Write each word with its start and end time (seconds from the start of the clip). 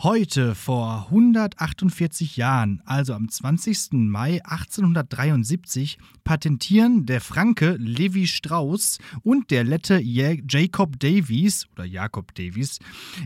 Heute 0.00 0.54
vor 0.54 1.06
148 1.06 2.36
Jahren, 2.36 2.80
also 2.84 3.14
am 3.14 3.28
20. 3.28 3.94
Mai 3.94 4.40
1873, 4.44 5.98
patentieren 6.22 7.04
der 7.04 7.20
Franke 7.20 7.74
Levi 7.80 8.28
Strauss 8.28 8.98
und 9.24 9.50
der 9.50 9.64
Lette 9.64 9.98
Jacob 9.98 11.00
Davies 11.00 11.66
oder 11.72 11.84
Jacob 11.84 12.32
Davies 12.36 12.78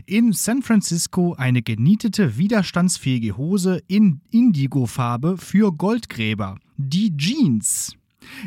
in 0.07 0.33
San 0.33 0.63
Francisco 0.63 1.35
eine 1.35 1.61
genietete 1.61 2.37
widerstandsfähige 2.39 3.37
Hose 3.37 3.83
in 3.87 4.21
Indigofarbe 4.31 5.37
für 5.37 5.71
Goldgräber, 5.71 6.57
die 6.77 7.15
Jeans. 7.15 7.95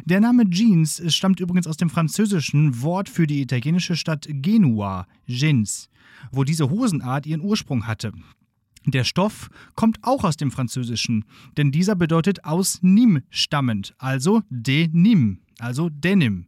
Der 0.05 0.19
Name 0.19 0.51
Jeans 0.51 1.01
stammt 1.15 1.39
übrigens 1.39 1.69
aus 1.69 1.77
dem 1.77 1.91
französischen 1.91 2.83
Wort 2.83 3.09
für 3.09 3.29
die 3.29 3.41
italienische 3.41 3.95
Stadt 3.95 4.27
Genua, 4.29 5.07
Gens 5.29 5.89
wo 6.31 6.45
diese 6.45 6.71
Hosenart 6.71 7.27
ihren 7.27 7.41
Ursprung 7.41 7.87
hatte. 7.87 8.13
Der 8.87 9.03
Stoff 9.03 9.51
kommt 9.75 9.99
auch 10.03 10.23
aus 10.23 10.37
dem 10.37 10.53
Französischen, 10.53 11.25
denn 11.57 11.73
dieser 11.73 11.97
bedeutet 11.97 12.45
aus 12.45 12.79
Nim 12.83 13.23
stammend, 13.31 13.95
also 13.99 14.43
Denim, 14.49 15.41
also 15.59 15.89
Denim. 15.89 16.47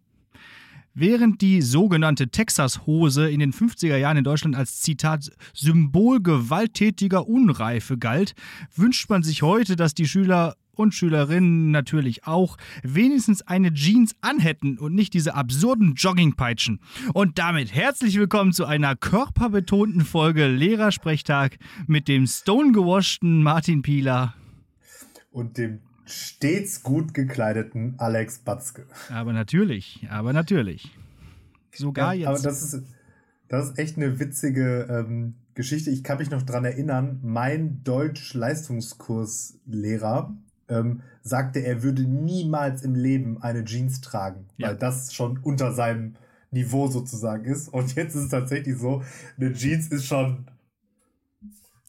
Während 0.94 1.42
die 1.42 1.62
sogenannte 1.62 2.28
Texas-Hose 2.28 3.28
in 3.30 3.40
den 3.40 3.52
50er 3.52 3.96
Jahren 3.96 4.16
in 4.16 4.24
Deutschland 4.24 4.56
als 4.56 4.80
Zitat 4.80 5.30
Symbol 5.52 6.20
gewalttätiger 6.20 7.28
Unreife 7.28 7.98
galt, 7.98 8.34
wünscht 8.74 9.08
man 9.08 9.22
sich 9.22 9.42
heute, 9.42 9.76
dass 9.76 9.94
die 9.94 10.08
Schüler 10.08 10.56
und 10.78 10.94
Schülerinnen 10.94 11.70
natürlich 11.70 12.26
auch 12.26 12.56
wenigstens 12.82 13.42
eine 13.42 13.74
Jeans 13.74 14.14
anhätten 14.20 14.78
und 14.78 14.94
nicht 14.94 15.12
diese 15.14 15.34
absurden 15.34 15.94
Joggingpeitschen. 15.94 16.80
Und 17.12 17.38
damit 17.38 17.74
herzlich 17.74 18.18
willkommen 18.18 18.52
zu 18.52 18.64
einer 18.64 18.96
körperbetonten 18.96 20.02
Folge 20.02 20.46
Lehrersprechtag 20.46 21.58
mit 21.86 22.08
dem 22.08 22.26
stone-gewaschten 22.26 23.42
Martin 23.42 23.82
Pieler. 23.82 24.34
Und 25.30 25.58
dem 25.58 25.80
stets 26.06 26.82
gut 26.82 27.14
gekleideten 27.14 27.94
Alex 27.98 28.38
Batzke. 28.38 28.86
Aber 29.10 29.32
natürlich, 29.32 30.06
aber 30.10 30.32
natürlich. 30.32 30.90
Sogar 31.74 32.14
ja, 32.14 32.32
jetzt. 32.32 32.38
Aber 32.40 32.50
das 32.50 32.62
ist, 32.62 32.82
das 33.48 33.70
ist 33.70 33.78
echt 33.78 33.96
eine 33.96 34.18
witzige 34.18 34.86
ähm, 34.90 35.36
Geschichte. 35.54 35.90
Ich 35.90 36.04
kann 36.04 36.18
mich 36.18 36.30
noch 36.30 36.42
daran 36.42 36.64
erinnern, 36.64 37.20
mein 37.22 37.84
Deutsch-Leistungskurslehrer, 37.84 40.36
ähm, 40.68 41.02
sagte, 41.22 41.60
er 41.60 41.82
würde 41.82 42.02
niemals 42.02 42.82
im 42.82 42.94
Leben 42.94 43.42
eine 43.42 43.64
Jeans 43.64 44.00
tragen, 44.00 44.46
ja. 44.56 44.68
weil 44.68 44.76
das 44.76 45.12
schon 45.12 45.38
unter 45.38 45.72
seinem 45.72 46.14
Niveau 46.50 46.88
sozusagen 46.88 47.44
ist. 47.44 47.68
Und 47.68 47.94
jetzt 47.94 48.14
ist 48.14 48.24
es 48.24 48.28
tatsächlich 48.30 48.78
so, 48.78 49.02
eine 49.36 49.52
Jeans 49.52 49.88
ist 49.88 50.06
schon. 50.06 50.46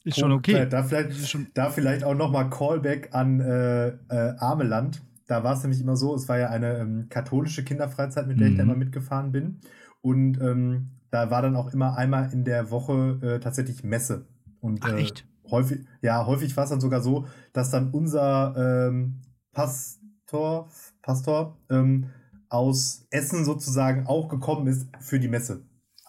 Ist 0.04 0.18
schon 0.18 0.32
okay. 0.32 0.66
Da 0.68 0.82
vielleicht, 0.82 1.28
schon 1.28 1.48
da 1.54 1.70
vielleicht 1.70 2.04
auch 2.04 2.14
nochmal 2.14 2.48
Callback 2.48 3.10
an 3.12 3.40
äh, 3.40 3.88
äh, 3.88 4.34
Ameland. 4.38 5.02
Da 5.26 5.44
war 5.44 5.54
es 5.54 5.62
nämlich 5.62 5.80
immer 5.80 5.96
so, 5.96 6.14
es 6.14 6.28
war 6.28 6.38
ja 6.38 6.48
eine 6.48 6.78
ähm, 6.78 7.06
katholische 7.08 7.62
Kinderfreizeit, 7.62 8.26
mit 8.26 8.40
der 8.40 8.48
mhm. 8.48 8.52
ich 8.52 8.58
da 8.58 8.64
mhm. 8.64 8.70
immer 8.70 8.78
mitgefahren 8.78 9.32
bin. 9.32 9.60
Und 10.00 10.40
ähm, 10.40 10.90
da 11.10 11.30
war 11.30 11.42
dann 11.42 11.54
auch 11.56 11.72
immer 11.72 11.96
einmal 11.96 12.32
in 12.32 12.44
der 12.44 12.70
Woche 12.70 13.18
äh, 13.22 13.40
tatsächlich 13.40 13.84
Messe. 13.84 14.26
Und, 14.60 14.80
Ach, 14.82 14.94
echt? 14.94 15.26
Häufig, 15.50 15.86
ja, 16.02 16.26
häufig 16.26 16.56
war 16.56 16.64
es 16.64 16.70
dann 16.70 16.80
sogar 16.80 17.00
so, 17.00 17.26
dass 17.52 17.70
dann 17.70 17.90
unser 17.90 18.54
ähm, 18.56 19.20
Pastor, 19.52 20.68
Pastor 21.02 21.56
ähm, 21.70 22.10
aus 22.48 23.06
Essen 23.10 23.44
sozusagen 23.44 24.06
auch 24.06 24.28
gekommen 24.28 24.66
ist 24.66 24.88
für 25.00 25.20
die 25.20 25.28
Messe. 25.28 25.62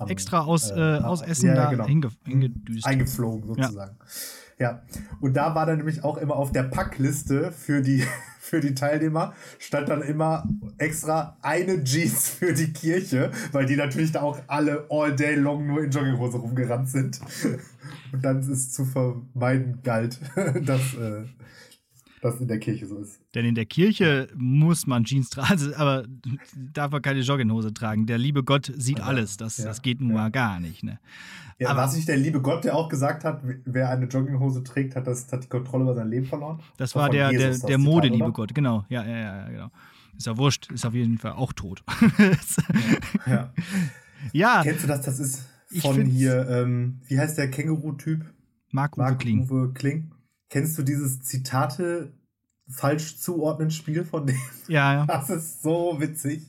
Extra 0.09 0.41
aus, 0.41 0.71
äh, 0.71 0.79
äh 0.79 1.01
aus 1.01 1.21
Essen 1.21 1.47
ja, 1.47 1.55
da 1.55 1.69
genau. 1.69 1.85
hinge, 1.85 2.09
hingedüst. 2.25 2.85
Eingeflogen 2.85 3.47
sozusagen. 3.47 3.97
Ja. 4.57 4.71
ja. 4.71 4.81
Und 5.19 5.33
da 5.35 5.55
war 5.55 5.65
dann 5.65 5.77
nämlich 5.77 6.03
auch 6.03 6.17
immer 6.17 6.35
auf 6.35 6.51
der 6.51 6.63
Packliste 6.63 7.51
für 7.51 7.81
die, 7.81 8.03
für 8.39 8.59
die 8.59 8.73
Teilnehmer, 8.73 9.33
stand 9.59 9.89
dann 9.89 10.01
immer 10.01 10.47
extra 10.77 11.37
eine 11.41 11.83
Jeans 11.83 12.29
für 12.29 12.53
die 12.53 12.73
Kirche, 12.73 13.31
weil 13.51 13.65
die 13.65 13.75
natürlich 13.75 14.11
da 14.11 14.21
auch 14.21 14.39
alle 14.47 14.85
all 14.89 15.15
day 15.15 15.35
long 15.35 15.67
nur 15.67 15.83
in 15.83 15.91
Jogginghose 15.91 16.37
rumgerannt 16.37 16.89
sind. 16.89 17.19
Und 18.11 18.23
dann 18.25 18.39
ist 18.39 18.49
es 18.49 18.71
zu 18.71 18.85
vermeiden 18.85 19.79
galt, 19.83 20.19
dass 20.65 20.93
äh, 20.95 21.23
das 22.21 22.39
in 22.39 22.47
der 22.47 22.59
Kirche 22.59 22.85
so 22.85 22.97
ist. 22.97 23.19
Denn 23.33 23.45
in 23.45 23.55
der 23.55 23.65
Kirche 23.65 24.29
muss 24.35 24.85
man 24.85 25.03
Jeans 25.03 25.29
tragen, 25.29 25.49
also, 25.51 25.75
aber 25.75 26.05
darf 26.55 26.91
man 26.91 27.01
keine 27.01 27.21
Jogginghose 27.21 27.73
tragen. 27.73 28.05
Der 28.05 28.17
liebe 28.17 28.43
Gott 28.43 28.71
sieht 28.75 28.99
ja, 28.99 29.05
alles. 29.05 29.37
Das, 29.37 29.57
ja, 29.57 29.65
das 29.65 29.81
geht 29.81 29.99
nun 29.99 30.11
ja. 30.11 30.15
mal 30.15 30.31
gar 30.31 30.59
nicht. 30.59 30.83
Ne? 30.83 30.99
Ja, 31.57 31.69
aber 31.69 31.81
was 31.81 31.95
nicht 31.95 32.07
der 32.07 32.17
liebe 32.17 32.41
Gott, 32.41 32.63
der 32.63 32.75
auch 32.75 32.89
gesagt 32.89 33.23
hat, 33.23 33.41
wer 33.65 33.89
eine 33.89 34.05
Jogginghose 34.05 34.63
trägt, 34.63 34.95
hat, 34.95 35.07
das, 35.07 35.31
hat 35.31 35.43
die 35.43 35.47
Kontrolle 35.47 35.83
über 35.83 35.95
sein 35.95 36.09
Leben 36.09 36.25
verloren? 36.25 36.57
Das, 36.77 36.91
das 36.91 36.95
war 36.95 37.09
der, 37.09 37.31
der, 37.31 37.57
der 37.57 37.77
Mode, 37.77 38.07
liebe 38.07 38.31
Gott, 38.31 38.53
genau. 38.53 38.85
Ja, 38.89 39.03
ja, 39.03 39.17
ja, 39.17 39.49
genau. 39.49 39.71
Ist 40.15 40.27
ja 40.27 40.37
wurscht, 40.37 40.71
ist 40.71 40.85
auf 40.85 40.93
jeden 40.93 41.17
Fall 41.17 41.31
auch 41.31 41.53
tot. 41.53 41.83
ja. 43.25 43.51
ja. 44.33 44.61
Kennst 44.63 44.83
du 44.83 44.87
das? 44.87 45.01
Das 45.01 45.19
ist 45.19 45.47
von 45.79 46.05
hier, 46.05 46.47
ähm, 46.49 46.99
wie 47.07 47.17
heißt 47.17 47.37
der 47.37 47.49
Känguru-Typ? 47.49 48.25
Marc-Uwe 48.71 49.03
Marc 49.03 49.19
Kling. 49.19 49.49
Uwe 49.49 49.73
Kling. 49.73 50.11
Kennst 50.51 50.77
du 50.77 50.83
dieses 50.83 51.21
Zitate 51.21 52.11
falsch 52.67 53.17
zuordnen 53.17 53.71
Spiel 53.71 54.03
von 54.03 54.27
dem? 54.27 54.37
Ja, 54.67 54.93
ja. 54.93 55.05
Das 55.05 55.29
ist 55.29 55.63
so 55.63 55.95
witzig. 55.99 56.43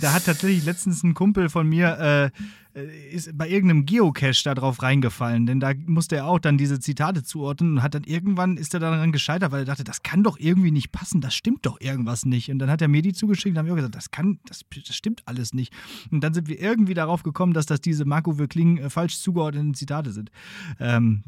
Da 0.00 0.14
hat 0.14 0.24
tatsächlich 0.24 0.64
letztens 0.64 1.04
ein 1.04 1.12
Kumpel 1.12 1.50
von 1.50 1.68
mir 1.68 2.32
äh, 2.74 3.10
ist 3.10 3.36
bei 3.36 3.46
irgendeinem 3.46 3.84
Geocache 3.84 4.42
da 4.44 4.54
drauf 4.54 4.82
reingefallen, 4.82 5.44
denn 5.44 5.60
da 5.60 5.72
musste 5.84 6.16
er 6.16 6.26
auch 6.26 6.38
dann 6.38 6.56
diese 6.56 6.80
Zitate 6.80 7.22
zuordnen 7.22 7.74
und 7.74 7.82
hat 7.82 7.94
dann 7.94 8.04
irgendwann 8.04 8.56
ist 8.56 8.72
er 8.72 8.80
daran 8.80 9.12
gescheitert, 9.12 9.52
weil 9.52 9.60
er 9.60 9.66
dachte, 9.66 9.84
das 9.84 10.02
kann 10.02 10.22
doch 10.22 10.38
irgendwie 10.38 10.70
nicht 10.70 10.90
passen, 10.92 11.20
das 11.20 11.34
stimmt 11.34 11.66
doch 11.66 11.78
irgendwas 11.78 12.24
nicht. 12.24 12.50
Und 12.50 12.58
dann 12.58 12.70
hat 12.70 12.80
er 12.80 12.88
mir 12.88 13.02
die 13.02 13.12
zugeschickt 13.12 13.54
und 13.54 13.58
haben 13.58 13.66
wir 13.66 13.74
gesagt, 13.74 13.94
das 13.94 14.10
kann, 14.10 14.40
das, 14.46 14.64
das, 14.74 14.96
stimmt 14.96 15.22
alles 15.26 15.52
nicht. 15.52 15.74
Und 16.10 16.24
dann 16.24 16.32
sind 16.32 16.48
wir 16.48 16.58
irgendwie 16.58 16.94
darauf 16.94 17.22
gekommen, 17.22 17.52
dass 17.52 17.66
das 17.66 17.82
diese 17.82 18.06
Marco 18.06 18.38
Wirkling 18.38 18.78
äh, 18.78 18.88
falsch 18.88 19.18
zugeordneten 19.18 19.74
Zitate 19.74 20.10
sind. 20.10 20.30
Ähm, 20.80 21.22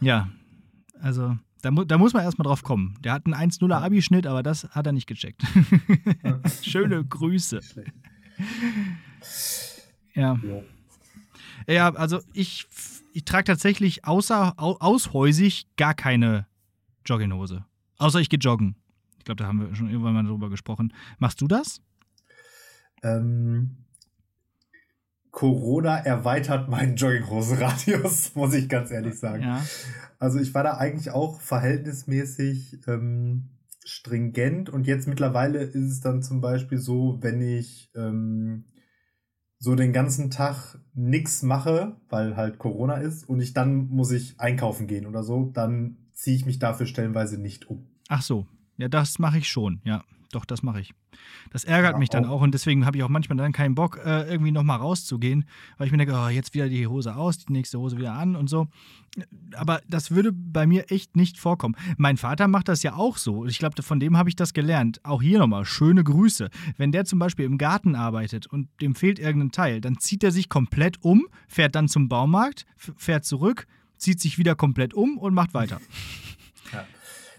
ja, 0.00 0.28
also 1.00 1.36
da, 1.62 1.70
mu 1.70 1.84
da 1.84 1.98
muss 1.98 2.12
man 2.12 2.22
erstmal 2.22 2.46
drauf 2.46 2.62
kommen. 2.62 2.96
Der 3.02 3.12
hat 3.12 3.26
einen 3.26 3.34
1-0er 3.34 3.80
Abischnitt, 3.80 4.26
aber 4.26 4.42
das 4.42 4.64
hat 4.70 4.86
er 4.86 4.92
nicht 4.92 5.06
gecheckt. 5.06 5.42
Schöne 6.62 7.04
Grüße. 7.04 7.60
ja. 10.14 10.38
Ja, 11.66 11.94
also 11.94 12.20
ich, 12.32 12.66
ich 13.12 13.24
trage 13.24 13.44
tatsächlich 13.44 14.04
außer 14.04 14.54
aushäusig 14.56 15.66
gar 15.76 15.94
keine 15.94 16.46
Jogginghose. 17.04 17.64
Außer 17.98 18.20
ich 18.20 18.28
gehe 18.28 18.38
joggen. 18.38 18.76
Ich 19.18 19.24
glaube, 19.24 19.42
da 19.42 19.48
haben 19.48 19.60
wir 19.60 19.74
schon 19.74 19.90
irgendwann 19.90 20.14
mal 20.14 20.24
drüber 20.24 20.50
gesprochen. 20.50 20.94
Machst 21.18 21.40
du 21.40 21.48
das? 21.48 21.82
Ähm, 23.02 23.76
Corona 25.30 25.98
erweitert 25.98 26.68
meinen 26.68 26.96
Jogginghosenradius, 26.96 28.32
muss 28.34 28.54
ich 28.54 28.68
ganz 28.68 28.90
ehrlich 28.90 29.18
sagen. 29.18 29.42
Ja. 29.42 29.64
Also 30.18 30.38
ich 30.38 30.54
war 30.54 30.64
da 30.64 30.76
eigentlich 30.76 31.10
auch 31.10 31.40
verhältnismäßig 31.40 32.80
ähm, 32.86 33.50
stringent 33.84 34.68
und 34.68 34.86
jetzt 34.86 35.06
mittlerweile 35.06 35.60
ist 35.60 35.90
es 35.90 36.00
dann 36.00 36.22
zum 36.22 36.40
Beispiel 36.40 36.78
so, 36.78 37.18
wenn 37.20 37.40
ich 37.40 37.90
ähm, 37.94 38.64
so 39.58 39.74
den 39.74 39.92
ganzen 39.92 40.30
Tag 40.30 40.78
nichts 40.94 41.42
mache, 41.42 41.96
weil 42.08 42.36
halt 42.36 42.58
Corona 42.58 42.96
ist 42.96 43.28
und 43.28 43.40
ich 43.40 43.54
dann 43.54 43.88
muss 43.88 44.10
ich 44.10 44.40
einkaufen 44.40 44.86
gehen 44.86 45.06
oder 45.06 45.22
so, 45.22 45.50
dann 45.52 45.96
ziehe 46.12 46.36
ich 46.36 46.46
mich 46.46 46.58
dafür 46.58 46.86
stellenweise 46.86 47.40
nicht 47.40 47.68
um. 47.68 47.86
Ach 48.08 48.22
so, 48.22 48.46
ja, 48.76 48.88
das 48.88 49.18
mache 49.18 49.38
ich 49.38 49.48
schon, 49.48 49.80
ja 49.84 50.04
doch, 50.30 50.44
das 50.44 50.62
mache 50.62 50.80
ich. 50.80 50.92
Das 51.50 51.64
ärgert 51.64 51.92
ja, 51.92 51.98
mich 51.98 52.10
dann 52.10 52.26
auch. 52.26 52.32
auch 52.32 52.40
und 52.42 52.52
deswegen 52.52 52.84
habe 52.84 52.98
ich 52.98 53.02
auch 53.02 53.08
manchmal 53.08 53.38
dann 53.38 53.52
keinen 53.52 53.74
Bock, 53.74 53.98
äh, 54.04 54.30
irgendwie 54.30 54.52
nochmal 54.52 54.78
rauszugehen, 54.78 55.46
weil 55.78 55.86
ich 55.86 55.92
mir 55.92 55.98
denke, 55.98 56.14
oh, 56.14 56.28
jetzt 56.28 56.52
wieder 56.52 56.68
die 56.68 56.86
Hose 56.86 57.16
aus, 57.16 57.38
die 57.38 57.52
nächste 57.52 57.78
Hose 57.78 57.96
wieder 57.96 58.12
an 58.12 58.36
und 58.36 58.48
so. 58.48 58.68
Aber 59.54 59.80
das 59.88 60.10
würde 60.10 60.32
bei 60.32 60.66
mir 60.66 60.90
echt 60.92 61.16
nicht 61.16 61.38
vorkommen. 61.38 61.76
Mein 61.96 62.18
Vater 62.18 62.46
macht 62.46 62.68
das 62.68 62.82
ja 62.82 62.94
auch 62.94 63.16
so. 63.16 63.46
Ich 63.46 63.58
glaube, 63.58 63.82
von 63.82 64.00
dem 64.00 64.18
habe 64.18 64.28
ich 64.28 64.36
das 64.36 64.52
gelernt. 64.52 65.00
Auch 65.04 65.22
hier 65.22 65.38
nochmal, 65.38 65.64
schöne 65.64 66.04
Grüße. 66.04 66.50
Wenn 66.76 66.92
der 66.92 67.06
zum 67.06 67.18
Beispiel 67.18 67.46
im 67.46 67.56
Garten 67.56 67.94
arbeitet 67.94 68.46
und 68.46 68.68
dem 68.82 68.94
fehlt 68.94 69.18
irgendein 69.18 69.52
Teil, 69.52 69.80
dann 69.80 69.98
zieht 69.98 70.22
er 70.22 70.30
sich 70.30 70.50
komplett 70.50 71.02
um, 71.02 71.26
fährt 71.48 71.74
dann 71.74 71.88
zum 71.88 72.08
Baumarkt, 72.08 72.66
fährt 72.76 73.24
zurück, 73.24 73.66
zieht 73.96 74.20
sich 74.20 74.36
wieder 74.38 74.54
komplett 74.54 74.92
um 74.92 75.16
und 75.16 75.34
macht 75.34 75.54
weiter. 75.54 75.80
Ja. 76.70 76.84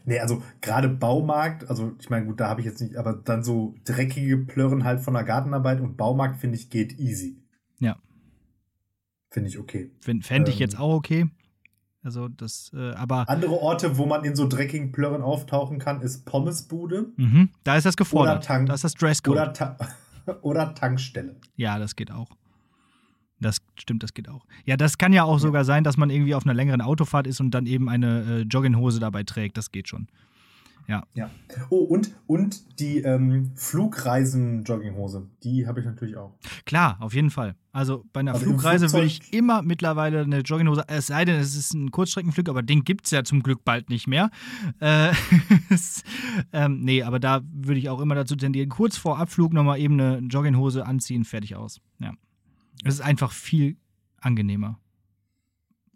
Nee, 0.06 0.20
also 0.20 0.42
gerade 0.62 0.90
Baumarkt, 0.90 1.70
also 1.70 1.94
ich 2.00 2.10
meine, 2.10 2.26
gut, 2.26 2.40
da 2.40 2.50
habe 2.50 2.62
ich 2.62 2.66
jetzt 2.66 2.82
nicht, 2.82 2.96
aber 2.96 3.14
dann 3.14 3.44
so 3.44 3.76
dreckige 3.86 4.38
Plörren 4.38 4.84
halt 4.84 5.02
von 5.02 5.14
der 5.14 5.24
Gartenarbeit 5.24 5.82
und 5.82 5.98
Baumarkt, 5.98 6.38
finde 6.38 6.58
ich, 6.58 6.70
geht 6.70 7.00
easy. 7.00 7.42
Ja. 7.80 7.98
Finde 9.30 9.50
ich 9.50 9.60
okay. 9.60 9.92
Fände 10.02 10.32
ähm, 10.32 10.46
ich 10.48 10.60
jetzt 10.60 10.80
auch 10.80 10.94
okay. 10.94 11.30
Also 12.02 12.30
das, 12.30 12.72
äh, 12.74 12.92
aber. 12.94 13.28
Andere 13.30 13.60
Orte, 13.62 13.98
wo 13.98 14.06
man 14.06 14.24
in 14.24 14.36
so 14.36 14.48
dreckigen 14.48 14.92
Plörren 14.92 15.22
auftauchen 15.22 15.80
kann, 15.80 16.02
ist 16.02 16.26
Pommesbude. 16.26 17.12
Mhm, 17.18 17.50
da 17.64 17.76
ist 17.76 17.86
das 17.86 17.98
gefordert. 17.98 18.38
Oder 18.38 18.42
Tank, 18.42 18.68
da 18.68 18.74
ist 18.74 18.84
das 18.84 18.94
Dresscode. 18.94 19.34
Oder, 19.34 19.54
Ta 19.54 19.78
oder 20.42 20.74
Tankstelle. 20.74 21.36
Ja, 21.56 21.78
das 21.78 21.96
geht 21.96 22.12
auch. 22.12 22.30
Das 23.42 23.58
stimmt, 23.80 24.04
das 24.04 24.14
geht 24.14 24.30
auch. 24.30 24.46
Ja, 24.66 24.78
das 24.78 24.98
kann 24.98 25.14
ja 25.14 25.24
auch 25.24 25.34
ja. 25.34 25.40
sogar 25.40 25.66
sein, 25.66 25.84
dass 25.84 25.98
man 25.98 26.10
irgendwie 26.10 26.36
auf 26.36 26.46
einer 26.46 26.54
längeren 26.54 26.82
Autofahrt 26.82 27.28
ist 27.28 27.40
und 27.40 27.52
dann 27.52 27.66
eben 27.66 27.90
eine 27.90 28.24
äh, 28.24 28.42
Jogginghose 28.42 29.00
dabei 29.00 29.24
trägt. 29.24 29.58
Das 29.58 29.72
geht 29.72 29.88
schon. 29.88 30.08
Ja. 30.90 31.04
ja. 31.14 31.30
Oh, 31.70 31.84
und, 31.84 32.16
und 32.26 32.80
die 32.80 32.98
ähm, 32.98 33.52
Flugreisen-Jogginghose, 33.54 35.28
die 35.44 35.68
habe 35.68 35.82
ich 35.82 35.86
natürlich 35.86 36.18
auch. 36.18 36.34
Klar, 36.66 36.98
auf 37.00 37.14
jeden 37.14 37.30
Fall. 37.30 37.56
Also 37.72 38.04
bei 38.12 38.22
einer 38.22 38.34
also 38.34 38.46
Flugreise 38.46 38.92
würde 38.92 39.06
ich 39.06 39.32
immer 39.32 39.62
mittlerweile 39.62 40.22
eine 40.22 40.40
Jogginghose, 40.40 40.86
es 40.88 41.06
sei 41.06 41.26
denn, 41.26 41.40
es 41.40 41.56
ist 41.56 41.76
ein 41.76 41.92
Kurzstreckenflug, 41.92 42.50
aber 42.50 42.64
den 42.64 42.84
gibt 42.84 43.06
es 43.06 43.12
ja 43.12 43.24
zum 43.24 43.44
Glück 43.44 43.64
bald 43.64 43.92
nicht 43.92 44.08
mehr. 44.08 44.32
Äh, 44.80 45.12
ähm, 46.54 46.80
nee, 46.82 47.04
aber 47.04 47.20
da 47.20 47.42
würde 47.44 47.80
ich 47.80 47.90
auch 47.90 48.02
immer 48.02 48.16
dazu 48.16 48.36
tendieren, 48.36 48.70
kurz 48.70 48.98
vor 48.98 49.20
Abflug 49.20 49.54
nochmal 49.54 49.80
eben 49.80 49.94
eine 50.00 50.18
Jogginghose 50.28 50.88
anziehen, 50.88 51.24
fertig 51.24 51.56
aus. 51.56 51.82
Ja. 52.00 52.14
Es 52.84 52.96
ist 52.96 53.02
einfach 53.02 53.32
viel 53.32 53.78
angenehmer. 54.18 54.80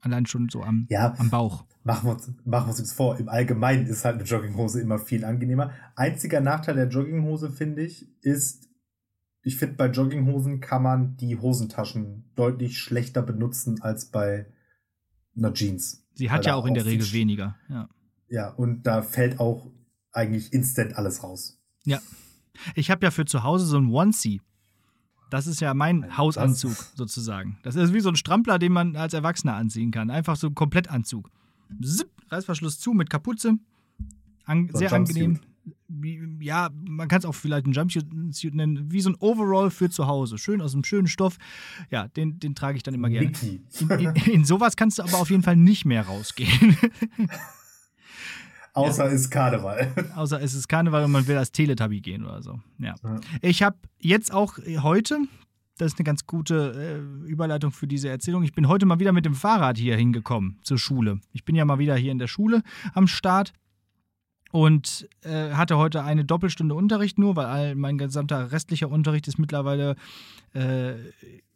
Allein 0.01 0.25
schon 0.25 0.49
so 0.49 0.61
am, 0.63 0.87
ja. 0.89 1.13
am 1.17 1.29
Bauch 1.29 1.65
machen 1.83 2.07
wir, 2.07 2.13
uns, 2.13 2.31
machen 2.45 2.67
wir 2.67 2.79
uns 2.79 2.93
vor. 2.93 3.19
Im 3.19 3.29
Allgemeinen 3.29 3.85
ist 3.87 4.05
halt 4.05 4.15
eine 4.15 4.23
Jogginghose 4.23 4.81
immer 4.81 4.99
viel 4.99 5.25
angenehmer. 5.25 5.71
Einziger 5.95 6.41
Nachteil 6.41 6.75
der 6.75 6.87
Jogginghose, 6.87 7.51
finde 7.51 7.83
ich, 7.83 8.07
ist, 8.21 8.69
ich 9.43 9.57
finde, 9.57 9.75
bei 9.75 9.87
Jogginghosen 9.87 10.61
kann 10.61 10.83
man 10.83 11.17
die 11.17 11.37
Hosentaschen 11.37 12.31
deutlich 12.35 12.79
schlechter 12.79 13.21
benutzen 13.21 13.81
als 13.81 14.05
bei 14.05 14.47
einer 15.35 15.53
Jeans. 15.53 16.05
Sie 16.13 16.31
hat 16.31 16.45
ja 16.45 16.55
auch 16.55 16.65
in 16.65 16.73
der 16.73 16.85
Regel 16.85 17.11
weniger. 17.11 17.57
Ja. 17.69 17.89
ja, 18.29 18.49
und 18.49 18.83
da 18.83 19.01
fällt 19.01 19.39
auch 19.39 19.71
eigentlich 20.11 20.53
instant 20.53 20.95
alles 20.95 21.23
raus. 21.23 21.59
Ja. 21.85 21.99
Ich 22.75 22.91
habe 22.91 23.03
ja 23.03 23.11
für 23.11 23.25
zu 23.25 23.43
Hause 23.43 23.65
so 23.65 23.77
ein 23.77 23.91
Onesie. 23.91 24.41
Das 25.33 25.47
ist 25.47 25.61
ja 25.61 25.73
mein 25.73 26.15
Hausanzug 26.15 26.75
sozusagen. 26.93 27.57
Das 27.63 27.73
ist 27.73 27.91
wie 27.91 28.01
so 28.01 28.09
ein 28.09 28.15
Strampler, 28.15 28.59
den 28.59 28.71
man 28.71 28.95
als 28.95 29.15
Erwachsener 29.15 29.55
anziehen 29.55 29.89
kann. 29.89 30.11
Einfach 30.11 30.35
so 30.35 30.45
ein 30.45 30.53
Komplettanzug. 30.53 31.31
Zip, 31.81 32.07
Reißverschluss 32.29 32.79
zu 32.79 32.93
mit 32.93 33.09
Kapuze. 33.09 33.57
An, 34.45 34.69
so 34.71 34.77
sehr 34.77 34.93
angenehm. 34.93 35.39
Ja, 36.39 36.69
man 36.87 37.07
kann 37.07 37.17
es 37.17 37.25
auch 37.25 37.33
vielleicht 37.33 37.65
ein 37.65 37.71
Jumpsuit 37.71 38.53
nennen, 38.53 38.91
wie 38.91 39.01
so 39.01 39.09
ein 39.09 39.15
Overall 39.17 39.71
für 39.71 39.89
zu 39.89 40.05
Hause. 40.05 40.37
Schön 40.37 40.61
aus 40.61 40.75
einem 40.75 40.83
schönen 40.83 41.07
Stoff. 41.07 41.37
Ja, 41.89 42.09
den, 42.09 42.39
den 42.39 42.53
trage 42.53 42.77
ich 42.77 42.83
dann 42.83 42.93
immer 42.93 43.09
gerne. 43.09 43.31
In, 43.79 43.89
in, 43.89 44.15
in, 44.31 44.45
sowas 44.45 44.75
kannst 44.75 44.99
du 44.99 45.03
aber 45.03 45.17
auf 45.17 45.31
jeden 45.31 45.41
Fall 45.41 45.55
nicht 45.55 45.83
mehr 45.83 46.05
rausgehen. 46.05 46.77
Außer 48.73 49.05
es 49.05 49.21
ist 49.21 49.29
Karneval. 49.29 49.91
Außer 50.15 50.41
es 50.41 50.53
ist 50.53 50.67
Karneval 50.67 51.03
und 51.05 51.11
man 51.11 51.27
will 51.27 51.37
als 51.37 51.51
Teletubby 51.51 52.01
gehen 52.01 52.25
oder 52.25 52.41
so. 52.41 52.59
Ja. 52.79 52.95
ja. 53.03 53.19
Ich 53.41 53.61
habe 53.61 53.77
jetzt 53.99 54.33
auch 54.33 54.57
heute, 54.81 55.19
das 55.77 55.93
ist 55.93 55.99
eine 55.99 56.05
ganz 56.05 56.25
gute 56.25 57.01
äh, 57.25 57.27
Überleitung 57.29 57.71
für 57.71 57.87
diese 57.87 58.09
Erzählung. 58.09 58.43
Ich 58.43 58.53
bin 58.53 58.67
heute 58.67 58.85
mal 58.85 58.99
wieder 58.99 59.11
mit 59.11 59.25
dem 59.25 59.35
Fahrrad 59.35 59.77
hier 59.77 59.95
hingekommen 59.95 60.59
zur 60.63 60.79
Schule. 60.79 61.19
Ich 61.31 61.45
bin 61.45 61.55
ja 61.55 61.65
mal 61.65 61.79
wieder 61.79 61.95
hier 61.95 62.11
in 62.11 62.19
der 62.19 62.27
Schule 62.27 62.63
am 62.93 63.07
Start 63.07 63.53
und 64.51 65.07
äh, 65.21 65.51
hatte 65.51 65.77
heute 65.77 66.03
eine 66.03 66.25
Doppelstunde 66.25 66.75
Unterricht 66.75 67.19
nur, 67.19 67.35
weil 67.35 67.45
all, 67.45 67.75
mein 67.75 67.97
gesamter 67.97 68.51
restlicher 68.51 68.89
Unterricht 68.89 69.27
ist 69.27 69.39
mittlerweile 69.39 69.95
äh, 70.53 70.93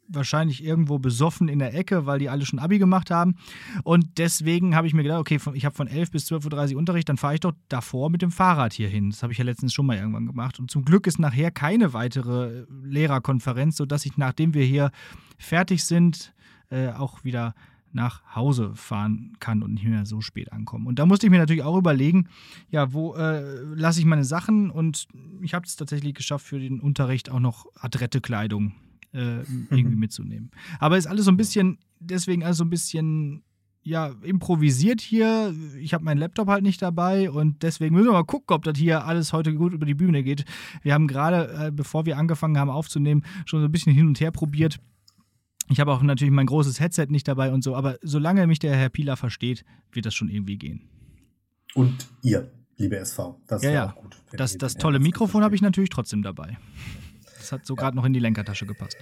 wahrscheinlich 0.08 0.64
irgendwo 0.64 1.00
besoffen 1.00 1.48
in 1.48 1.60
der 1.60 1.74
Ecke, 1.74 2.06
weil 2.06 2.20
die 2.20 2.30
alle 2.30 2.46
schon 2.46 2.60
Abi 2.60 2.80
gemacht 2.80 3.12
haben. 3.12 3.36
Und 3.84 4.18
deswegen 4.18 4.76
habe 4.76 4.88
ich 4.88 4.94
mir 4.94 5.04
gedacht, 5.04 5.20
okay, 5.20 5.40
ich 5.54 5.66
habe 5.66 5.76
von 5.76 5.88
11 5.88 6.12
bis 6.12 6.32
12.30 6.32 6.74
Uhr 6.74 6.80
Unterricht, 6.80 7.10
dann 7.10 7.18
fahre 7.18 7.36
ich 7.36 7.40
doch 7.42 7.54
davor 7.70 8.10
mit 8.10 8.22
dem 8.22 8.32
Fahrrad 8.32 8.74
hier 8.74 8.90
hin. 8.90 9.10
Das 9.10 9.24
habe 9.24 9.34
ich 9.34 9.40
ja 9.40 9.46
letztens 9.46 9.74
schon 9.74 9.86
mal 9.86 9.98
irgendwann 9.98 10.26
gemacht. 10.26 10.60
Und 10.60 10.72
zum 10.72 10.86
Glück 10.86 11.08
ist 11.08 11.20
nachher 11.20 11.52
keine 11.52 11.94
weitere 11.94 12.66
Lehrerkonferenz, 12.84 13.78
sodass 13.78 14.06
ich, 14.06 14.18
nachdem 14.18 14.54
wir 14.54 14.64
hier 14.64 14.92
fertig 15.38 15.84
sind, 15.84 16.34
äh, 16.70 16.90
auch 16.90 17.24
wieder 17.24 17.54
nach 17.94 18.36
Hause 18.36 18.76
fahren 18.76 19.34
kann 19.40 19.64
und 19.64 19.74
nicht 19.74 19.86
mehr 19.86 20.06
so 20.06 20.22
spät 20.22 20.52
ankommen. 20.52 20.88
Und 20.88 21.00
da 21.00 21.06
musste 21.06 21.26
ich 21.26 21.32
mir 21.32 21.40
natürlich 21.40 21.64
auch 21.64 21.78
überlegen, 21.78 22.28
ja, 22.70 22.94
wo 22.94 23.16
äh, 23.16 23.62
lasse 23.76 24.00
ich 24.00 24.06
meine 24.06 24.24
Sachen? 24.24 24.70
Und 24.70 25.08
ich 25.42 25.54
habe 25.54 25.66
es 25.66 25.76
tatsächlich 25.76 26.14
geschafft, 26.14 26.46
für 26.46 26.60
den 26.60 26.80
Unterricht 26.80 27.30
auch 27.30 27.40
noch 27.40 27.66
adrette 27.76 28.22
Kleidung 28.22 28.74
äh, 29.18 29.44
irgendwie 29.70 29.96
mitzunehmen. 29.98 30.52
Aber 30.80 30.98
ist 30.98 31.08
alles 31.08 31.26
so 31.26 31.32
ein 31.32 31.38
bisschen, 31.38 31.80
deswegen 32.00 32.44
alles 32.44 32.58
so 32.58 32.64
ein 32.64 32.70
bisschen 32.70 33.44
ja, 33.88 34.14
improvisiert 34.22 35.00
hier. 35.00 35.56
Ich 35.80 35.94
habe 35.94 36.04
meinen 36.04 36.18
Laptop 36.18 36.50
halt 36.50 36.62
nicht 36.62 36.82
dabei 36.82 37.32
und 37.32 37.64
deswegen 37.64 37.96
müssen 37.96 38.08
wir 38.08 38.14
mal 38.14 38.24
gucken, 38.24 38.54
ob 38.54 38.64
das 38.64 38.78
hier 38.78 39.06
alles 39.06 39.32
heute 39.32 39.54
gut 39.54 39.72
über 39.72 39.86
die 39.86 39.94
Bühne 39.94 40.24
geht. 40.24 40.44
Wir 40.84 40.94
haben 40.94 41.08
gerade, 41.08 41.68
äh, 41.68 41.72
bevor 41.72 42.06
wir 42.06 42.18
angefangen 42.18 42.58
haben 42.58 42.70
aufzunehmen, 42.70 43.24
schon 43.46 43.62
so 43.62 43.66
ein 43.66 43.72
bisschen 43.72 43.94
hin 43.94 44.08
und 44.08 44.20
her 44.20 44.32
probiert. 44.32 44.80
Ich 45.70 45.80
habe 45.80 45.94
auch 45.94 46.02
natürlich 46.02 46.34
mein 46.34 46.48
großes 46.48 46.82
Headset 46.82 47.08
nicht 47.10 47.28
dabei 47.30 47.52
und 47.54 47.64
so, 47.64 47.76
aber 47.76 47.98
solange 48.02 48.46
mich 48.48 48.60
der 48.60 48.76
Herr 48.76 48.90
Pieler 48.90 49.16
versteht, 49.16 49.64
wird 49.94 50.06
das 50.06 50.14
schon 50.14 50.30
irgendwie 50.30 50.58
gehen. 50.58 50.82
Und 51.74 52.08
ihr, 52.24 52.52
liebe 52.76 52.98
SV, 52.98 53.40
das 53.48 53.64
ja, 53.64 53.72
ja. 53.72 53.90
auch 53.90 53.96
gut. 53.96 54.18
Das, 54.34 54.58
das 54.58 54.76
tolle 54.76 55.00
Mikrofon 55.00 55.44
habe 55.44 55.56
ich 55.56 55.62
natürlich 55.62 55.90
trotzdem 55.90 56.24
dabei. 56.24 56.58
Das 57.38 57.52
hat 57.52 57.66
so 57.66 57.76
gerade 57.76 57.96
noch 57.96 58.06
in 58.06 58.14
die 58.14 58.20
Lenkertasche 58.20 58.66
gepasst. 58.66 58.98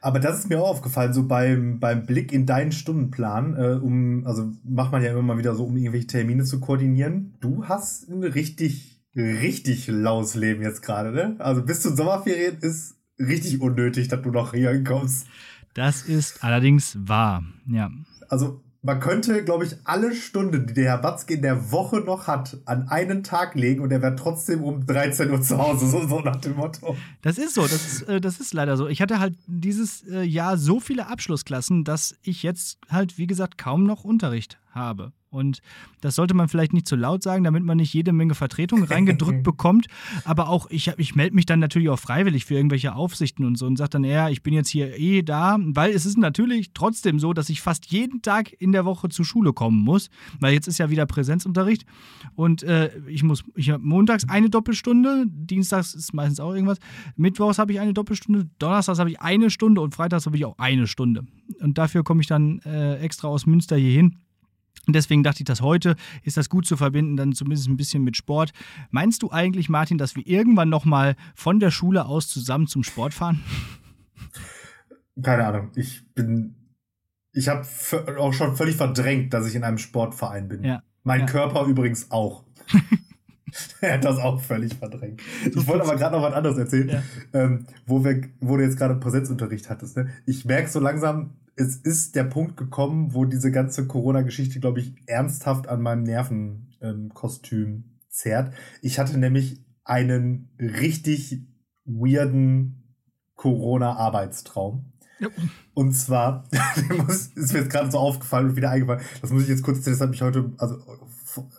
Aber 0.00 0.20
das 0.20 0.40
ist 0.40 0.50
mir 0.50 0.60
auch 0.60 0.68
aufgefallen, 0.68 1.12
so 1.12 1.26
beim, 1.26 1.80
beim 1.80 2.04
Blick 2.04 2.32
in 2.32 2.46
deinen 2.46 2.72
Stundenplan, 2.72 3.56
äh, 3.56 3.78
um, 3.80 4.26
also 4.26 4.52
macht 4.62 4.92
man 4.92 5.02
ja 5.02 5.10
immer 5.10 5.22
mal 5.22 5.38
wieder 5.38 5.54
so, 5.54 5.64
um 5.64 5.76
irgendwelche 5.76 6.06
Termine 6.06 6.44
zu 6.44 6.60
koordinieren. 6.60 7.34
Du 7.40 7.64
hast 7.66 8.08
ein 8.10 8.22
richtig, 8.22 9.02
richtig 9.16 9.86
laues 9.86 10.34
Leben 10.34 10.62
jetzt 10.62 10.82
gerade, 10.82 11.10
ne? 11.12 11.36
Also 11.38 11.64
bis 11.64 11.80
zu 11.80 11.94
Sommerferien 11.96 12.58
ist 12.58 12.96
richtig 13.18 13.60
unnötig, 13.60 14.08
dass 14.08 14.22
du 14.22 14.30
noch 14.30 14.52
hier 14.52 14.84
kommst. 14.84 15.26
Das 15.72 16.02
ist 16.02 16.44
allerdings 16.44 16.98
wahr, 17.00 17.42
ja. 17.66 17.90
Also 18.28 18.62
man 18.84 19.00
könnte, 19.00 19.42
glaube 19.44 19.64
ich, 19.64 19.76
alle 19.84 20.14
Stunden, 20.14 20.66
die 20.66 20.74
der 20.74 20.84
Herr 20.84 21.02
Watzke 21.02 21.34
in 21.34 21.42
der 21.42 21.72
Woche 21.72 21.96
noch 22.00 22.26
hat, 22.26 22.58
an 22.66 22.88
einen 22.88 23.24
Tag 23.24 23.54
legen 23.54 23.80
und 23.80 23.90
er 23.90 24.02
wäre 24.02 24.14
trotzdem 24.14 24.62
um 24.62 24.86
13 24.86 25.30
Uhr 25.30 25.40
zu 25.40 25.56
Hause, 25.56 25.88
so, 25.88 26.06
so 26.06 26.20
nach 26.20 26.36
dem 26.36 26.56
Motto. 26.56 26.94
Das 27.22 27.38
ist 27.38 27.54
so, 27.54 27.62
das 27.62 27.72
ist, 27.86 28.02
äh, 28.02 28.20
das 28.20 28.40
ist 28.40 28.52
leider 28.52 28.76
so. 28.76 28.86
Ich 28.86 29.00
hatte 29.00 29.18
halt 29.18 29.34
dieses 29.46 30.06
äh, 30.06 30.22
Jahr 30.22 30.58
so 30.58 30.80
viele 30.80 31.06
Abschlussklassen, 31.06 31.84
dass 31.84 32.14
ich 32.22 32.42
jetzt 32.42 32.78
halt, 32.90 33.16
wie 33.16 33.26
gesagt, 33.26 33.56
kaum 33.56 33.84
noch 33.84 34.04
Unterricht 34.04 34.58
habe. 34.74 35.12
Und 35.34 35.60
das 36.00 36.14
sollte 36.14 36.32
man 36.32 36.48
vielleicht 36.48 36.72
nicht 36.72 36.86
zu 36.86 36.94
laut 36.94 37.22
sagen, 37.22 37.42
damit 37.42 37.64
man 37.64 37.78
nicht 37.78 37.92
jede 37.92 38.12
Menge 38.12 38.34
Vertretung 38.34 38.84
reingedrückt 38.84 39.42
bekommt. 39.42 39.88
Aber 40.24 40.48
auch 40.48 40.70
ich, 40.70 40.92
ich 40.96 41.16
melde 41.16 41.34
mich 41.34 41.44
dann 41.44 41.58
natürlich 41.58 41.88
auch 41.88 41.98
freiwillig 41.98 42.44
für 42.44 42.54
irgendwelche 42.54 42.94
Aufsichten 42.94 43.44
und 43.44 43.58
so 43.58 43.66
und 43.66 43.76
sage 43.76 43.90
dann, 43.90 44.04
ja, 44.04 44.28
ich 44.28 44.42
bin 44.42 44.54
jetzt 44.54 44.68
hier 44.68 44.96
eh 44.96 45.22
da, 45.22 45.58
weil 45.60 45.92
es 45.92 46.06
ist 46.06 46.16
natürlich 46.16 46.72
trotzdem 46.72 47.18
so, 47.18 47.32
dass 47.32 47.48
ich 47.48 47.60
fast 47.60 47.86
jeden 47.86 48.22
Tag 48.22 48.52
in 48.60 48.70
der 48.70 48.84
Woche 48.84 49.08
zur 49.08 49.24
Schule 49.24 49.52
kommen 49.52 49.82
muss, 49.82 50.08
weil 50.38 50.54
jetzt 50.54 50.68
ist 50.68 50.78
ja 50.78 50.88
wieder 50.88 51.04
Präsenzunterricht 51.04 51.84
und 52.36 52.62
äh, 52.62 52.90
ich 53.08 53.24
muss, 53.24 53.42
ich 53.56 53.70
habe 53.70 53.82
montags 53.84 54.28
eine 54.28 54.50
Doppelstunde, 54.50 55.24
dienstags 55.26 55.94
ist 55.94 56.14
meistens 56.14 56.38
auch 56.38 56.52
irgendwas, 56.52 56.78
mittwochs 57.16 57.58
habe 57.58 57.72
ich 57.72 57.80
eine 57.80 57.92
Doppelstunde, 57.92 58.48
donnerstags 58.60 59.00
habe 59.00 59.10
ich 59.10 59.20
eine 59.20 59.50
Stunde 59.50 59.80
und 59.80 59.94
freitags 59.94 60.26
habe 60.26 60.36
ich 60.36 60.44
auch 60.44 60.58
eine 60.58 60.86
Stunde. 60.86 61.26
Und 61.60 61.76
dafür 61.76 62.04
komme 62.04 62.20
ich 62.20 62.26
dann 62.26 62.60
äh, 62.60 62.98
extra 62.98 63.28
aus 63.28 63.46
Münster 63.46 63.76
hier 63.76 63.92
hin 63.92 64.23
und 64.86 64.94
deswegen 64.94 65.22
dachte 65.22 65.40
ich, 65.40 65.44
dass 65.44 65.60
heute 65.60 65.96
ist 66.22 66.36
das 66.36 66.48
gut 66.48 66.66
zu 66.66 66.76
verbinden, 66.76 67.16
dann 67.16 67.32
zumindest 67.32 67.68
ein 67.68 67.76
bisschen 67.76 68.04
mit 68.04 68.16
Sport. 68.16 68.52
Meinst 68.90 69.22
du 69.22 69.30
eigentlich, 69.30 69.68
Martin, 69.68 69.98
dass 69.98 70.16
wir 70.16 70.26
irgendwann 70.26 70.68
nochmal 70.68 71.16
von 71.34 71.60
der 71.60 71.70
Schule 71.70 72.06
aus 72.06 72.28
zusammen 72.28 72.66
zum 72.66 72.82
Sport 72.82 73.14
fahren? 73.14 73.42
Keine 75.22 75.46
Ahnung. 75.46 75.70
Ich 75.76 76.04
bin, 76.14 76.54
ich 77.32 77.48
habe 77.48 77.66
auch 78.18 78.32
schon 78.32 78.56
völlig 78.56 78.76
verdrängt, 78.76 79.32
dass 79.32 79.46
ich 79.46 79.54
in 79.54 79.64
einem 79.64 79.78
Sportverein 79.78 80.48
bin. 80.48 80.64
Ja. 80.64 80.82
Mein 81.02 81.20
ja. 81.20 81.26
Körper 81.26 81.66
übrigens 81.66 82.10
auch. 82.10 82.44
er 83.80 83.94
hat 83.94 84.04
das 84.04 84.18
auch 84.18 84.40
völlig 84.40 84.74
verdrängt. 84.74 85.20
Ich 85.44 85.66
wollte 85.66 85.84
aber 85.84 85.96
gerade 85.96 86.16
noch 86.16 86.22
was 86.22 86.34
anderes 86.34 86.58
erzählen, 86.58 86.88
ja. 86.88 87.02
ähm, 87.32 87.66
wo, 87.86 88.04
wir, 88.04 88.22
wo 88.40 88.56
du 88.56 88.64
jetzt 88.64 88.76
gerade 88.76 88.96
Präsenzunterricht 88.96 89.70
hattest. 89.70 89.96
Ne? 89.96 90.10
Ich 90.26 90.44
merke 90.44 90.68
so 90.68 90.80
langsam, 90.80 91.34
es 91.56 91.76
ist 91.76 92.16
der 92.16 92.24
Punkt 92.24 92.56
gekommen, 92.56 93.14
wo 93.14 93.24
diese 93.24 93.50
ganze 93.50 93.86
Corona-Geschichte, 93.86 94.60
glaube 94.60 94.80
ich, 94.80 94.94
ernsthaft 95.06 95.68
an 95.68 95.82
meinem 95.82 96.02
Nervenkostüm 96.02 97.68
ähm, 97.68 97.84
zerrt. 98.08 98.54
Ich 98.82 98.98
hatte 98.98 99.18
nämlich 99.18 99.64
einen 99.84 100.50
richtig 100.58 101.46
weirden 101.84 102.96
Corona-Arbeitstraum. 103.36 104.92
Ja. 105.20 105.28
Und 105.74 105.92
zwar, 105.92 106.44
ist 107.08 107.52
mir 107.52 107.60
jetzt 107.60 107.70
gerade 107.70 107.90
so 107.90 107.98
aufgefallen 107.98 108.50
und 108.50 108.56
wieder 108.56 108.70
eingefallen, 108.70 109.02
das 109.20 109.30
muss 109.30 109.42
ich 109.42 109.48
jetzt 109.48 109.62
kurz 109.62 109.78
erzählen, 109.78 109.94
das 109.94 110.02
habe 110.02 110.14
ich 110.14 110.22
heute, 110.22 110.52
also 110.58 110.78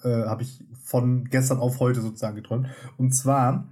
äh, 0.04 0.26
habe 0.26 0.44
ich 0.44 0.64
von 0.84 1.26
gestern 1.26 1.60
auf 1.60 1.80
heute 1.80 2.02
sozusagen 2.02 2.36
geträumt. 2.36 2.68
Und 2.98 3.14
zwar, 3.14 3.70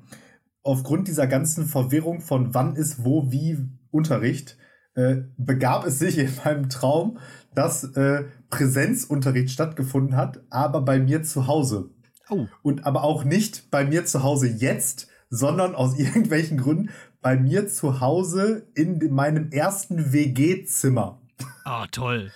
aufgrund 0.62 1.08
dieser 1.08 1.28
ganzen 1.28 1.66
Verwirrung 1.66 2.22
von 2.22 2.54
wann 2.54 2.76
ist 2.76 3.04
wo 3.04 3.32
wie 3.32 3.58
Unterricht, 3.92 4.58
äh, 4.96 5.18
begab 5.38 5.86
es 5.86 6.00
sich 6.00 6.18
in 6.18 6.32
meinem 6.44 6.70
Traum, 6.70 7.20
dass 7.56 7.84
äh, 7.96 8.26
Präsenzunterricht 8.50 9.50
stattgefunden 9.52 10.16
hat, 10.16 10.42
aber 10.50 10.82
bei 10.82 11.00
mir 11.00 11.24
zu 11.24 11.48
Hause. 11.48 11.90
Oh. 12.30 12.48
Und 12.62 12.86
aber 12.86 13.04
auch 13.04 13.24
nicht 13.24 13.70
bei 13.70 13.86
mir 13.86 14.06
zu 14.06 14.24
Hause 14.24 14.48
jetzt, 14.48 15.08
sondern 15.30 15.76
aus 15.76 15.98
irgendwelchen 15.98 16.58
Gründen 16.58 16.90
bei 17.22 17.38
mir 17.38 17.68
zu 17.68 18.02
Hause 18.02 18.68
in 18.76 19.14
meinem 19.14 19.52
ersten 19.52 20.14
WG-Zimmer. 20.14 21.22
Ah, 21.64 21.84
oh, 21.84 21.88
toll. 21.92 22.32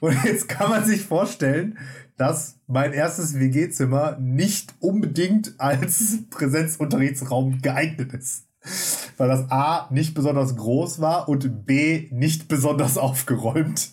Und 0.00 0.16
jetzt 0.24 0.48
kann 0.48 0.70
man 0.70 0.84
sich 0.84 1.02
vorstellen, 1.02 1.78
dass 2.16 2.58
mein 2.66 2.92
erstes 2.92 3.38
WG-Zimmer 3.38 4.18
nicht 4.18 4.74
unbedingt 4.80 5.54
als 5.58 6.18
Präsenzunterrichtsraum 6.30 7.60
geeignet 7.60 8.14
ist. 8.14 8.45
Weil 9.16 9.28
das 9.28 9.50
A 9.50 9.88
nicht 9.90 10.14
besonders 10.14 10.56
groß 10.56 11.00
war 11.00 11.28
und 11.28 11.66
B 11.66 12.08
nicht 12.10 12.48
besonders 12.48 12.98
aufgeräumt. 12.98 13.90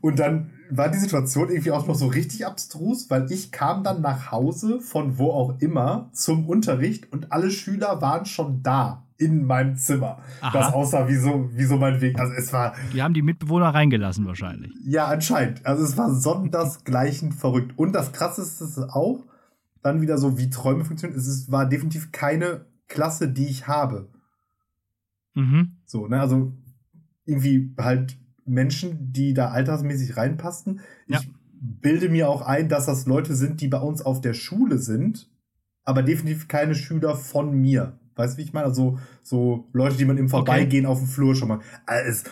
Und 0.00 0.18
dann 0.18 0.50
war 0.70 0.88
die 0.88 0.98
Situation 0.98 1.48
irgendwie 1.48 1.70
auch 1.70 1.86
noch 1.86 1.94
so 1.94 2.06
richtig 2.06 2.46
abstrus, 2.46 3.10
weil 3.10 3.30
ich 3.30 3.52
kam 3.52 3.84
dann 3.84 4.00
nach 4.00 4.30
Hause 4.30 4.80
von 4.80 5.18
wo 5.18 5.30
auch 5.30 5.60
immer 5.60 6.10
zum 6.12 6.48
Unterricht 6.48 7.12
und 7.12 7.32
alle 7.32 7.50
Schüler 7.50 8.00
waren 8.00 8.26
schon 8.26 8.62
da 8.62 9.04
in 9.16 9.44
meinem 9.44 9.76
Zimmer. 9.76 10.18
Aha. 10.40 10.52
Das 10.52 10.72
aussah 10.72 11.08
wie 11.08 11.16
so, 11.16 11.48
wie 11.52 11.64
so 11.64 11.76
mein 11.76 12.00
Weg. 12.00 12.18
Also 12.18 12.34
es 12.34 12.52
war. 12.52 12.74
Die 12.92 13.02
haben 13.02 13.14
die 13.14 13.22
Mitbewohner 13.22 13.68
reingelassen 13.68 14.26
wahrscheinlich. 14.26 14.72
Ja, 14.84 15.06
anscheinend. 15.06 15.64
Also 15.64 15.84
es 15.84 15.96
war 15.96 16.12
sondersgleichen 16.12 17.32
verrückt. 17.32 17.78
Und 17.78 17.92
das 17.92 18.12
krasseste 18.12 18.64
ist 18.64 18.78
auch, 18.78 19.24
dann 19.82 20.00
wieder 20.00 20.18
so, 20.18 20.38
wie 20.38 20.50
Träume 20.50 20.84
funktionieren. 20.84 21.18
Es 21.18 21.50
war 21.50 21.66
definitiv 21.66 22.10
keine 22.10 22.64
Klasse, 22.94 23.28
die 23.28 23.46
ich 23.46 23.66
habe. 23.66 24.08
Mhm. 25.34 25.78
So, 25.84 26.06
ne, 26.06 26.20
also 26.20 26.52
irgendwie 27.26 27.74
halt 27.76 28.16
Menschen, 28.46 29.12
die 29.12 29.34
da 29.34 29.48
altersmäßig 29.48 30.16
reinpassten. 30.16 30.80
Ja. 31.08 31.18
Ich 31.20 31.28
bilde 31.52 32.08
mir 32.08 32.28
auch 32.28 32.42
ein, 32.42 32.68
dass 32.68 32.86
das 32.86 33.06
Leute 33.06 33.34
sind, 33.34 33.60
die 33.60 33.68
bei 33.68 33.80
uns 33.80 34.00
auf 34.00 34.20
der 34.20 34.34
Schule 34.34 34.78
sind, 34.78 35.28
aber 35.82 36.04
definitiv 36.04 36.46
keine 36.46 36.76
Schüler 36.76 37.16
von 37.16 37.52
mir. 37.60 37.98
Weißt 38.14 38.34
du, 38.34 38.38
wie 38.38 38.42
ich 38.42 38.52
meine? 38.52 38.66
Also 38.66 39.00
so 39.22 39.68
Leute, 39.72 39.96
die 39.96 40.04
man 40.04 40.18
im 40.18 40.28
Vorbeigehen 40.28 40.86
okay. 40.86 40.92
auf 40.92 40.98
dem 41.00 41.08
Flur 41.08 41.34
schon 41.34 41.48
mal. 41.48 41.60
Also, 41.86 42.10
es, 42.10 42.24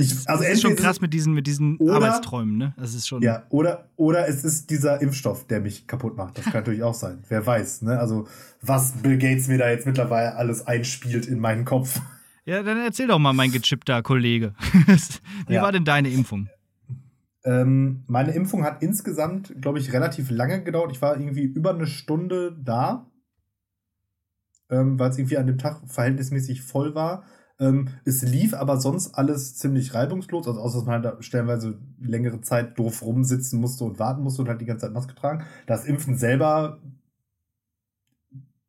ich, 0.00 0.28
also 0.28 0.44
es 0.44 0.54
ist 0.54 0.62
schon 0.62 0.76
krass 0.76 1.00
mit 1.00 1.12
diesen, 1.12 1.34
mit 1.34 1.46
diesen 1.46 1.76
oder, 1.78 1.94
Arbeitsträumen, 1.94 2.56
ne? 2.56 2.74
Das 2.76 2.94
ist 2.94 3.06
schon. 3.06 3.22
Ja, 3.22 3.44
oder, 3.50 3.88
oder 3.96 4.28
es 4.28 4.44
ist 4.44 4.70
dieser 4.70 5.00
Impfstoff, 5.00 5.46
der 5.46 5.60
mich 5.60 5.86
kaputt 5.86 6.16
macht. 6.16 6.38
Das 6.38 6.44
kann 6.44 6.54
natürlich 6.54 6.82
auch 6.82 6.94
sein. 6.94 7.24
Wer 7.28 7.44
weiß, 7.44 7.82
ne? 7.82 7.98
Also, 7.98 8.26
was 8.62 8.92
Bill 8.92 9.18
Gates 9.18 9.48
mir 9.48 9.58
da 9.58 9.70
jetzt 9.70 9.86
mittlerweile 9.86 10.36
alles 10.36 10.66
einspielt 10.66 11.26
in 11.26 11.38
meinen 11.38 11.64
Kopf. 11.64 12.00
Ja, 12.44 12.62
dann 12.62 12.78
erzähl 12.78 13.06
doch 13.06 13.18
mal, 13.18 13.34
mein 13.34 13.52
gechippter 13.52 14.02
Kollege. 14.02 14.54
Wie 15.46 15.54
ja. 15.54 15.62
war 15.62 15.70
denn 15.70 15.84
deine 15.84 16.08
Impfung? 16.08 16.48
Ähm, 17.44 18.04
meine 18.06 18.32
Impfung 18.32 18.64
hat 18.64 18.82
insgesamt, 18.82 19.54
glaube 19.60 19.78
ich, 19.78 19.92
relativ 19.92 20.30
lange 20.30 20.62
gedauert. 20.62 20.92
Ich 20.92 21.02
war 21.02 21.18
irgendwie 21.18 21.44
über 21.44 21.74
eine 21.74 21.86
Stunde 21.86 22.56
da, 22.62 23.06
ähm, 24.70 24.98
weil 24.98 25.10
es 25.10 25.18
irgendwie 25.18 25.38
an 25.38 25.46
dem 25.46 25.58
Tag 25.58 25.80
verhältnismäßig 25.86 26.62
voll 26.62 26.94
war. 26.94 27.24
Ähm, 27.60 27.88
es 28.04 28.22
lief 28.22 28.54
aber 28.54 28.80
sonst 28.80 29.14
alles 29.14 29.56
ziemlich 29.56 29.92
reibungslos, 29.92 30.46
also 30.46 30.60
außer 30.60 30.78
dass 30.78 30.86
man 30.86 31.02
halt 31.02 31.24
stellenweise 31.24 31.78
längere 32.00 32.40
Zeit 32.40 32.78
doof 32.78 33.02
rumsitzen 33.02 33.60
musste 33.60 33.84
und 33.84 33.98
warten 33.98 34.22
musste 34.22 34.42
und 34.42 34.48
halt 34.48 34.60
die 34.60 34.66
ganze 34.66 34.86
Zeit 34.86 34.94
Maske 34.94 35.14
tragen. 35.14 35.44
Das 35.66 35.84
Impfen 35.84 36.16
selber 36.16 36.78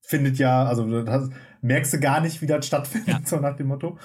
findet 0.01 0.39
ja, 0.39 0.65
also 0.65 1.03
das 1.03 1.29
merkst 1.61 1.93
du 1.93 1.99
gar 1.99 2.19
nicht, 2.21 2.41
wie 2.41 2.47
das 2.47 2.65
stattfindet, 2.65 3.07
ja. 3.07 3.21
so 3.25 3.37
nach 3.37 3.55
dem 3.55 3.67
Motto. 3.67 3.99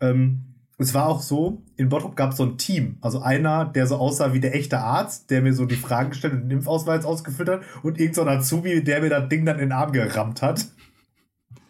Ähm, 0.00 0.54
es 0.78 0.92
war 0.92 1.06
auch 1.06 1.22
so, 1.22 1.62
in 1.76 1.88
Bottrop 1.88 2.16
gab 2.16 2.32
es 2.32 2.38
so 2.38 2.44
ein 2.44 2.58
Team. 2.58 2.98
Also 3.00 3.20
einer, 3.20 3.64
der 3.64 3.86
so 3.86 3.96
aussah 3.96 4.32
wie 4.32 4.40
der 4.40 4.56
echte 4.56 4.80
Arzt, 4.80 5.30
der 5.30 5.40
mir 5.40 5.54
so 5.54 5.66
die 5.66 5.76
Fragen 5.76 6.10
gestellt 6.10 6.34
und 6.34 6.40
den 6.42 6.50
Impfausweis 6.50 7.04
ausgefüllt 7.04 7.48
hat. 7.48 7.62
Und 7.84 8.00
irgend 8.00 8.16
so 8.16 8.26
Azubi, 8.26 8.82
der 8.82 9.00
mir 9.00 9.10
das 9.10 9.28
Ding 9.28 9.44
dann 9.44 9.60
in 9.60 9.66
den 9.66 9.72
Arm 9.72 9.92
gerammt 9.92 10.42
hat. 10.42 10.66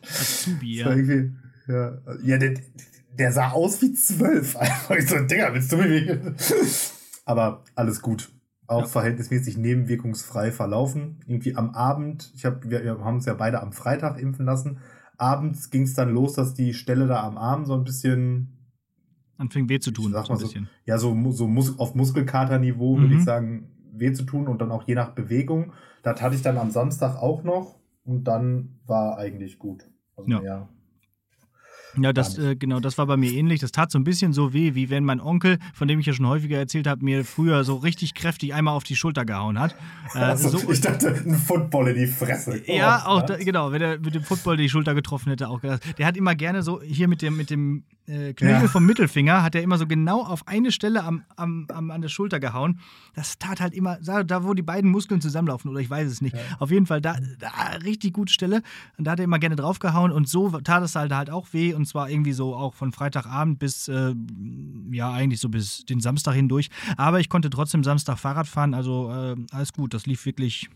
Azubi, 0.02 0.76
ja. 0.78 0.94
Ja, 1.66 1.98
ja 2.22 2.38
der, 2.38 2.54
der 3.18 3.32
sah 3.32 3.50
aus 3.50 3.80
wie 3.82 3.92
zwölf. 3.92 4.56
Einfach 4.56 5.00
so, 5.00 5.18
Digga, 5.20 5.52
willst 5.52 5.72
du 5.72 5.76
mich? 5.76 6.10
Aber 7.24 7.64
alles 7.74 8.02
gut 8.02 8.30
auch 8.66 8.82
ja. 8.82 8.86
verhältnismäßig 8.86 9.56
nebenwirkungsfrei 9.56 10.50
verlaufen. 10.50 11.20
Irgendwie 11.26 11.56
am 11.56 11.70
Abend, 11.70 12.32
ich 12.34 12.44
hab, 12.44 12.68
wir, 12.68 12.82
wir 12.82 13.04
haben 13.04 13.16
uns 13.16 13.26
ja 13.26 13.34
beide 13.34 13.60
am 13.60 13.72
Freitag 13.72 14.18
impfen 14.20 14.46
lassen. 14.46 14.78
Abends 15.16 15.70
ging 15.70 15.82
es 15.82 15.94
dann 15.94 16.12
los, 16.12 16.34
dass 16.34 16.54
die 16.54 16.74
Stelle 16.74 17.06
da 17.06 17.22
am 17.22 17.36
Arm 17.36 17.66
so 17.66 17.74
ein 17.74 17.84
bisschen 17.84 18.48
anfing 19.36 19.68
weh 19.68 19.80
zu 19.80 19.90
tun. 19.90 20.12
Sag 20.12 20.28
mal 20.28 20.38
so, 20.38 20.48
ja, 20.84 20.98
so, 20.98 21.14
so 21.32 21.46
Mus 21.46 21.78
auf 21.78 21.94
Muskelkaterniveau 21.94 22.96
mhm. 22.96 23.02
würde 23.02 23.14
ich 23.16 23.24
sagen, 23.24 23.70
weh 23.92 24.12
zu 24.12 24.24
tun 24.24 24.48
und 24.48 24.60
dann 24.60 24.70
auch 24.70 24.84
je 24.84 24.94
nach 24.94 25.10
Bewegung. 25.10 25.72
Das 26.02 26.20
hatte 26.22 26.34
ich 26.34 26.42
dann 26.42 26.56
am 26.56 26.70
Samstag 26.70 27.16
auch 27.16 27.44
noch 27.44 27.78
und 28.04 28.24
dann 28.24 28.78
war 28.86 29.18
eigentlich 29.18 29.58
gut. 29.58 29.88
Also 30.16 30.30
ja. 30.30 30.40
Mehr 30.40 30.68
ja, 31.98 32.12
das, 32.12 32.38
äh, 32.38 32.56
genau, 32.56 32.80
das 32.80 32.98
war 32.98 33.06
bei 33.06 33.16
mir 33.16 33.32
ähnlich. 33.32 33.60
Das 33.60 33.72
tat 33.72 33.90
so 33.90 33.98
ein 33.98 34.04
bisschen 34.04 34.32
so 34.32 34.52
weh, 34.52 34.74
wie 34.74 34.90
wenn 34.90 35.04
mein 35.04 35.20
Onkel, 35.20 35.58
von 35.74 35.88
dem 35.88 36.00
ich 36.00 36.06
ja 36.06 36.12
schon 36.12 36.26
häufiger 36.26 36.58
erzählt 36.58 36.86
habe, 36.86 37.04
mir 37.04 37.24
früher 37.24 37.64
so 37.64 37.76
richtig 37.76 38.14
kräftig 38.14 38.54
einmal 38.54 38.74
auf 38.74 38.84
die 38.84 38.96
Schulter 38.96 39.24
gehauen 39.24 39.58
hat. 39.58 39.74
Äh, 40.14 40.18
also, 40.18 40.48
so, 40.48 40.70
ich 40.70 40.80
dachte, 40.80 41.08
ein 41.08 41.34
Football 41.34 41.88
in 41.88 41.94
die 41.96 42.06
Fresse. 42.06 42.62
Oh, 42.66 42.72
ja, 42.72 43.06
auch 43.06 43.22
da, 43.22 43.36
genau, 43.36 43.72
wenn 43.72 43.82
er 43.82 43.98
mit 43.98 44.14
dem 44.14 44.22
Football 44.22 44.56
die 44.56 44.68
Schulter 44.68 44.94
getroffen 44.94 45.30
hätte, 45.30 45.48
auch 45.48 45.60
gedacht. 45.60 45.82
Der 45.98 46.06
hat 46.06 46.16
immer 46.16 46.34
gerne 46.34 46.62
so 46.62 46.82
hier 46.82 47.08
mit 47.08 47.22
dem, 47.22 47.36
mit 47.36 47.50
dem 47.50 47.84
äh, 48.06 48.34
Knöchel 48.34 48.62
ja. 48.62 48.68
vom 48.68 48.84
Mittelfinger 48.84 49.42
hat 49.42 49.54
er 49.54 49.62
immer 49.62 49.78
so 49.78 49.86
genau 49.86 50.22
auf 50.22 50.46
eine 50.46 50.72
Stelle 50.72 51.04
am, 51.04 51.22
am, 51.36 51.66
am, 51.72 51.90
an 51.90 52.02
der 52.02 52.08
Schulter 52.08 52.40
gehauen. 52.40 52.80
Das 53.14 53.38
tat 53.38 53.60
halt 53.60 53.72
immer, 53.74 53.98
da, 53.98 54.44
wo 54.44 54.54
die 54.54 54.62
beiden 54.62 54.90
Muskeln 54.90 55.20
zusammenlaufen, 55.20 55.70
oder 55.70 55.80
ich 55.80 55.88
weiß 55.88 56.10
es 56.10 56.20
nicht. 56.20 56.36
Ja. 56.36 56.42
Auf 56.58 56.70
jeden 56.70 56.86
Fall 56.86 57.00
da, 57.00 57.16
da 57.38 57.48
richtig 57.82 58.12
gute 58.12 58.32
Stelle. 58.32 58.62
Und 58.98 59.04
da 59.04 59.12
hat 59.12 59.20
er 59.20 59.24
immer 59.24 59.38
gerne 59.38 59.56
drauf 59.56 59.78
gehauen 59.78 60.12
und 60.12 60.28
so 60.28 60.50
tat 60.60 60.82
es 60.82 60.94
halt, 60.94 61.12
halt 61.12 61.30
auch 61.30 61.52
weh. 61.52 61.72
Und 61.72 61.86
zwar 61.86 62.10
irgendwie 62.10 62.32
so 62.32 62.54
auch 62.54 62.74
von 62.74 62.92
Freitagabend 62.92 63.58
bis, 63.58 63.88
äh, 63.88 64.14
ja, 64.90 65.10
eigentlich 65.10 65.40
so 65.40 65.48
bis 65.48 65.84
den 65.86 66.00
Samstag 66.00 66.34
hindurch. 66.34 66.68
Aber 66.96 67.20
ich 67.20 67.28
konnte 67.28 67.50
trotzdem 67.50 67.84
Samstag 67.84 68.18
Fahrrad 68.18 68.48
fahren, 68.48 68.74
also 68.74 69.10
äh, 69.10 69.36
alles 69.50 69.72
gut. 69.72 69.94
Das 69.94 70.06
lief 70.06 70.26
wirklich 70.26 70.68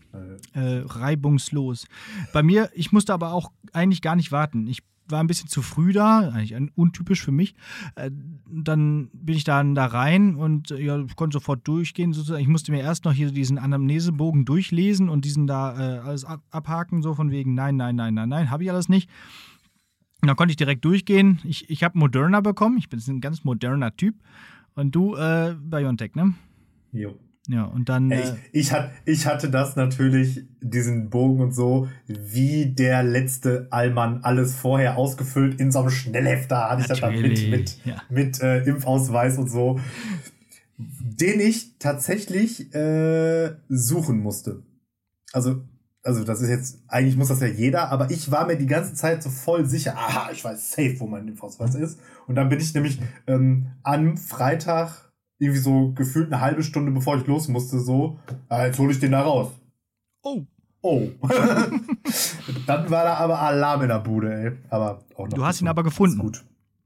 äh, 0.53 0.81
reibungslos. 0.85 1.85
Bei 2.33 2.41
mir, 2.41 2.69
ich 2.73 2.91
musste 2.91 3.13
aber 3.13 3.33
auch 3.33 3.51
eigentlich 3.73 4.01
gar 4.01 4.15
nicht 4.15 4.31
warten. 4.31 4.67
Ich 4.67 4.83
war 5.11 5.19
ein 5.19 5.27
bisschen 5.27 5.49
zu 5.49 5.61
früh 5.61 5.93
da, 5.93 6.29
eigentlich 6.29 6.55
untypisch 6.75 7.21
für 7.21 7.31
mich. 7.31 7.55
Äh, 7.95 8.11
dann 8.49 9.09
bin 9.13 9.35
ich 9.35 9.43
dann 9.43 9.75
da 9.75 9.85
rein 9.85 10.35
und 10.35 10.71
äh, 10.71 10.81
ja, 10.81 11.03
konnte 11.15 11.35
sofort 11.35 11.67
durchgehen. 11.67 12.13
Sozusagen. 12.13 12.41
Ich 12.41 12.47
musste 12.47 12.71
mir 12.71 12.81
erst 12.81 13.05
noch 13.05 13.13
hier 13.13 13.31
diesen 13.31 13.57
Anamnesebogen 13.57 14.45
durchlesen 14.45 15.09
und 15.09 15.25
diesen 15.25 15.47
da 15.47 15.73
äh, 15.77 15.99
alles 15.99 16.25
abhaken, 16.25 17.01
so 17.01 17.13
von 17.13 17.31
wegen, 17.31 17.53
nein, 17.53 17.75
nein, 17.75 17.95
nein, 17.95 18.13
nein, 18.13 18.29
nein, 18.29 18.51
habe 18.51 18.63
ich 18.63 18.71
alles 18.71 18.89
nicht. 18.89 19.09
Und 20.21 20.27
dann 20.27 20.35
konnte 20.35 20.51
ich 20.51 20.57
direkt 20.57 20.83
durchgehen. 20.83 21.39
Ich, 21.43 21.69
ich 21.69 21.83
habe 21.83 21.97
Moderna 21.97 22.41
bekommen. 22.41 22.77
Ich 22.77 22.89
bin 22.89 22.99
ein 23.07 23.21
ganz 23.21 23.43
moderner 23.43 23.95
Typ. 23.95 24.15
Und 24.75 24.93
du, 24.93 25.15
äh, 25.15 25.55
Biontech, 25.59 26.15
ne? 26.15 26.33
Jo. 26.91 27.17
Ja, 27.49 27.63
und 27.63 27.89
dann. 27.89 28.11
Ich, 28.11 28.19
äh, 28.19 28.35
ich, 28.51 28.71
hat, 28.71 28.91
ich 29.05 29.25
hatte 29.25 29.49
das 29.49 29.75
natürlich, 29.75 30.43
diesen 30.61 31.09
Bogen 31.09 31.41
und 31.41 31.51
so, 31.51 31.89
wie 32.07 32.67
der 32.67 33.01
letzte 33.01 33.67
Allmann 33.71 34.19
alles 34.21 34.53
vorher 34.55 34.97
ausgefüllt 34.97 35.59
in 35.59 35.71
so 35.71 35.79
einem 35.79 35.89
Schnellhefter 35.89 36.69
hatte 36.69 36.81
ich 36.81 36.87
das 36.87 37.01
dann 37.01 37.19
mit, 37.19 37.49
mit, 37.49 37.85
ja. 37.85 38.03
mit 38.09 38.39
äh, 38.41 38.63
Impfausweis 38.65 39.39
und 39.39 39.49
so, 39.49 39.79
den 40.77 41.39
ich 41.39 41.79
tatsächlich 41.79 42.71
äh, 42.75 43.55
suchen 43.67 44.19
musste. 44.19 44.61
Also, 45.33 45.63
also 46.03 46.23
das 46.23 46.41
ist 46.41 46.49
jetzt, 46.49 46.83
eigentlich 46.87 47.17
muss 47.17 47.29
das 47.29 47.41
ja 47.41 47.47
jeder, 47.47 47.89
aber 47.89 48.11
ich 48.11 48.29
war 48.29 48.45
mir 48.45 48.57
die 48.57 48.67
ganze 48.67 48.93
Zeit 48.93 49.23
so 49.23 49.31
voll 49.31 49.65
sicher, 49.65 49.97
aha, 49.97 50.29
ich 50.31 50.43
weiß 50.43 50.69
safe, 50.71 50.99
wo 50.99 51.07
mein 51.07 51.27
Impfausweis 51.27 51.73
ist. 51.73 51.99
Und 52.27 52.35
dann 52.35 52.47
bin 52.49 52.59
ich 52.59 52.75
nämlich 52.75 52.99
ähm, 53.25 53.71
am 53.81 54.17
Freitag 54.17 55.08
irgendwie 55.39 55.61
so 55.61 55.91
gefühlt 55.93 56.31
eine 56.31 56.41
halbe 56.41 56.63
Stunde 56.63 56.91
bevor 56.91 57.17
ich 57.17 57.25
los 57.25 57.47
musste, 57.47 57.79
so, 57.79 58.19
ah, 58.49 58.65
jetzt 58.65 58.77
hole 58.77 58.91
ich 58.91 58.99
den 58.99 59.13
da 59.13 59.21
raus. 59.21 59.51
Oh. 60.21 60.43
Oh. 60.81 61.07
Dann 62.67 62.89
war 62.89 63.03
da 63.03 63.15
aber 63.15 63.39
Alarm 63.39 63.81
in 63.81 63.89
der 63.89 63.99
Bude, 63.99 64.33
ey. 64.33 64.51
Aber 64.69 65.03
auch 65.15 65.27
noch 65.27 65.33
du 65.33 65.45
hast 65.45 65.61
ihn 65.61 65.67
aber 65.67 65.83
gefunden. 65.83 66.19
Gut. 66.19 66.45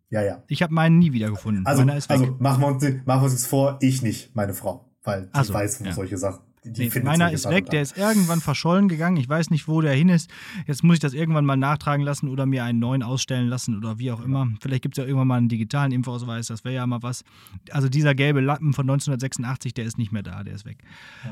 Ja, 0.10 0.22
ja. 0.22 0.44
Ich 0.48 0.62
habe 0.64 0.74
meinen 0.74 1.00
nie 1.00 1.14
wieder 1.14 1.30
gefunden. 1.30 1.66
Also, 1.66 1.84
also 1.84 2.36
machen, 2.40 2.62
wir 2.62 2.68
uns, 2.68 2.84
machen 3.06 3.22
wir 3.22 3.24
uns 3.24 3.34
jetzt 3.34 3.48
vor, 3.48 3.78
ich 3.82 4.02
nicht, 4.02 4.36
meine 4.36 4.54
Frau. 4.54 4.90
Weil 5.04 5.30
sie 5.34 5.44
so, 5.44 5.54
weiß 5.54 5.80
ja. 5.84 5.92
solche 5.92 6.18
Sachen. 6.18 6.42
Die 6.66 6.90
nee, 6.90 7.00
meiner 7.04 7.32
ist 7.32 7.50
weg, 7.50 7.70
der 7.70 7.82
ist 7.82 7.98
irgendwann 7.98 8.40
verschollen 8.40 8.88
gegangen. 8.88 9.18
Ich 9.18 9.28
weiß 9.28 9.50
nicht, 9.50 9.68
wo 9.68 9.82
der 9.82 9.94
hin 9.94 10.10
ist. 10.10 10.30
Jetzt 10.66 10.84
muss 10.84 10.96
ich 10.96 11.00
das 11.00 11.14
irgendwann 11.14 11.46
mal 11.46 11.58
nachtragen 11.58 12.04
lassen 12.06 12.30
oder 12.30 12.46
mir 12.46 12.64
einen 12.64 12.80
neuen 12.80 13.04
ausstellen 13.04 13.48
lassen 13.48 13.78
oder 13.78 14.00
wie 14.00 14.12
auch 14.12 14.24
immer. 14.24 14.48
Vielleicht 14.62 14.82
gibt 14.82 14.98
es 14.98 15.02
ja 15.02 15.08
irgendwann 15.08 15.28
mal 15.28 15.38
einen 15.38 15.50
digitalen 15.50 15.92
Impfausweis, 15.92 16.48
das 16.48 16.64
wäre 16.64 16.76
ja 16.76 16.88
mal 16.88 17.04
was. 17.04 17.24
Also 17.72 17.90
dieser 17.90 18.16
gelbe 18.16 18.40
Lappen 18.40 18.74
von 18.74 18.84
1986, 18.84 19.74
der 19.74 19.86
ist 19.86 19.98
nicht 19.98 20.12
mehr 20.12 20.24
da, 20.24 20.44
der 20.44 20.56
ist 20.56 20.66
weg. 20.66 20.78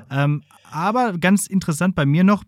Ja. 0.09 0.23
Ähm, 0.25 0.43
aber 0.69 1.17
ganz 1.17 1.47
interessant 1.47 1.95
bei 1.95 2.05
mir 2.05 2.23
noch, 2.23 2.43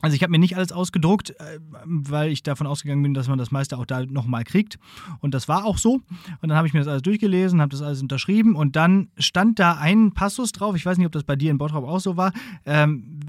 Also 0.00 0.16
ich 0.16 0.22
habe 0.22 0.30
mir 0.30 0.38
nicht 0.38 0.56
alles 0.56 0.72
ausgedruckt, 0.72 1.30
äh, 1.30 1.58
weil 1.84 2.30
ich 2.30 2.42
davon 2.42 2.66
ausgegangen 2.66 3.02
bin, 3.02 3.14
dass 3.14 3.28
man 3.28 3.38
das 3.38 3.50
meiste 3.50 3.78
auch 3.78 3.86
da 3.86 4.04
nochmal 4.06 4.44
kriegt. 4.44 4.78
Und 5.20 5.34
das 5.34 5.48
war 5.48 5.64
auch 5.64 5.78
so. 5.78 5.94
Und 6.40 6.48
dann 6.48 6.54
habe 6.54 6.66
ich 6.66 6.72
mir 6.72 6.80
das 6.80 6.88
alles 6.88 7.02
durchgelesen, 7.02 7.60
habe 7.60 7.70
das 7.70 7.82
alles 7.82 8.02
unterschrieben 8.02 8.54
und 8.56 8.76
dann 8.76 9.08
stand 9.18 9.58
da 9.58 9.74
ein 9.74 10.12
Passus 10.12 10.52
drauf, 10.52 10.76
ich 10.76 10.86
weiß 10.86 10.98
nicht, 10.98 11.06
ob 11.06 11.12
das 11.12 11.24
bei 11.24 11.36
dir 11.36 11.50
in 11.50 11.58
Bottrop 11.58 11.84
auch 11.84 12.00
so 12.00 12.16
war, 12.16 12.32
ähm, 12.64 13.20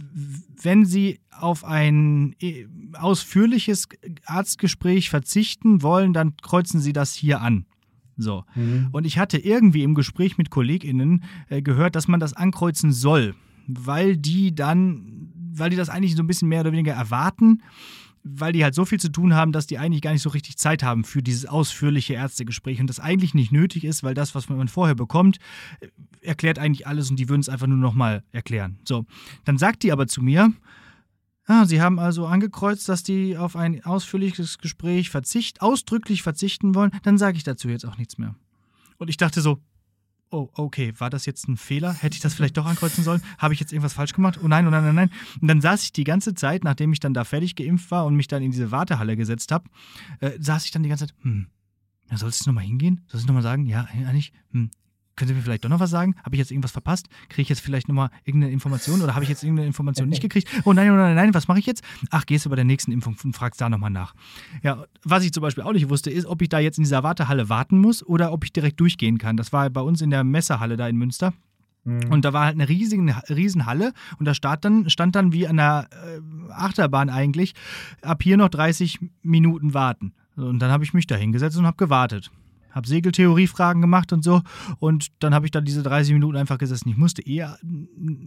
wenn 0.62 0.86
Sie 0.86 1.20
auf 1.32 1.64
ein 1.66 2.36
äh, 2.42 2.66
ausführliches 2.94 3.88
Arztgespräch 4.26 5.10
verzichten 5.10 5.82
wollen, 5.82 6.14
dann 6.14 6.36
kreuzen 6.38 6.80
Sie 6.80 6.94
das 6.94 7.14
hier 7.14 7.42
an. 7.42 7.66
So. 8.18 8.44
Mhm. 8.56 8.90
Und 8.92 9.06
ich 9.06 9.18
hatte 9.18 9.38
irgendwie 9.38 9.84
im 9.84 9.96
Gespräch 9.96 10.38
mit 10.38 10.50
KollegInnen 10.50 11.24
äh, 11.50 11.62
gehört, 11.62 11.96
dass 11.96 12.08
man 12.08 12.20
das 12.20 12.34
ankreuzen 12.34 12.92
soll, 12.92 13.36
weil 13.68 14.18
die 14.18 14.54
dann, 14.54 15.31
weil 15.54 15.70
die 15.70 15.76
das 15.76 15.90
eigentlich 15.90 16.16
so 16.16 16.24
ein 16.24 16.28
bisschen 16.28 16.48
mehr 16.48 16.62
oder 16.62 16.72
weniger 16.72 16.94
erwarten, 16.94 17.62
weil 18.24 18.54
die 18.54 18.64
halt 18.64 18.76
so 18.76 18.86
viel 18.86 19.00
zu 19.00 19.10
tun 19.10 19.34
haben, 19.34 19.52
dass 19.52 19.68
die 19.68 19.78
eigentlich 19.78 20.02
gar 20.02 20.12
nicht 20.12 20.22
so 20.22 20.30
richtig 20.30 20.58
Zeit 20.58 20.84
haben 20.84 21.04
für 21.04 21.24
dieses 21.24 21.46
ausführliche 21.46 22.14
Ärztegespräch 22.14 22.80
und 22.80 22.88
das 22.88 23.00
eigentlich 23.00 23.34
nicht 23.34 23.52
nötig 23.52 23.84
ist, 23.84 24.04
weil 24.04 24.14
das, 24.14 24.36
was 24.36 24.50
man 24.50 24.68
vorher 24.68 24.96
bekommt, 24.96 25.40
äh, 25.80 25.88
erklärt 26.22 26.60
eigentlich 26.60 26.88
alles 26.88 27.10
und 27.10 27.18
die 27.18 27.30
würden 27.30 27.42
es 27.42 27.50
einfach 27.50 27.68
nur 27.68 27.78
nochmal 27.78 28.24
erklären. 28.32 28.80
So, 28.88 29.06
dann 29.46 29.58
sagt 29.58 29.84
die 29.84 29.92
aber 29.92 30.08
zu 30.08 30.22
mir, 30.22 30.54
Ah, 31.48 31.66
Sie 31.66 31.82
haben 31.82 32.00
also 32.00 32.28
angekreuzt, 32.28 32.88
dass 32.88 33.04
die 33.04 33.36
auf 33.36 33.56
ein 33.56 33.84
ausführliches 33.84 34.60
Gespräch 34.60 35.10
verzicht, 35.10 35.62
ausdrücklich 35.62 36.22
verzichten 36.22 36.76
wollen. 36.76 36.92
Dann 37.04 37.18
sage 37.18 37.36
ich 37.36 37.44
dazu 37.44 37.68
jetzt 37.68 37.86
auch 37.86 37.98
nichts 37.98 38.18
mehr. 38.18 38.36
Und 38.98 39.10
ich 39.10 39.18
dachte 39.18 39.42
so, 39.42 39.60
oh, 40.32 40.50
okay, 40.54 40.94
war 40.98 41.10
das 41.10 41.26
jetzt 41.26 41.48
ein 41.48 41.58
Fehler? 41.58 41.94
Hätte 41.94 42.16
ich 42.16 42.22
das 42.22 42.34
vielleicht 42.34 42.58
doch 42.58 42.66
ankreuzen 42.66 43.04
sollen? 43.04 43.22
Habe 43.38 43.54
ich 43.54 43.60
jetzt 43.60 43.74
irgendwas 43.74 43.94
falsch 43.94 44.14
gemacht? 44.14 44.40
Oh 44.44 44.48
nein, 44.48 44.66
oh 44.66 44.70
nein, 44.70 44.88
oh 44.88 44.94
nein. 44.94 45.12
Und 45.42 45.48
dann 45.48 45.62
saß 45.62 45.84
ich 45.84 45.92
die 45.92 46.06
ganze 46.06 46.34
Zeit, 46.34 46.64
nachdem 46.64 46.94
ich 46.94 47.00
dann 47.00 47.14
da 47.14 47.24
fertig 47.24 47.56
geimpft 47.56 47.92
war 47.92 48.06
und 48.06 48.16
mich 48.16 48.28
dann 48.28 48.42
in 48.42 48.52
diese 48.52 48.72
Wartehalle 48.72 49.16
gesetzt 49.18 49.52
habe, 49.52 49.70
äh, 50.20 50.32
saß 50.40 50.66
ich 50.66 50.72
dann 50.72 50.84
die 50.84 50.90
ganze 50.90 51.08
Zeit, 51.08 51.16
hm, 51.22 51.48
ja, 52.10 52.18
sollst 52.18 52.46
du 52.46 52.50
nochmal 52.50 52.64
hingehen? 52.64 53.02
Sollst 53.08 53.26
du 53.26 53.28
nochmal 53.28 53.44
sagen? 53.44 53.66
Ja, 53.66 53.88
eigentlich, 53.94 54.32
hm, 54.52 54.72
können 55.16 55.30
Sie 55.30 55.34
mir 55.36 55.42
vielleicht 55.42 55.64
doch 55.64 55.70
noch 55.70 55.80
was 55.80 55.90
sagen? 55.90 56.16
Habe 56.24 56.36
ich 56.36 56.40
jetzt 56.40 56.52
irgendwas 56.52 56.72
verpasst? 56.72 57.08
Kriege 57.30 57.44
ich 57.44 57.50
jetzt 57.50 57.62
vielleicht 57.62 57.88
nochmal 57.88 58.10
irgendeine 58.24 58.54
Information 58.54 59.02
oder 59.02 59.14
habe 59.14 59.24
ich 59.24 59.30
jetzt 59.30 59.44
irgendeine 59.44 59.68
Information 59.68 60.10
nicht 60.10 60.22
gekriegt? 60.22 60.50
Oh 60.64 60.74
nein, 60.74 60.90
oh 60.92 60.96
nein, 60.96 61.16
nein, 61.16 61.34
was 61.34 61.48
mache 61.48 61.60
ich 61.60 61.66
jetzt? 61.66 61.84
Ach, 62.10 62.26
gehst 62.26 62.46
du 62.46 62.50
bei 62.50 62.56
der 62.56 62.66
nächsten 62.66 62.92
Impfung 62.92 63.16
und 63.24 63.36
fragst 63.36 63.60
da 63.62 63.70
nochmal 63.70 63.90
nach. 63.90 64.14
Ja, 64.64 64.86
was 65.04 65.24
ich 65.24 65.32
zum 65.32 65.42
Beispiel 65.42 65.64
auch 65.64 65.74
nicht 65.74 65.90
wusste, 65.90 66.10
ist, 66.10 66.26
ob 66.26 66.42
ich 66.42 66.50
da 66.50 66.60
jetzt 66.60 66.78
in 66.78 66.84
dieser 66.84 67.04
Wartehalle 67.04 67.50
warten 67.50 67.80
muss 67.80 68.06
oder 68.06 68.32
ob 68.32 68.44
ich 68.44 68.54
direkt 68.54 68.80
durchgehen 68.80 69.18
kann. 69.18 69.38
Das 69.38 69.54
war 69.54 69.70
bei 69.70 69.82
uns 69.82 70.02
in 70.02 70.10
der 70.10 70.24
Messehalle 70.24 70.78
da 70.78 70.88
in 70.88 70.98
Münster. 70.98 71.34
Mhm. 71.84 72.12
Und 72.12 72.26
da 72.26 72.34
war 72.34 72.46
halt 72.46 72.56
eine 72.56 72.70
riesige 72.70 73.04
Riesenhalle 73.30 73.94
und 74.20 74.26
da 74.26 74.34
stand 74.34 74.66
dann, 74.66 74.90
stand 74.90 75.16
dann 75.16 75.34
wie 75.34 75.48
an 75.48 75.58
der 75.58 75.90
äh, 75.92 76.52
Achterbahn 76.52 77.10
eigentlich, 77.10 77.54
ab 78.02 78.22
hier 78.24 78.38
noch 78.38 78.50
30 78.50 79.00
Minuten 79.24 79.74
warten. 79.74 80.14
Und 80.36 80.60
dann 80.60 80.72
habe 80.72 80.84
ich 80.84 80.94
mich 80.94 81.08
da 81.08 81.16
hingesetzt 81.16 81.58
und 81.58 81.66
habe 81.66 81.78
gewartet 81.78 82.32
habe 82.72 82.88
Segeltheoriefragen 82.88 83.82
gemacht 83.82 84.14
und 84.14 84.24
so. 84.24 84.42
Und 84.80 85.08
dann 85.20 85.34
habe 85.34 85.46
ich 85.46 85.52
da 85.52 85.62
diese 85.62 85.84
30 85.84 86.14
Minuten 86.14 86.38
einfach 86.38 86.58
gesessen. 86.58 86.90
Ich 86.90 86.98
musste 86.98 87.22
eh, 87.22 87.46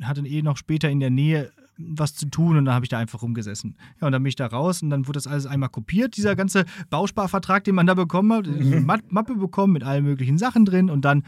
hatte 0.03 0.27
eh 0.27 0.43
noch 0.43 0.57
später 0.57 0.91
in 0.91 1.01
der 1.01 1.11
Nähe 1.11 1.51
was 1.77 2.15
zu 2.15 2.27
tun 2.27 2.57
und 2.57 2.67
dann 2.67 2.75
habe 2.75 2.85
ich 2.85 2.89
da 2.89 2.99
einfach 2.99 3.23
rumgesessen. 3.23 3.77
Ja, 4.01 4.07
und 4.07 4.13
dann 4.13 4.23
bin 4.23 4.29
ich 4.29 4.37
da 4.37 4.47
raus 4.47 4.83
und 4.83 4.91
dann 4.91 5.07
wurde 5.07 5.17
das 5.17 5.27
alles 5.27 5.47
einmal 5.47 5.69
kopiert, 5.69 6.17
dieser 6.17 6.37
ganze 6.37 6.67
Bausparvertrag, 6.91 7.65
den 7.65 7.75
man 7.75 7.87
da 7.87 7.95
bekommen 7.95 8.33
hat. 8.33 8.47
Mhm. 8.47 8.89
Eine 8.89 9.03
Mappe 9.09 9.35
bekommen 9.35 9.73
mit 9.73 9.83
allen 9.83 10.05
möglichen 10.05 10.39
Sachen 10.39 10.65
drin 10.65 10.89
und 10.89 11.05
dann 11.05 11.25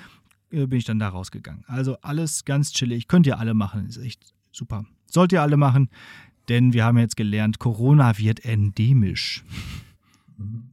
äh, 0.50 0.66
bin 0.66 0.78
ich 0.78 0.84
dann 0.84 0.98
da 0.98 1.08
rausgegangen. 1.08 1.64
Also 1.66 1.96
alles 2.02 2.44
ganz 2.44 2.72
chillig. 2.72 3.08
Könnt 3.08 3.26
ihr 3.26 3.38
alle 3.38 3.54
machen. 3.54 3.86
Ist 3.86 3.98
echt 3.98 4.34
super. 4.52 4.84
Sollt 5.06 5.32
ihr 5.32 5.42
alle 5.42 5.56
machen, 5.56 5.88
denn 6.48 6.72
wir 6.72 6.84
haben 6.84 6.98
jetzt 6.98 7.16
gelernt, 7.16 7.58
Corona 7.58 8.18
wird 8.18 8.44
endemisch. 8.44 9.44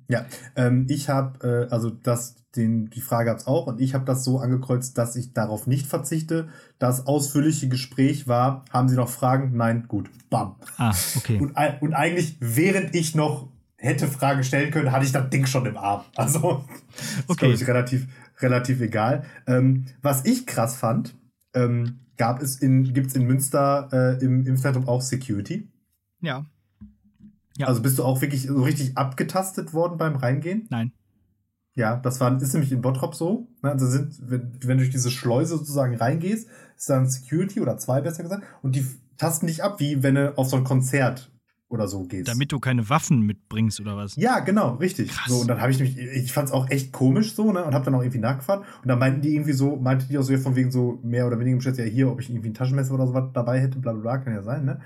Ja, 0.10 0.25
ähm, 0.55 0.86
ich 0.89 1.10
habe, 1.10 1.67
äh, 1.70 1.74
also 1.74 1.89
das, 1.89 2.36
den, 2.55 2.89
die 2.89 3.01
Frage 3.01 3.29
gab 3.29 3.38
es 3.38 3.48
auch 3.48 3.67
und 3.67 3.79
ich 3.82 3.93
habe 3.93 4.05
das 4.05 4.24
so 4.24 4.39
angekreuzt, 4.39 4.98
dass 4.98 5.15
ich 5.15 5.34
darauf 5.34 5.65
nicht 5.67 5.88
verzichte. 5.88 6.50
Das 6.79 7.08
ausführliche 7.08 7.67
Gespräch 7.70 8.27
war, 8.27 8.65
haben 8.72 8.89
Sie 8.89 8.96
noch 8.96 9.10
Fragen? 9.10 9.55
Nein, 9.55 9.86
gut, 9.88 10.10
bam. 10.29 10.55
Ah, 10.77 10.93
okay. 11.15 11.39
Und, 11.39 11.53
und 11.82 11.93
eigentlich, 11.93 12.38
während 12.39 12.93
ich 12.96 13.15
noch 13.15 13.48
hätte 13.77 14.08
Fragen 14.08 14.43
stellen 14.43 14.72
können, 14.72 14.91
hatte 14.91 15.05
ich 15.05 15.12
das 15.12 15.29
Ding 15.29 15.46
schon 15.46 15.65
im 15.65 15.77
Arm. 15.77 16.03
Also, 16.15 16.63
das 17.27 17.38
okay. 17.38 17.51
ist 17.51 17.67
relativ, 17.67 18.08
relativ 18.39 18.82
egal. 18.82 19.25
Ähm, 19.48 19.86
was 20.01 20.25
ich 20.25 20.46
krass 20.46 20.75
fand, 20.75 21.15
ähm, 21.53 22.00
gab 22.17 22.41
es 22.41 22.58
in, 22.58 22.93
gibt 22.93 23.08
es 23.08 23.15
in 23.15 23.25
Münster 23.25 23.89
äh, 23.91 24.24
im 24.24 24.45
Impfzentrum 24.45 24.88
auch 24.88 25.02
Security. 25.02 25.67
Ja. 26.21 26.45
Ja. 27.58 27.68
Also 27.68 27.82
bist 27.82 28.00
du 28.00 28.04
auch 28.04 28.22
wirklich 28.22 28.48
so 28.48 28.63
richtig 28.63 28.98
abgetastet 28.98 29.74
worden 29.74 29.98
beim 29.98 30.16
Reingehen? 30.16 30.68
Nein. 30.70 30.92
Ja, 31.76 31.98
das 31.98 32.20
war, 32.20 32.39
ist 32.39 32.54
nämlich 32.54 32.72
in 32.72 32.82
Bottrop 32.82 33.16
so. 33.16 33.48
Ne? 33.63 33.72
Also 33.72 33.88
sind, 33.88 34.16
wenn, 34.22 34.52
wenn 34.62 34.78
du 34.78 34.84
durch 34.84 34.92
diese 34.92 35.10
Schleuse 35.10 35.58
sozusagen 35.58 35.96
reingehst, 35.96 36.48
ist 36.78 36.89
dann 36.89 37.10
Security 37.10 37.62
oder 37.62 37.78
zwei 37.78 38.02
besser 38.02 38.24
gesagt, 38.24 38.44
und 38.62 38.76
die 38.76 38.86
tasten 39.18 39.48
dich 39.48 39.63
ab, 39.63 39.80
wie 39.80 40.04
wenn 40.04 40.16
du 40.16 40.38
auf 40.38 40.50
so 40.50 40.58
ein 40.58 40.63
Konzert 40.63 41.32
oder 41.74 41.88
so 41.88 42.04
gehst. 42.04 42.28
Damit 42.28 42.52
du 42.52 42.60
keine 42.60 42.88
Waffen 42.89 43.22
mitbringst 43.22 43.80
oder 43.80 43.98
was? 43.98 44.16
Ja, 44.16 44.39
genau, 44.39 44.76
richtig. 44.76 45.10
Krass. 45.10 45.28
So, 45.28 45.39
und 45.42 45.48
dann 45.48 45.60
habe 45.60 45.72
ich 45.72 45.80
mich, 45.80 45.98
ich 45.98 46.32
fand 46.32 46.48
es 46.50 46.54
auch 46.54 46.70
echt 46.70 46.92
komisch 46.92 47.34
so, 47.34 47.52
ne? 47.52 47.63
Und 47.63 47.74
habe 47.74 47.86
dann 47.86 47.96
auch 47.96 48.02
irgendwie 48.04 48.20
nachgefahren. 48.20 48.62
Und 48.62 48.88
dann 48.88 49.00
meinten 49.00 49.22
die 49.22 49.34
irgendwie 49.34 49.54
so, 49.54 49.76
meinte 49.76 50.06
die 50.08 50.18
auch 50.20 50.24
so 50.24 50.38
von 50.38 50.56
wegen 50.56 50.72
so 50.72 51.00
mehr 51.04 51.26
oder 51.26 51.39
weniger 51.39 51.58
im 51.58 51.76
ja 51.76 51.84
hier, 51.84 52.12
ob 52.12 52.22
ich 52.22 52.30
irgendwie 52.30 52.50
ein 52.50 52.54
Taschenmesser 52.54 52.94
oder 52.94 53.08
so 53.08 53.13
was 53.16 53.34
dabei 53.34 53.60
hätte, 53.60 53.80
bla 53.80 53.94
bla 53.94 54.02
bla, 54.02 54.18
kann 54.20 54.34
ja 54.34 54.44
sein, 54.44 54.66
ne? 54.66 54.82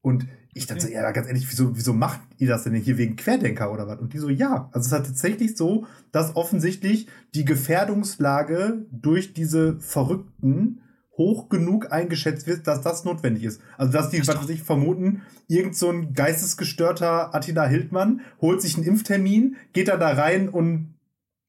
Und 0.00 0.26
ich 0.54 0.66
dachte 0.66 0.82
so, 0.82 0.88
ja, 0.88 1.10
ganz 1.12 1.28
ehrlich, 1.28 1.50
wieso, 1.50 1.76
wieso 1.76 1.94
macht 1.94 2.20
ihr 2.36 2.48
das 2.48 2.64
denn 2.64 2.74
hier 2.74 2.98
wegen 2.98 3.16
Querdenker 3.16 3.72
oder 3.72 3.86
was? 3.86 3.98
Und 4.00 4.12
die 4.12 4.18
so, 4.18 4.28
ja. 4.28 4.68
Also 4.72 4.86
es 4.86 4.92
hat 4.92 5.06
tatsächlich 5.06 5.56
so, 5.56 5.86
dass 6.10 6.36
offensichtlich 6.36 7.06
die 7.34 7.44
Gefährdungslage 7.44 8.84
durch 8.90 9.32
diese 9.32 9.78
Verrückten 9.80 10.80
hoch 11.16 11.48
genug 11.48 11.92
eingeschätzt 11.92 12.46
wird, 12.46 12.66
dass 12.66 12.82
das 12.82 13.04
notwendig 13.04 13.44
ist. 13.44 13.60
Also 13.78 13.92
dass 13.92 14.10
die, 14.10 14.20
was 14.20 14.36
weiß 14.36 14.48
ich, 14.50 14.62
vermuten, 14.62 15.22
irgend 15.46 15.76
so 15.76 15.90
ein 15.90 16.12
geistesgestörter 16.12 17.34
Attila 17.34 17.66
Hildmann 17.66 18.20
holt 18.40 18.60
sich 18.60 18.76
einen 18.76 18.86
Impftermin, 18.86 19.56
geht 19.72 19.88
da 19.88 19.96
da 19.96 20.08
rein 20.08 20.48
und 20.48 20.92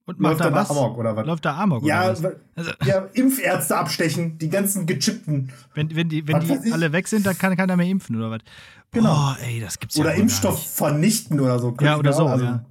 und 0.05 0.19
macht 0.19 0.41
da 0.41 0.51
was? 0.51 0.69
Amok 0.69 0.97
oder 0.97 1.15
was? 1.15 1.25
Läuft 1.25 1.45
da 1.45 1.55
Amok 1.55 1.85
ja, 1.85 2.09
oder 2.09 2.23
was? 2.23 2.33
Also, 2.55 2.71
ja, 2.85 3.07
Impfärzte 3.13 3.77
abstechen, 3.77 4.37
die 4.37 4.49
ganzen 4.49 4.85
gechippten. 4.85 5.53
Wenn, 5.75 5.95
wenn 5.95 6.09
die, 6.09 6.27
wenn 6.27 6.41
die 6.41 6.73
alle 6.73 6.91
weg 6.91 7.07
sind, 7.07 7.25
dann 7.25 7.37
kann 7.37 7.55
keiner 7.55 7.77
mehr 7.77 7.87
impfen 7.87 8.17
oder 8.17 8.29
was? 8.29 8.41
Genau. 8.93 9.31
Oh, 9.31 9.43
ey, 9.43 9.59
das 9.59 9.79
gibt's 9.79 9.97
oder 9.97 10.13
ja 10.13 10.21
Impfstoff 10.21 10.75
vernichten 10.75 11.39
oder 11.39 11.59
so. 11.59 11.75
Ja, 11.81 11.97
oder 11.97 12.13
so, 12.13 12.27
also, 12.27 12.45
ja. 12.45 12.65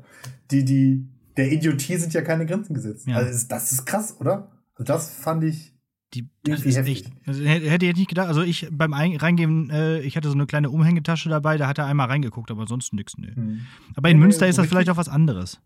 Die, 0.51 0.65
die, 0.65 1.09
der 1.37 1.51
Idiotie 1.51 1.97
sind 1.97 2.15
ja 2.15 2.23
keine 2.23 2.47
Grenzen 2.47 2.75
gesetzt. 2.75 3.07
Ja. 3.07 3.17
Also 3.17 3.47
das 3.49 3.73
ist 3.73 3.85
krass, 3.85 4.17
oder? 4.21 4.51
Also 4.75 4.85
das 4.85 5.11
fand 5.15 5.45
ich 5.45 5.73
die, 6.15 6.29
das 6.45 6.65
ist 6.65 6.77
heftig. 6.77 7.07
echt. 7.07 7.13
Also, 7.27 7.43
hätte 7.43 7.87
ich 7.87 7.97
nicht 7.97 8.09
gedacht. 8.09 8.29
Also 8.29 8.43
ich 8.43 8.69
beim 8.71 8.93
Reingehen, 8.93 9.71
äh, 9.71 10.01
ich 10.01 10.17
hatte 10.17 10.29
so 10.29 10.35
eine 10.35 10.47
kleine 10.47 10.69
Umhängetasche 10.69 11.31
dabei, 11.31 11.57
da 11.57 11.67
hat 11.67 11.79
er 11.79 11.87
einmal 11.87 12.09
reingeguckt, 12.09 12.51
aber 12.51 12.67
sonst 12.67 12.93
nichts. 12.93 13.15
Nee. 13.17 13.35
Hm. 13.35 13.63
Aber 13.97 14.11
in 14.11 14.19
nee, 14.19 14.25
Münster 14.25 14.47
ist 14.47 14.59
das 14.59 14.67
vielleicht 14.67 14.91
auch 14.91 14.99
was 14.99 15.09
anderes 15.09 15.61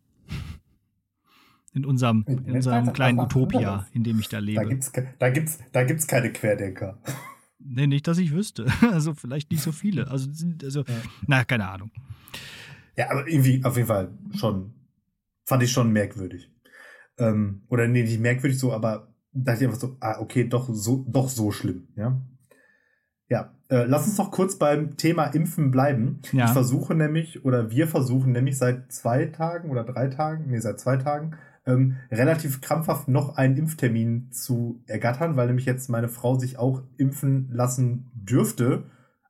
in 1.76 1.84
unserem, 1.84 2.24
in 2.26 2.52
unserem 2.52 2.92
kleinen 2.92 3.18
Utopia, 3.20 3.86
in 3.92 4.02
dem 4.02 4.18
ich 4.18 4.28
da 4.28 4.38
lebe. 4.38 4.62
Da 4.62 4.68
gibt 4.68 4.82
es 4.82 4.92
da 5.18 5.30
gibt's, 5.30 5.58
da 5.72 5.84
gibt's 5.84 6.06
keine 6.06 6.32
Querdenker. 6.32 6.98
Nee, 7.68 7.86
nicht, 7.86 8.06
dass 8.06 8.18
ich 8.18 8.32
wüsste. 8.32 8.66
Also 8.82 9.14
vielleicht 9.14 9.50
nicht 9.50 9.62
so 9.62 9.72
viele. 9.72 10.08
Also, 10.08 10.30
also 10.62 10.80
ja. 10.80 10.94
na, 11.26 11.44
keine 11.44 11.68
Ahnung. 11.68 11.90
Ja, 12.96 13.10
aber 13.10 13.26
irgendwie 13.26 13.62
auf 13.64 13.76
jeden 13.76 13.88
Fall 13.88 14.12
schon, 14.34 14.72
fand 15.44 15.62
ich 15.62 15.72
schon 15.72 15.92
merkwürdig. 15.92 16.50
Ähm, 17.18 17.62
oder 17.68 17.88
nee, 17.88 18.02
nicht 18.02 18.20
merkwürdig 18.20 18.58
so, 18.58 18.72
aber 18.72 19.12
dachte 19.32 19.60
ich 19.60 19.66
einfach 19.66 19.80
so, 19.80 19.96
ah, 20.00 20.18
okay, 20.20 20.48
doch 20.48 20.68
so, 20.72 21.04
doch 21.08 21.28
so 21.28 21.50
schlimm, 21.50 21.88
ja. 21.96 22.20
Ja, 23.28 23.54
äh, 23.68 23.84
lass 23.84 24.06
uns 24.06 24.18
noch 24.18 24.30
kurz 24.30 24.56
beim 24.56 24.96
Thema 24.96 25.24
Impfen 25.26 25.70
bleiben. 25.72 26.20
Ja. 26.32 26.44
Ich 26.44 26.52
versuche 26.52 26.94
nämlich, 26.94 27.44
oder 27.44 27.70
wir 27.70 27.88
versuchen 27.88 28.32
nämlich 28.32 28.56
seit 28.56 28.92
zwei 28.92 29.26
Tagen 29.26 29.70
oder 29.70 29.82
drei 29.82 30.08
Tagen, 30.08 30.46
nee, 30.48 30.60
seit 30.60 30.78
zwei 30.78 30.96
Tagen, 30.96 31.36
ähm, 31.66 31.96
relativ 32.10 32.60
krampfhaft 32.60 33.08
noch 33.08 33.36
einen 33.36 33.56
Impftermin 33.56 34.30
zu 34.30 34.82
ergattern, 34.86 35.36
weil 35.36 35.48
nämlich 35.48 35.66
jetzt 35.66 35.90
meine 35.90 36.08
Frau 36.08 36.38
sich 36.38 36.58
auch 36.58 36.82
impfen 36.96 37.48
lassen 37.50 38.10
dürfte, 38.14 38.84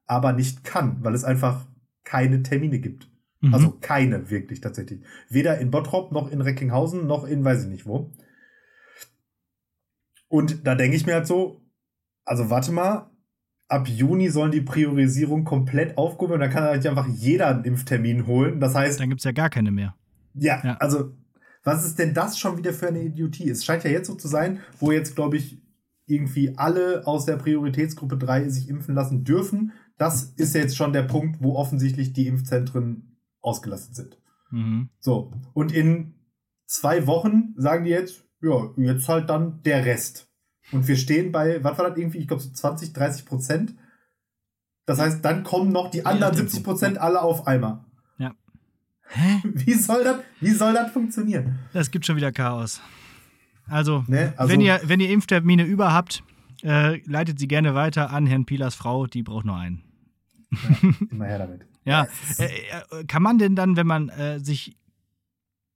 aber 0.07 0.33
nicht 0.33 0.63
kann, 0.63 1.03
weil 1.03 1.15
es 1.15 1.25
einfach 1.25 1.67
keine 2.05 2.43
Termine 2.43 2.79
gibt. 2.79 3.11
Mhm. 3.41 3.55
Also 3.55 3.71
keine 3.81 4.31
wirklich 4.31 4.61
tatsächlich. 4.61 5.01
Weder 5.29 5.59
in 5.59 5.71
Bottrop 5.71 6.13
noch 6.13 6.31
in 6.31 6.41
Recklinghausen 6.41 7.07
noch 7.07 7.25
in 7.25 7.45
weiß 7.45 7.65
ich 7.65 7.71
nicht 7.71 7.87
wo. 7.87 8.13
Und 10.29 10.67
da 10.67 10.75
denke 10.75 10.97
ich 10.97 11.07
mir 11.07 11.15
halt 11.15 11.27
so, 11.27 11.63
also 12.25 12.51
warte 12.51 12.73
mal, 12.73 13.11
ab 13.69 13.89
Juni 13.89 14.29
sollen 14.29 14.53
die 14.53 14.61
Priorisierung 14.61 15.45
komplett 15.45 15.97
aufgehoben 15.97 16.41
dann 16.41 16.51
kann 16.51 16.65
halt 16.65 16.87
einfach 16.87 17.09
jeder 17.09 17.49
einen 17.49 17.65
Impftermin 17.65 18.27
holen. 18.27 18.61
Das 18.61 18.75
heißt. 18.75 19.01
Dann 19.01 19.09
gibt 19.09 19.21
es 19.21 19.25
ja 19.25 19.33
gar 19.33 19.51
keine 19.51 19.71
mehr. 19.71 19.95
Ja, 20.35 20.61
ja, 20.63 20.77
also 20.77 21.15
was 21.67 21.85
ist 21.85 21.99
denn 21.99 22.15
das 22.15 22.39
schon 22.39 22.57
wieder 22.57 22.73
für 22.73 22.87
eine 22.87 23.03
Idiotie? 23.03 23.51
Es 23.51 23.65
scheint 23.65 23.83
ja 23.83 23.91
jetzt 23.91 24.07
so 24.07 24.15
zu 24.15 24.29
sein, 24.29 24.61
wo 24.79 24.93
jetzt, 24.93 25.17
glaube 25.17 25.37
ich, 25.37 25.61
irgendwie 26.07 26.57
alle 26.57 27.05
aus 27.09 27.25
der 27.25 27.35
Prioritätsgruppe 27.37 28.17
3 28.17 28.49
sich 28.49 28.69
impfen 28.69 28.95
lassen 28.95 29.25
dürfen, 29.25 29.73
das 29.99 30.33
ist 30.37 30.55
jetzt 30.55 30.77
schon 30.77 30.93
der 30.93 31.03
Punkt, 31.03 31.43
wo 31.43 31.57
offensichtlich 31.57 32.13
die 32.13 32.29
Impfzentren 32.29 33.19
ausgelastet 33.41 33.97
sind. 33.97 34.23
Mhm. 34.53 34.91
So, 35.01 35.33
und 35.55 35.73
in 35.73 36.15
zwei 36.67 37.09
Wochen 37.09 37.55
sagen 37.57 37.85
die 37.85 37.91
jetzt, 37.91 38.25
ja, 38.41 38.71
jetzt 38.77 39.09
halt 39.09 39.29
dann 39.29 39.61
der 39.65 39.85
Rest. 39.85 40.29
Und 40.71 40.87
wir 40.87 40.97
stehen 40.97 41.33
bei, 41.33 41.65
was 41.65 41.79
war 41.79 41.89
das 41.91 41.99
irgendwie, 41.99 42.19
ich 42.19 42.29
glaube 42.29 42.45
so 42.45 42.51
20, 42.51 42.93
30 42.93 43.27
Prozent. 43.27 43.75
Das 44.85 45.01
heißt, 45.01 45.25
dann 45.25 45.43
kommen 45.43 45.73
noch 45.73 45.91
die 45.91 46.07
anderen 46.07 46.35
ja, 46.35 46.41
70 46.43 46.63
Prozent 46.63 46.99
alle 46.99 47.23
auf 47.23 47.49
einmal. 47.49 47.86
Hä? 49.09 49.41
Wie 49.45 49.75
soll 49.75 50.05
das, 50.05 50.17
wie 50.41 50.51
soll 50.51 50.75
das 50.75 50.93
funktionieren? 50.93 51.59
Das 51.73 51.91
gibt 51.91 52.07
schon 52.07 52.17
wieder 52.17 52.33
Chaos. 52.33 52.81
Also, 53.69 54.05
ne? 54.07 54.33
also 54.37 54.53
wenn, 54.53 54.61
ihr, 54.61 54.81
wenn 54.85 55.01
ihr 55.01 55.11
Impftermine 55.11 55.65
über 55.65 55.93
habt, 55.93 56.23
äh, 56.63 56.99
leitet 57.05 57.39
sie 57.39 57.49
gerne 57.49 57.75
weiter 57.75 58.11
an 58.11 58.27
Herrn 58.27 58.47
Pilas 58.47 58.75
Frau, 58.75 59.07
die 59.07 59.23
braucht 59.23 59.45
nur 59.45 59.57
einen. 59.57 59.83
Ja, 60.51 60.91
immer 61.11 61.25
her 61.27 61.39
damit. 61.39 61.67
ja. 61.85 62.07
Äh, 62.39 62.45
äh, 62.45 63.05
kann 63.05 63.23
man 63.23 63.39
denn 63.39 63.57
dann, 63.57 63.77
wenn 63.77 63.87
man 63.87 64.09
äh, 64.09 64.39
sich 64.41 64.77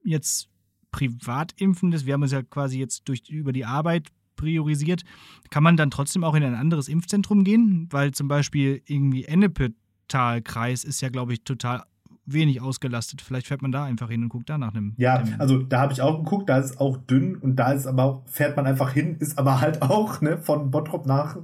jetzt 0.02 0.48
privat 0.92 1.52
impfen 1.56 1.90
lässt, 1.90 2.06
wir 2.06 2.14
haben 2.14 2.22
uns 2.22 2.32
ja 2.32 2.42
quasi 2.42 2.78
jetzt 2.78 3.08
durch, 3.08 3.28
über 3.28 3.52
die 3.52 3.64
Arbeit 3.64 4.08
priorisiert, 4.36 5.02
kann 5.50 5.62
man 5.62 5.76
dann 5.76 5.90
trotzdem 5.90 6.24
auch 6.24 6.34
in 6.34 6.42
ein 6.42 6.54
anderes 6.54 6.88
Impfzentrum 6.88 7.44
gehen? 7.44 7.88
Weil 7.90 8.12
zum 8.12 8.28
Beispiel 8.28 8.82
irgendwie 8.86 9.24
Ennepetal-Kreis 9.24 10.84
ist 10.84 11.00
ja, 11.02 11.10
glaube 11.10 11.34
ich, 11.34 11.44
total 11.44 11.84
wenig 12.26 12.60
ausgelastet. 12.60 13.22
Vielleicht 13.22 13.46
fährt 13.46 13.62
man 13.62 13.72
da 13.72 13.84
einfach 13.84 14.08
hin 14.08 14.22
und 14.22 14.28
guckt 14.28 14.48
da 14.48 14.58
nach 14.58 14.74
einem. 14.74 14.94
Ja, 14.96 15.18
Termin. 15.18 15.40
also 15.40 15.58
da 15.58 15.80
habe 15.80 15.92
ich 15.92 16.02
auch 16.02 16.18
geguckt, 16.18 16.48
da 16.48 16.58
ist 16.58 16.80
auch 16.80 16.96
dünn 16.96 17.36
und 17.36 17.56
da 17.56 17.72
ist 17.72 17.86
aber 17.86 18.04
auch, 18.04 18.28
fährt 18.28 18.56
man 18.56 18.66
einfach 18.66 18.92
hin, 18.92 19.16
ist 19.18 19.38
aber 19.38 19.60
halt 19.60 19.82
auch, 19.82 20.20
ne, 20.20 20.38
von 20.38 20.70
Bottrop 20.70 21.06
nach 21.06 21.36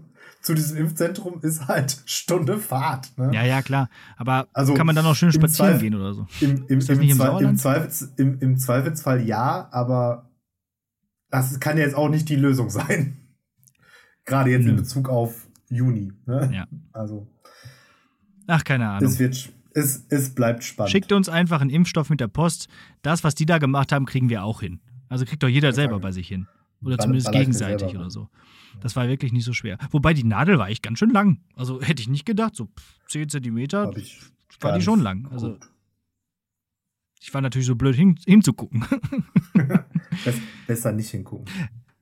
zu 0.47 0.55
diesem 0.55 0.77
Impfzentrum 0.77 1.41
ist 1.43 1.67
halt 1.67 2.03
Stunde 2.07 2.59
Fahrt. 2.59 3.19
Ne? 3.19 3.33
Ja, 3.35 3.45
ja, 3.45 3.63
klar. 3.63 3.89
Aber 4.17 4.47
also 4.53 4.75
kann 4.75 4.87
man 4.87 4.95
dann 4.95 5.05
auch 5.05 5.17
schön 5.17 5.33
spazieren 5.33 5.73
Zweifel, 5.73 5.81
gehen 5.81 5.95
oder 5.97 6.15
so? 6.15 6.27
Im, 6.41 6.67
im, 6.69 6.81
im, 6.81 7.01
im, 7.01 7.57
Zweifels, 7.57 8.13
im, 8.17 8.57
Zweifelsfall 8.57 9.27
ja, 9.27 9.69
aber 9.73 10.31
das 11.31 11.59
kann 11.59 11.79
jetzt 11.79 11.97
auch 11.97 12.09
nicht 12.09 12.29
die 12.29 12.37
Lösung 12.37 12.71
sein. 12.71 13.17
Gerade 14.25 14.51
jetzt 14.51 14.63
hm. 14.63 14.71
in 14.71 14.77
Bezug 14.77 15.09
auf 15.09 15.49
Juni. 15.69 16.13
Ne? 16.27 16.51
Ja. 16.53 16.67
Also. 16.93 17.27
Ach, 18.47 18.63
keine 18.63 18.89
Ahnung. 18.89 19.11
Es, 19.11 19.19
wird, 19.19 19.53
es, 19.77 20.07
es 20.09 20.35
bleibt 20.35 20.65
spannend. 20.65 20.91
Schickt 20.91 21.13
uns 21.13 21.29
einfach 21.29 21.61
einen 21.61 21.69
Impfstoff 21.69 22.09
mit 22.09 22.21
der 22.21 22.29
Post. 22.29 22.69
Das, 23.03 23.25
was 23.25 23.35
die 23.35 23.45
da 23.45 23.59
gemacht 23.59 23.93
haben, 23.93 24.07
kriegen 24.07 24.31
wir 24.31 24.43
auch 24.43 24.61
hin. 24.61 24.81
Also 25.11 25.27
kriegt 25.27 25.43
doch 25.43 25.49
jeder 25.49 25.73
selber 25.75 26.01
bei 26.01 26.13
sich 26.13 26.27
hin. 26.27 26.49
Oder 26.83 26.99
zumindest 26.99 27.31
gegenseitig 27.31 27.95
oder 27.95 28.11
so. 28.11 28.29
Das 28.81 28.97
war 28.97 29.07
wirklich 29.09 29.33
nicht 29.33 29.45
so 29.45 29.53
schwer. 29.53 29.79
Wobei 29.91 30.15
die 30.15 30.25
Nadel 30.25 30.59
war 30.59 30.69
echt 30.69 30.83
ganz 30.83 30.99
schön 30.99 31.11
lang. 31.11 31.41
Also 31.55 31.83
hätte 31.83 32.01
ich 32.01 32.09
nicht 32.09 32.25
gedacht, 32.25 32.57
so 32.57 32.69
10 33.09 33.29
Zentimeter 33.29 33.93
war 34.61 34.79
die 34.79 34.85
schon 34.85 35.01
lang. 35.01 35.29
Also 35.31 35.59
ich 37.21 37.33
war 37.35 37.43
natürlich 37.43 37.67
so 37.67 37.77
blöd 37.77 37.97
hin, 37.97 38.19
hinzugucken. 38.25 38.85
Besser 40.67 40.93
nicht 40.93 41.11
hingucken. 41.11 41.47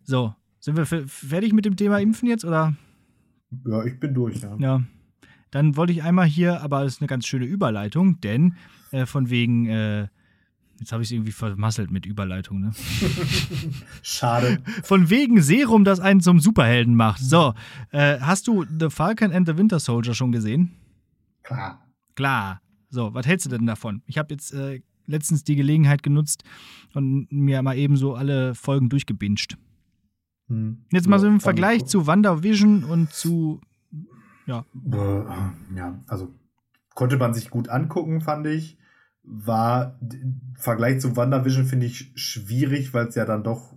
So, 0.04 0.34
sind 0.60 0.76
wir 0.76 0.86
fertig 0.86 1.52
mit 1.52 1.64
dem 1.64 1.76
Thema 1.76 1.98
Impfen 1.98 2.28
jetzt 2.28 2.44
oder? 2.44 2.74
Ja, 3.66 3.84
ich 3.84 3.98
bin 3.98 4.14
durch, 4.14 4.40
ja. 4.42 4.56
Ja. 4.58 4.82
Dann 5.54 5.76
wollte 5.76 5.92
ich 5.92 6.02
einmal 6.02 6.26
hier, 6.26 6.62
aber 6.62 6.82
das 6.82 6.94
ist 6.94 7.00
eine 7.00 7.06
ganz 7.06 7.28
schöne 7.28 7.44
Überleitung, 7.44 8.20
denn 8.20 8.56
äh, 8.90 9.06
von 9.06 9.30
wegen 9.30 9.66
äh, 9.66 10.08
Jetzt 10.80 10.90
habe 10.90 11.04
ich 11.04 11.06
es 11.06 11.12
irgendwie 11.12 11.30
vermasselt 11.30 11.92
mit 11.92 12.04
Überleitung, 12.04 12.60
ne? 12.60 12.72
Schade. 14.02 14.60
Von 14.82 15.08
wegen 15.08 15.40
Serum, 15.40 15.84
das 15.84 16.00
einen 16.00 16.20
zum 16.20 16.40
Superhelden 16.40 16.96
macht. 16.96 17.20
So, 17.20 17.54
äh, 17.92 18.18
hast 18.18 18.48
du 18.48 18.64
The 18.64 18.90
Falcon 18.90 19.30
and 19.30 19.46
the 19.46 19.56
Winter 19.56 19.78
Soldier 19.78 20.14
schon 20.14 20.32
gesehen? 20.32 20.72
Klar. 21.44 21.86
Klar. 22.16 22.60
So, 22.90 23.14
was 23.14 23.24
hältst 23.24 23.46
du 23.46 23.50
denn 23.50 23.66
davon? 23.66 24.02
Ich 24.06 24.18
habe 24.18 24.34
jetzt 24.34 24.52
äh, 24.52 24.80
letztens 25.06 25.44
die 25.44 25.54
Gelegenheit 25.54 26.02
genutzt 26.02 26.42
und 26.94 27.30
mir 27.30 27.62
mal 27.62 27.78
eben 27.78 27.96
so 27.96 28.16
alle 28.16 28.56
Folgen 28.56 28.88
durchgebinged. 28.88 29.56
Hm. 30.48 30.84
Jetzt 30.90 31.06
mal 31.06 31.20
so 31.20 31.28
im 31.28 31.38
Vergleich 31.38 31.84
zu 31.84 32.08
WandaVision 32.08 32.82
und 32.82 33.12
zu. 33.12 33.60
Ja. 34.46 34.64
Äh, 34.92 35.76
ja, 35.76 36.00
also 36.06 36.32
konnte 36.94 37.16
man 37.16 37.34
sich 37.34 37.50
gut 37.50 37.68
angucken, 37.68 38.20
fand 38.20 38.46
ich 38.46 38.78
war 39.24 39.98
im 40.00 40.40
Vergleich 40.54 41.00
zu 41.00 41.16
WandaVision 41.16 41.64
finde 41.64 41.86
ich 41.86 42.12
schwierig, 42.14 42.92
weil 42.92 43.08
es 43.08 43.14
ja 43.14 43.24
dann 43.24 43.42
doch 43.42 43.74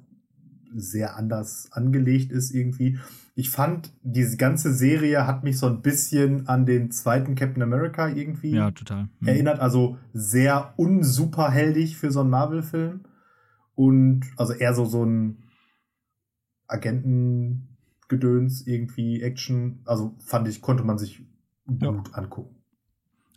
sehr 0.75 1.15
anders 1.15 1.69
angelegt 1.71 2.31
ist 2.31 2.53
irgendwie. 2.53 2.99
Ich 3.35 3.49
fand, 3.49 3.93
diese 4.03 4.35
ganze 4.35 4.73
Serie 4.73 5.25
hat 5.25 5.43
mich 5.43 5.57
so 5.57 5.67
ein 5.67 5.81
bisschen 5.81 6.47
an 6.47 6.65
den 6.65 6.91
zweiten 6.91 7.35
Captain 7.35 7.63
America 7.63 8.09
irgendwie 8.09 8.51
ja, 8.51 8.71
total. 8.71 9.07
Mhm. 9.19 9.27
erinnert. 9.27 9.59
Also 9.59 9.97
sehr 10.13 10.73
unsuperheldig 10.75 11.97
für 11.97 12.11
so 12.11 12.19
einen 12.21 12.29
Marvel-Film. 12.29 13.05
Und 13.75 14.25
also 14.35 14.53
eher 14.53 14.73
so, 14.73 14.85
so 14.85 15.05
ein 15.05 15.37
Agentengedöns 18.07 18.65
irgendwie, 18.65 19.21
Action. 19.21 19.79
Also 19.85 20.15
fand 20.19 20.47
ich, 20.47 20.61
konnte 20.61 20.83
man 20.83 20.97
sich 20.97 21.21
gut 21.65 21.81
ja. 21.81 22.03
angucken. 22.13 22.55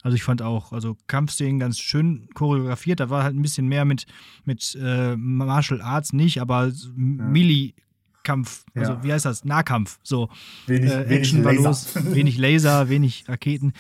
Also 0.03 0.15
ich 0.15 0.23
fand 0.23 0.41
auch, 0.41 0.73
also 0.73 0.97
Kampfszenen 1.09 1.59
ganz 1.59 1.79
schön 1.79 2.29
choreografiert. 2.35 3.01
Da 3.01 3.11
war 3.11 3.23
halt 3.23 3.35
ein 3.35 3.43
bisschen 3.43 3.69
mehr 3.69 3.85
mit, 3.85 4.07
mit 4.45 4.77
äh, 4.81 5.15
Martial 5.17 5.83
Arts 5.83 6.13
nicht, 6.15 6.41
aber 6.41 6.69
ja. 6.69 6.73
Melee 6.97 7.75
Kampf, 8.23 8.65
also 8.75 8.93
ja. 8.93 9.05
wie 9.05 9.13
heißt 9.13 9.25
das? 9.25 9.45
Nahkampf, 9.45 9.99
so. 10.03 10.29
Wenig, 10.67 10.91
äh, 10.91 11.05
Action 11.05 11.43
wenig 11.43 11.59
war 11.59 11.71
los, 11.71 11.95
wenig 12.15 12.37
Laser, 12.37 12.91
wenig 12.91 13.25
Raketen. 13.29 13.73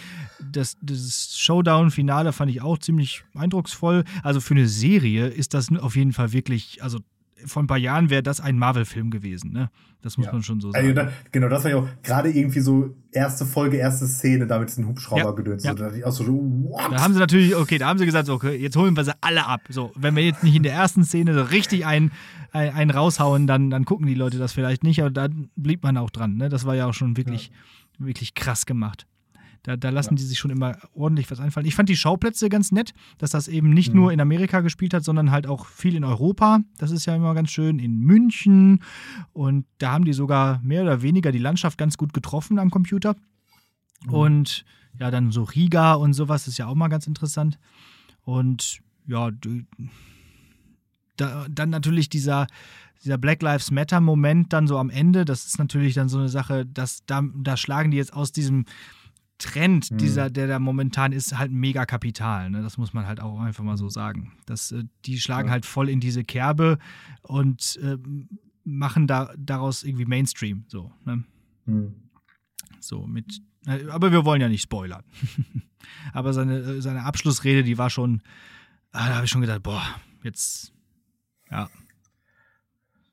Das, 0.43 0.79
das 0.81 1.37
Showdown-Finale 1.39 2.33
fand 2.33 2.51
ich 2.51 2.63
auch 2.63 2.79
ziemlich 2.79 3.23
eindrucksvoll. 3.35 4.05
Also 4.23 4.41
für 4.41 4.55
eine 4.55 4.67
Serie 4.67 5.27
ist 5.29 5.53
das 5.53 5.71
auf 5.77 5.95
jeden 5.95 6.15
Fall 6.15 6.33
wirklich, 6.33 6.83
also 6.83 7.01
vor 7.47 7.63
ein 7.63 7.67
paar 7.67 7.79
Jahren 7.79 8.11
wäre 8.11 8.23
das 8.23 8.41
ein 8.41 8.59
Marvel-Film 8.59 9.11
gewesen, 9.11 9.53
ne? 9.53 9.71
Das 10.03 10.17
muss 10.17 10.27
ja. 10.27 10.33
man 10.33 10.43
schon 10.43 10.61
so 10.61 10.69
also 10.69 10.89
sagen. 10.89 10.99
Also, 10.99 11.13
genau, 11.31 11.49
das 11.49 11.65
war 11.65 11.71
ja 11.71 11.77
auch 11.77 11.89
gerade 12.03 12.31
irgendwie 12.31 12.61
so 12.61 12.95
erste 13.13 13.45
Folge, 13.45 13.77
erste 13.77 14.07
Szene, 14.07 14.47
da 14.47 14.59
mit 14.59 14.71
diesem 14.71 14.89
Hubschrauber 14.89 15.25
ja. 15.25 15.31
gedöns. 15.33 15.63
Ja. 15.63 15.75
Da, 15.75 15.91
auch 16.05 16.13
so, 16.13 16.27
what? 16.27 16.91
da 16.91 17.03
haben 17.03 17.13
sie 17.13 17.21
natürlich, 17.21 17.55
okay, 17.55 17.77
da 17.77 17.89
haben 17.89 17.99
sie 17.99 18.07
gesagt, 18.07 18.29
okay, 18.29 18.57
jetzt 18.57 18.77
holen 18.77 18.97
wir 18.97 19.05
sie 19.05 19.13
alle 19.21 19.47
ab. 19.47 19.61
So, 19.69 19.93
wenn 19.97 20.17
wir 20.17 20.25
jetzt 20.25 20.43
nicht 20.43 20.57
in 20.57 20.63
der 20.63 20.73
ersten 20.73 21.05
Szene 21.05 21.35
so 21.35 21.43
richtig 21.43 21.85
einen, 21.85 22.13
einen 22.53 22.91
raushauen, 22.91 23.47
dann, 23.47 23.69
dann 23.69 23.85
gucken 23.85 24.07
die 24.07 24.15
Leute 24.15 24.39
das 24.39 24.53
vielleicht 24.53 24.85
nicht, 24.85 25.01
aber 25.01 25.11
dann 25.11 25.51
blieb 25.57 25.83
man 25.83 25.97
auch 25.99 26.11
dran, 26.11 26.37
ne? 26.37 26.49
Das 26.49 26.65
war 26.65 26.75
ja 26.75 26.87
auch 26.87 26.95
schon 26.95 27.17
wirklich, 27.17 27.51
wirklich 27.99 28.35
krass 28.35 28.65
gemacht. 28.65 29.07
Da, 29.63 29.77
da 29.77 29.91
lassen 29.91 30.15
ja. 30.15 30.17
die 30.17 30.23
sich 30.25 30.39
schon 30.39 30.51
immer 30.51 30.79
ordentlich 30.95 31.31
was 31.31 31.41
einfallen. 31.41 31.67
Ich 31.67 31.75
fand 31.75 31.89
die 31.89 31.97
Schauplätze 31.97 32.49
ganz 32.49 32.73
nett, 32.73 32.95
dass 33.19 33.31
das 33.31 33.49
eben 33.49 33.71
nicht 33.71 33.93
mhm. 33.93 34.01
nur 34.01 34.13
in 34.13 34.21
Amerika 34.21 34.61
gespielt 34.61 34.95
hat, 34.95 35.05
sondern 35.05 35.31
halt 35.31 35.47
auch 35.47 35.67
viel 35.67 35.95
in 35.95 36.05
Europa. 36.05 36.61
Das 36.79 36.91
ist 36.91 37.07
ja 37.07 37.15
immer 37.15 37.35
ganz 37.35 37.51
schön. 37.51 37.79
In 37.79 37.99
München. 37.99 38.83
Und 39.33 39.67
da 39.79 39.93
haben 39.93 40.05
die 40.05 40.15
sogar 40.15 40.61
mehr 40.63 40.83
oder 40.83 41.03
weniger 41.03 41.31
die 41.33 41.39
Landschaft 41.39 41.77
ganz 41.77 41.99
gut 41.99 42.13
getroffen 42.15 42.59
am 42.59 42.71
Computer. 42.71 43.17
Mhm. 44.07 44.15
Und 44.15 44.65
ja, 44.99 45.11
dann 45.11 45.31
so 45.31 45.43
Riga 45.45 45.95
und 45.95 46.15
sowas 46.15 46.49
ist 46.49 46.59
ja 46.59 46.67
auch 46.67 46.75
mal 46.75 46.89
ganz 46.89 47.07
interessant. 47.07 47.59
Und 48.23 48.81
ja, 49.07 49.31
da, 51.17 51.47
dann 51.51 51.71
natürlich 51.71 52.09
dieser, 52.09 52.47
dieser 53.05 53.19
Black 53.19 53.43
Lives 53.43 53.71
Matter-Moment 53.71 54.53
dann 54.53 54.67
so 54.67 54.79
am 54.79 54.91
Ende, 54.91 55.25
das 55.25 55.47
ist 55.47 55.59
natürlich 55.59 55.95
dann 55.95 56.09
so 56.09 56.19
eine 56.19 56.29
Sache, 56.29 56.67
dass 56.67 57.05
da, 57.07 57.23
da 57.35 57.57
schlagen 57.57 57.91
die 57.91 57.97
jetzt 57.97 58.15
aus 58.15 58.33
diesem 58.33 58.65
Trend, 59.41 59.91
mhm. 59.91 59.99
dieser, 59.99 60.31
der 60.31 60.47
da 60.47 60.59
momentan 60.59 61.13
ist, 61.13 61.37
halt 61.37 61.51
mega 61.51 61.87
Kapital. 61.87 62.51
Ne? 62.51 62.63
Das 62.63 62.79
muss 62.79 62.93
man 62.93 63.07
halt 63.07 63.21
auch 63.21 63.41
einfach 63.41 63.65
mal 63.65 63.77
so 63.77 63.89
sagen. 63.89 64.33
Das, 64.47 64.73
äh, 64.73 64.85
die 65.05 65.19
schlagen 65.19 65.49
ja. 65.49 65.53
halt 65.53 65.67
voll 65.67 65.89
in 65.89 66.01
diese 66.01 66.25
Kerbe 66.25 66.79
und 67.23 67.79
äh, 67.83 67.97
machen 68.65 69.07
da, 69.07 69.33
daraus 69.37 69.83
irgendwie 69.83 70.05
Mainstream. 70.05 70.65
So, 70.69 70.93
ne? 71.05 71.25
mhm. 71.67 71.95
so 72.79 73.07
mit. 73.07 73.41
Äh, 73.67 73.87
aber 73.89 74.13
wir 74.13 74.25
wollen 74.25 74.41
ja 74.41 74.49
nicht 74.49 74.63
spoilern. 74.63 75.03
aber 76.13 76.33
seine, 76.33 76.59
äh, 76.59 76.81
seine 76.81 77.05
Abschlussrede, 77.05 77.63
die 77.63 77.79
war 77.79 77.91
schon. 77.91 78.23
Ah, 78.93 79.09
da 79.09 79.15
habe 79.17 79.25
ich 79.25 79.31
schon 79.31 79.41
gedacht, 79.41 79.63
boah, 79.63 79.83
jetzt. 80.23 80.73
Ja, 81.51 81.69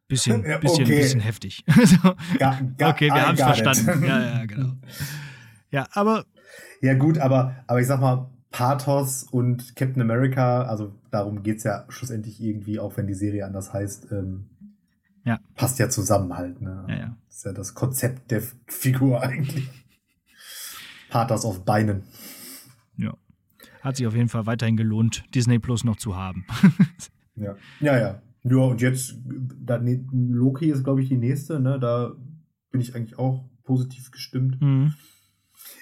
bisschen, 0.08 0.42
bisschen, 0.62 0.86
okay. 0.86 0.98
bisschen 0.98 1.20
heftig. 1.20 1.64
so. 1.84 2.16
ga, 2.38 2.60
ga, 2.78 2.90
okay, 2.90 3.08
wir 3.08 3.28
haben 3.28 3.36
es 3.36 3.42
verstanden. 3.42 4.04
Ja, 4.04 4.22
ja, 4.22 4.46
genau. 4.46 4.74
Ja, 5.72 5.88
aber. 5.94 6.26
Ja, 6.82 6.94
gut, 6.94 7.18
aber, 7.18 7.56
aber 7.68 7.82
ich 7.82 7.88
sag 7.88 8.00
mal, 8.00 8.30
Pathos 8.52 9.24
und 9.24 9.76
Captain 9.76 10.02
America, 10.02 10.64
also 10.64 10.94
darum 11.12 11.44
geht 11.44 11.58
es 11.58 11.64
ja 11.64 11.86
schlussendlich 11.90 12.42
irgendwie, 12.42 12.80
auch 12.80 12.96
wenn 12.98 13.08
die 13.08 13.14
Serie 13.14 13.46
anders 13.46 13.74
heißt, 13.74 14.12
ähm, 14.12 14.50
ja. 15.26 15.40
passt 15.56 15.80
ja 15.80 15.90
zusammen 15.90 16.38
halt. 16.38 16.62
Ne? 16.62 16.86
Ja, 16.88 16.96
ja. 16.96 17.18
Das 17.28 17.38
ist 17.38 17.46
ja 17.46 17.54
das 17.54 17.74
Konzept 17.74 18.32
der 18.32 18.42
Figur 18.68 19.22
eigentlich. 19.22 19.70
Pathos 21.10 21.46
auf 21.46 21.66
Beinen. 21.66 22.04
Ja. 22.98 23.16
Hat 23.82 23.98
sich 23.98 24.08
auf 24.08 24.16
jeden 24.16 24.30
Fall 24.30 24.46
weiterhin 24.46 24.78
gelohnt, 24.78 25.24
Disney 25.36 25.60
Plus 25.60 25.84
noch 25.84 25.98
zu 25.98 26.16
haben. 26.16 26.46
ja. 27.36 27.56
ja, 27.80 27.98
ja. 27.98 28.22
Ja, 28.44 28.58
und 28.58 28.82
jetzt, 28.82 29.16
da, 29.26 29.80
Loki 30.12 30.72
ist, 30.72 30.84
glaube 30.84 31.02
ich, 31.02 31.10
die 31.10 31.18
nächste, 31.18 31.60
ne? 31.60 31.80
Da 31.80 32.14
bin 32.72 32.80
ich 32.80 32.96
eigentlich 32.96 33.20
auch 33.20 33.44
positiv 33.64 34.12
gestimmt. 34.12 34.62
Mhm. 34.62 34.94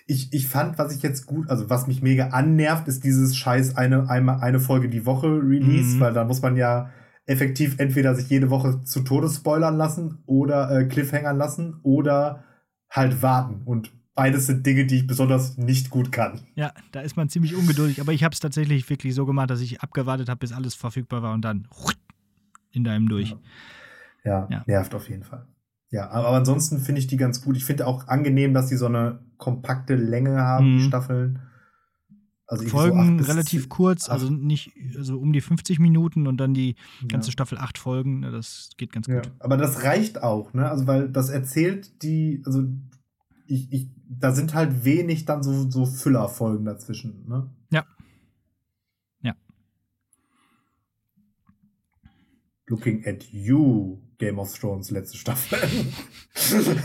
Ich, 0.08 0.34
ich 0.34 0.48
fand, 0.48 0.78
was 0.78 0.96
ich 0.96 1.02
jetzt 1.02 1.26
gut, 1.26 1.50
also 1.50 1.70
was 1.70 1.88
mich 1.88 2.02
mega 2.02 2.28
annervt, 2.28 2.88
ist 2.88 3.04
dieses 3.04 3.36
Scheiß 3.36 3.76
eine, 3.76 4.10
eine, 4.10 4.42
eine 4.42 4.60
Folge 4.60 4.90
die 4.90 5.06
Woche 5.06 5.28
Release, 5.28 5.96
mhm. 5.96 6.00
weil 6.00 6.14
da 6.14 6.24
muss 6.26 6.42
man 6.42 6.56
ja 6.58 6.92
effektiv 7.26 7.80
entweder 7.80 8.16
sich 8.16 8.30
jede 8.30 8.50
Woche 8.50 8.84
zu 8.84 9.02
Todes 9.02 9.38
spoilern 9.38 9.78
lassen 9.78 10.20
oder 10.26 10.70
äh, 10.72 10.86
Cliffhangern 10.86 11.38
lassen 11.38 11.80
oder 11.82 12.44
halt 12.90 13.22
warten. 13.22 13.64
Und 13.66 13.92
beides 14.14 14.48
sind 14.48 14.66
Dinge, 14.66 14.86
die 14.86 14.98
ich 14.98 15.08
besonders 15.08 15.58
nicht 15.58 15.90
gut 15.90 16.12
kann. 16.12 16.42
Ja, 16.56 16.72
da 16.92 17.02
ist 17.02 17.18
man 17.18 17.30
ziemlich 17.30 17.56
ungeduldig, 17.56 18.00
aber 18.00 18.14
ich 18.14 18.24
habe 18.24 18.34
es 18.34 18.40
tatsächlich 18.40 18.90
wirklich 18.90 19.16
so 19.16 19.26
gemacht, 19.26 19.50
dass 19.50 19.62
ich 19.62 19.82
abgewartet 19.82 20.30
habe, 20.30 20.40
bis 20.40 20.52
alles 20.52 20.76
verfügbar 20.76 21.24
war 21.24 21.34
und 21.34 21.42
dann 21.42 21.68
in 22.72 22.84
deinem 22.84 23.10
durch. 23.10 23.32
Ja, 23.32 23.38
ja, 24.24 24.48
ja. 24.50 24.64
nervt 24.66 24.94
auf 24.94 25.10
jeden 25.10 25.24
Fall. 25.24 25.46
Ja, 25.92 26.10
aber 26.10 26.30
ansonsten 26.30 26.80
finde 26.80 27.00
ich 27.00 27.08
die 27.08 27.18
ganz 27.18 27.42
gut. 27.42 27.58
Ich 27.58 27.66
finde 27.66 27.88
auch 27.88 28.08
angenehm, 28.08 28.54
dass 28.54 28.68
die 28.68 28.76
so 28.76 28.88
eine 28.88 29.20
kompakte 29.38 29.96
Länge 29.96 30.42
haben, 30.42 30.74
mhm. 30.74 30.78
die 30.80 30.84
Staffeln. 30.86 31.40
Also 32.48 32.68
Folgen 32.68 33.24
so 33.24 33.32
relativ 33.32 33.70
kurz, 33.70 34.08
also 34.08 34.30
nicht 34.30 34.72
also 34.96 35.18
um 35.18 35.34
die 35.34 35.42
50 35.42 35.80
Minuten 35.80 36.28
und 36.28 36.38
dann 36.38 36.54
die 36.54 36.76
ganze 37.08 37.30
ja. 37.30 37.32
Staffel 37.32 37.58
acht 37.58 37.80
Folgen. 37.80 38.20
Ne, 38.20 38.32
das 38.32 38.70
geht 38.78 38.92
ganz 38.92 39.08
gut. 39.08 39.26
Ja, 39.26 39.32
aber 39.40 39.58
das 39.58 39.84
reicht 39.84 40.22
auch, 40.22 40.54
ne? 40.54 40.70
Also 40.70 40.86
weil 40.86 41.10
das 41.10 41.30
erzählt 41.30 42.04
die, 42.04 42.44
also 42.46 42.64
ich, 43.48 43.72
ich, 43.72 43.90
da 44.08 44.32
sind 44.32 44.54
halt 44.54 44.86
wenig 44.86 45.26
dann 45.26 45.42
so, 45.42 45.70
so 45.72 45.88
Füllerfolgen 45.88 46.66
dazwischen, 46.66 47.28
ne? 47.28 47.50
Ja. 47.72 47.86
Ja. 49.22 49.34
Looking 52.68 53.08
at 53.08 53.24
you, 53.32 53.98
Game 54.18 54.40
of 54.40 54.58
Thrones 54.58 54.92
letzte 54.92 55.18
Staffel. 55.18 55.60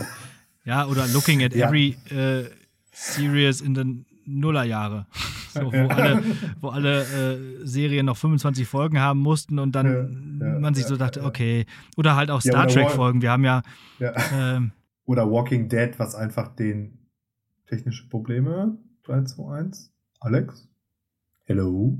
ja, 0.65 0.85
oder 0.87 1.07
looking 1.07 1.43
at 1.43 1.53
ja. 1.53 1.67
every 1.67 1.97
uh, 2.11 2.45
series 2.91 3.61
in 3.61 3.73
den 3.73 4.05
Nullerjahre. 4.25 5.07
So, 5.53 5.71
wo 5.71 5.87
alle, 5.87 6.23
wo 6.61 6.69
alle 6.69 7.01
äh, 7.01 7.65
Serien 7.65 8.05
noch 8.05 8.17
25 8.17 8.67
Folgen 8.67 8.99
haben 8.99 9.19
mussten 9.19 9.59
und 9.59 9.73
dann 9.73 10.39
ja, 10.39 10.47
ja, 10.47 10.59
man 10.59 10.73
sich 10.73 10.85
so 10.85 10.95
dachte, 10.95 11.23
okay. 11.23 11.65
Oder 11.97 12.15
halt 12.15 12.31
auch 12.31 12.41
Star 12.41 12.67
Trek-Folgen. 12.67 13.21
Wir 13.21 13.31
haben 13.31 13.43
ja. 13.43 13.61
Ähm, 13.99 14.71
oder 15.05 15.29
Walking 15.29 15.67
Dead, 15.67 15.91
was 15.97 16.15
einfach 16.15 16.55
den 16.55 16.99
technische 17.67 18.07
Probleme 18.07 18.77
3, 19.03 19.23
2, 19.23 19.57
1. 19.59 19.93
Alex? 20.19 20.69
Hello? 21.45 21.99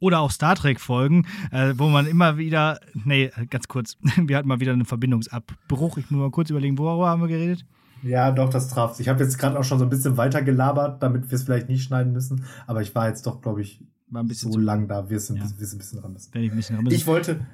Oder 0.00 0.20
auch 0.20 0.30
Star 0.30 0.54
Trek-Folgen, 0.54 1.26
äh, 1.50 1.74
wo 1.76 1.88
man 1.88 2.06
immer 2.06 2.38
wieder, 2.38 2.80
nee, 2.94 3.30
ganz 3.50 3.68
kurz, 3.68 3.96
wir 4.16 4.36
hatten 4.36 4.48
mal 4.48 4.60
wieder 4.60 4.72
einen 4.72 4.84
Verbindungsabbruch. 4.84 5.98
Ich 5.98 6.10
muss 6.10 6.20
mal 6.20 6.30
kurz 6.30 6.50
überlegen, 6.50 6.78
worüber 6.78 7.08
haben 7.08 7.22
wir 7.22 7.28
geredet? 7.28 7.64
Ja, 8.02 8.30
doch, 8.30 8.50
das 8.50 8.68
traf 8.68 9.00
Ich 9.00 9.08
habe 9.08 9.22
jetzt 9.22 9.38
gerade 9.38 9.58
auch 9.58 9.64
schon 9.64 9.78
so 9.78 9.84
ein 9.84 9.90
bisschen 9.90 10.16
weiter 10.16 10.42
gelabert, 10.42 11.02
damit 11.02 11.30
wir 11.30 11.36
es 11.36 11.42
vielleicht 11.42 11.68
nicht 11.68 11.82
schneiden 11.82 12.12
müssen. 12.12 12.44
Aber 12.66 12.82
ich 12.82 12.94
war 12.94 13.08
jetzt 13.08 13.26
doch, 13.26 13.40
glaube 13.40 13.62
ich, 13.62 13.82
war 14.08 14.22
ein 14.22 14.28
bisschen 14.28 14.52
so 14.52 14.58
lang 14.58 14.86
da. 14.86 15.10
Wir 15.10 15.18
sind, 15.18 15.36
ja. 15.36 15.44
wir 15.44 15.66
sind 15.66 15.76
ein 15.76 15.78
bisschen 15.78 16.00
dran 16.00 16.12
müssen. 16.12 16.30
Ich, 16.36 16.50
ein 16.50 16.56
bisschen 16.56 16.86
ich 16.90 17.06
wollte, 17.06 17.46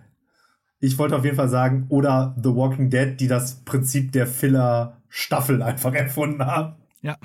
ich 0.81 0.99
wollte 0.99 1.17
auf 1.17 1.25
jeden 1.25 1.37
Fall 1.37 1.49
sagen, 1.49 1.87
oder 1.89 2.37
The 2.43 2.51
Walking 2.51 2.91
Dead, 2.91 3.19
die 3.19 3.29
das 3.29 3.65
Prinzip 3.65 4.13
der 4.13 4.27
Filler-Staffel 4.27 5.63
einfach 5.63 5.95
erfunden 5.95 6.45
haben. 6.45 6.75
Ja, 7.01 7.17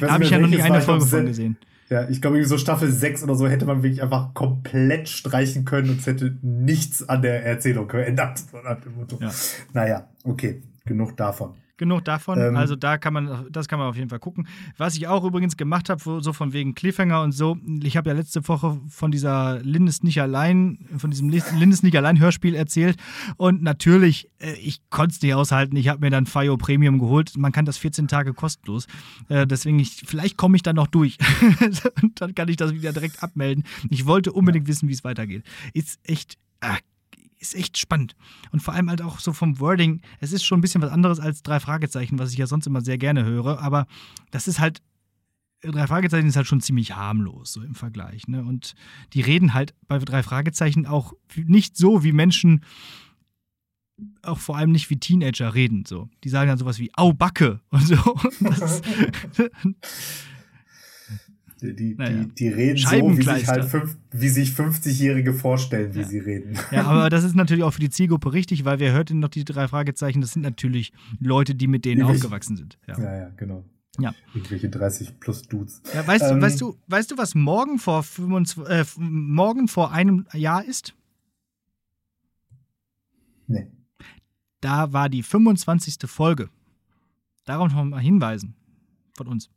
da 0.00 0.12
habe 0.12 0.24
ich 0.24 0.30
ja 0.30 0.38
noch 0.38 0.48
nicht 0.48 0.62
eine 0.62 0.80
Folge 0.80 1.06
von 1.06 1.26
gesehen. 1.26 1.56
Ja, 1.90 2.08
ich 2.08 2.22
glaube, 2.22 2.44
so 2.44 2.56
Staffel 2.56 2.90
6 2.90 3.24
oder 3.24 3.34
so 3.34 3.48
hätte 3.48 3.66
man 3.66 3.82
wirklich 3.82 4.02
einfach 4.02 4.32
komplett 4.32 5.08
streichen 5.08 5.64
können 5.64 5.90
und 5.90 5.98
es 5.98 6.06
hätte 6.06 6.38
nichts 6.40 7.08
an 7.08 7.20
der 7.20 7.44
Erzählung 7.44 7.88
geändert. 7.88 8.40
Ja. 9.20 9.30
Naja, 9.72 10.08
okay, 10.24 10.62
genug 10.84 11.16
davon 11.16 11.54
genug 11.80 12.04
davon. 12.04 12.38
Ähm, 12.38 12.56
also 12.56 12.76
da 12.76 12.96
kann 12.96 13.12
man, 13.12 13.46
das 13.50 13.66
kann 13.66 13.80
man 13.80 13.88
auf 13.88 13.96
jeden 13.96 14.08
Fall 14.08 14.20
gucken. 14.20 14.46
Was 14.76 14.94
ich 14.94 15.08
auch 15.08 15.24
übrigens 15.24 15.56
gemacht 15.56 15.88
habe, 15.88 16.20
so 16.22 16.32
von 16.32 16.52
wegen 16.52 16.76
Cliffhanger 16.76 17.22
und 17.22 17.32
so, 17.32 17.56
ich 17.82 17.96
habe 17.96 18.10
ja 18.10 18.14
letzte 18.14 18.46
Woche 18.46 18.80
von 18.88 19.10
dieser 19.10 19.60
Lindes 19.62 20.04
nicht 20.04 20.20
allein, 20.20 20.86
von 20.96 21.10
diesem 21.10 21.28
Lindes 21.28 21.82
nicht 21.82 21.96
allein 21.96 22.20
Hörspiel 22.20 22.54
erzählt. 22.54 22.96
Und 23.36 23.62
natürlich, 23.62 24.30
äh, 24.38 24.52
ich 24.52 24.88
konnte 24.90 25.14
es 25.16 25.22
nicht 25.22 25.34
aushalten. 25.34 25.74
Ich 25.74 25.88
habe 25.88 26.00
mir 26.00 26.10
dann 26.10 26.26
Fio 26.26 26.56
Premium 26.56 27.00
geholt. 27.00 27.36
Man 27.36 27.50
kann 27.50 27.64
das 27.64 27.78
14 27.78 28.06
Tage 28.06 28.34
kostenlos. 28.34 28.86
Äh, 29.28 29.46
deswegen, 29.46 29.80
ich, 29.80 30.04
vielleicht 30.06 30.36
komme 30.36 30.54
ich 30.54 30.62
dann 30.62 30.76
noch 30.76 30.86
durch. 30.86 31.18
und 32.02 32.20
dann 32.20 32.34
kann 32.36 32.48
ich 32.48 32.56
das 32.56 32.72
wieder 32.72 32.92
direkt 32.92 33.22
abmelden. 33.22 33.64
Ich 33.88 34.06
wollte 34.06 34.32
unbedingt 34.32 34.68
wissen, 34.68 34.88
wie 34.88 34.92
es 34.92 35.02
weitergeht. 35.02 35.44
Ist 35.72 35.98
echt 36.04 36.36
ah, 36.60 36.76
ist 37.40 37.54
echt 37.54 37.78
spannend. 37.78 38.14
Und 38.52 38.60
vor 38.60 38.74
allem 38.74 38.90
halt 38.90 39.02
auch 39.02 39.18
so 39.18 39.32
vom 39.32 39.58
Wording, 39.58 40.00
es 40.20 40.32
ist 40.32 40.44
schon 40.44 40.58
ein 40.58 40.60
bisschen 40.60 40.82
was 40.82 40.92
anderes 40.92 41.18
als 41.18 41.42
drei 41.42 41.58
Fragezeichen, 41.58 42.18
was 42.18 42.32
ich 42.32 42.38
ja 42.38 42.46
sonst 42.46 42.66
immer 42.66 42.82
sehr 42.82 42.98
gerne 42.98 43.24
höre, 43.24 43.60
aber 43.60 43.86
das 44.30 44.46
ist 44.46 44.60
halt, 44.60 44.82
drei 45.62 45.86
Fragezeichen 45.86 46.28
ist 46.28 46.36
halt 46.36 46.46
schon 46.46 46.60
ziemlich 46.60 46.96
harmlos, 46.96 47.52
so 47.52 47.62
im 47.62 47.74
Vergleich. 47.74 48.28
Ne? 48.28 48.42
Und 48.44 48.74
die 49.12 49.20
reden 49.20 49.54
halt 49.54 49.74
bei 49.88 49.98
drei 49.98 50.22
Fragezeichen 50.22 50.86
auch 50.86 51.14
nicht 51.34 51.76
so, 51.76 52.04
wie 52.04 52.12
Menschen 52.12 52.64
auch 54.22 54.38
vor 54.38 54.56
allem 54.56 54.72
nicht 54.72 54.88
wie 54.90 54.96
Teenager 54.96 55.54
reden. 55.54 55.84
So. 55.86 56.08
Die 56.24 56.30
sagen 56.30 56.48
dann 56.48 56.58
sowas 56.58 56.78
wie 56.78 56.90
Au 56.94 57.12
Backe 57.12 57.60
und 57.70 57.86
so. 57.86 57.96
Die, 61.60 61.74
die, 61.74 61.94
naja. 61.94 62.24
die, 62.24 62.34
die 62.34 62.48
reden 62.48 62.78
so, 62.78 63.18
wie 63.18 63.22
sich 63.22 63.48
halt 63.48 63.64
fünf, 63.64 63.96
wie 64.10 64.28
sich 64.28 64.50
50-Jährige 64.50 65.34
vorstellen, 65.34 65.94
wie 65.94 66.00
ja. 66.00 66.06
sie 66.06 66.18
reden. 66.18 66.56
Ja, 66.70 66.84
aber 66.84 67.10
das 67.10 67.24
ist 67.24 67.34
natürlich 67.34 67.64
auch 67.64 67.72
für 67.72 67.80
die 67.80 67.90
Zielgruppe 67.90 68.32
richtig, 68.32 68.64
weil 68.64 68.78
wir 68.78 68.92
hörten 68.92 69.18
noch 69.18 69.28
die 69.28 69.44
drei 69.44 69.68
Fragezeichen, 69.68 70.20
das 70.20 70.32
sind 70.32 70.42
natürlich 70.42 70.92
Leute, 71.20 71.54
die 71.54 71.66
mit 71.66 71.84
denen 71.84 72.00
Irgendwelche, 72.00 72.24
aufgewachsen 72.24 72.56
sind. 72.56 72.78
Ja, 72.86 72.98
ja, 72.98 73.16
ja 73.16 73.30
genau. 73.36 73.64
Ja. 73.98 74.14
Irgendwelche 74.34 74.68
30 74.68 75.20
plus 75.20 75.42
Dudes. 75.42 75.82
Ja, 75.92 76.06
weißt, 76.06 76.24
ähm, 76.30 76.36
du, 76.36 76.42
weißt, 76.46 76.60
du, 76.60 76.76
weißt 76.86 77.10
du, 77.10 77.18
was 77.18 77.34
morgen 77.34 77.78
vor, 77.78 78.02
25, 78.02 78.66
äh, 78.68 78.84
morgen 78.98 79.68
vor 79.68 79.92
einem 79.92 80.26
Jahr 80.32 80.64
ist? 80.64 80.94
Nee. 83.46 83.66
Da 84.60 84.92
war 84.92 85.08
die 85.08 85.22
25. 85.22 85.98
Folge. 86.06 86.48
Darauf 87.44 87.72
noch 87.72 87.84
mal 87.84 88.00
hinweisen 88.00 88.54
von 89.16 89.26
uns. 89.26 89.50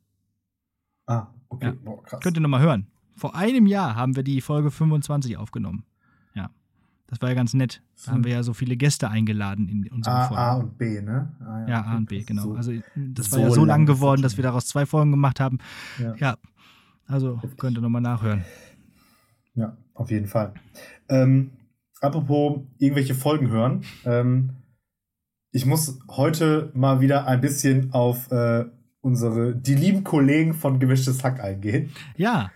Ah, 1.06 1.28
Okay, 1.54 1.66
ja. 1.68 1.74
Boah, 1.84 2.04
krass. 2.04 2.20
Könnt 2.22 2.38
ihr 2.38 2.42
nochmal 2.42 2.62
hören. 2.62 2.88
Vor 3.16 3.36
einem 3.36 3.68
Jahr 3.68 3.96
haben 3.96 4.16
wir 4.16 4.24
die 4.24 4.42
Folge 4.42 4.72
25 4.72 5.38
aufgenommen. 5.38 5.86
Ja. 6.34 6.50
Das 7.08 7.22
war 7.22 7.30
ja 7.30 7.36
ganz 7.36 7.54
nett. 7.54 7.84
Da 8.06 8.12
haben 8.12 8.24
wir 8.24 8.32
ja 8.32 8.44
so 8.44 8.54
viele 8.54 8.76
Gäste 8.76 9.10
eingeladen 9.10 9.70
in 9.70 9.88
unsere 9.92 10.16
A, 10.16 10.28
Folge. 10.28 10.42
A 10.42 10.54
und 10.56 10.78
B, 10.78 11.02
ne? 11.02 11.32
Ah, 11.40 11.60
ja, 11.62 11.68
ja, 11.68 11.82
A 11.84 11.98
und 11.98 12.10
B, 12.10 12.24
genau. 12.24 12.44
So, 12.44 12.54
also 12.56 12.72
das 12.96 13.32
war 13.32 13.40
so 13.40 13.46
ja 13.46 13.52
so 13.52 13.66
lang 13.66 13.86
geworden, 13.86 14.22
dass 14.22 14.38
wir 14.38 14.44
daraus 14.44 14.66
zwei 14.66 14.86
Folgen 14.86 15.12
gemacht 15.12 15.40
haben. 15.40 15.60
Ja. 16.00 16.16
ja. 16.18 16.38
Also 17.06 17.40
könnt 17.58 17.78
ihr 17.78 17.82
nochmal 17.82 18.02
nachhören. 18.02 18.44
Ja, 19.54 19.78
auf 19.94 20.10
jeden 20.10 20.28
Fall. 20.28 20.54
Ähm, 21.10 21.52
apropos 22.02 22.62
irgendwelche 22.80 23.14
Folgen 23.14 23.50
hören. 23.50 23.84
Ähm, 24.06 24.50
ich 25.52 25.68
muss 25.68 26.00
heute 26.10 26.72
mal 26.74 27.00
wieder 27.00 27.28
ein 27.28 27.40
bisschen 27.40 27.94
auf 27.94 28.32
äh, 28.32 28.66
unsere, 29.04 29.56
die 29.56 29.76
lieben 29.76 30.04
Kollegen 30.04 30.54
von 30.54 30.80
Gemischtes 30.80 31.24
Hack 31.24 31.44
eingehen. 31.44 31.92
Ja. 32.16 32.52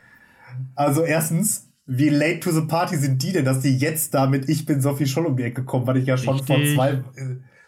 Also 0.75 1.03
erstens, 1.03 1.69
wie 1.85 2.09
late 2.09 2.39
to 2.39 2.51
the 2.51 2.61
party 2.61 2.95
sind 2.95 3.21
die 3.21 3.33
denn, 3.33 3.45
dass 3.45 3.59
die 3.59 3.77
jetzt 3.77 4.13
damit 4.13 4.49
Ich 4.49 4.65
bin 4.65 4.81
Sophie 4.81 5.05
Scholl 5.05 5.25
um 5.25 5.37
die 5.37 5.43
Ecke 5.43 5.63
kommen, 5.63 5.85
weil 5.85 5.97
ich 5.97 6.07
ja 6.07 6.17
schon 6.17 6.37
Richtig. 6.37 6.55
vor 6.55 6.75
zwei, 6.75 7.03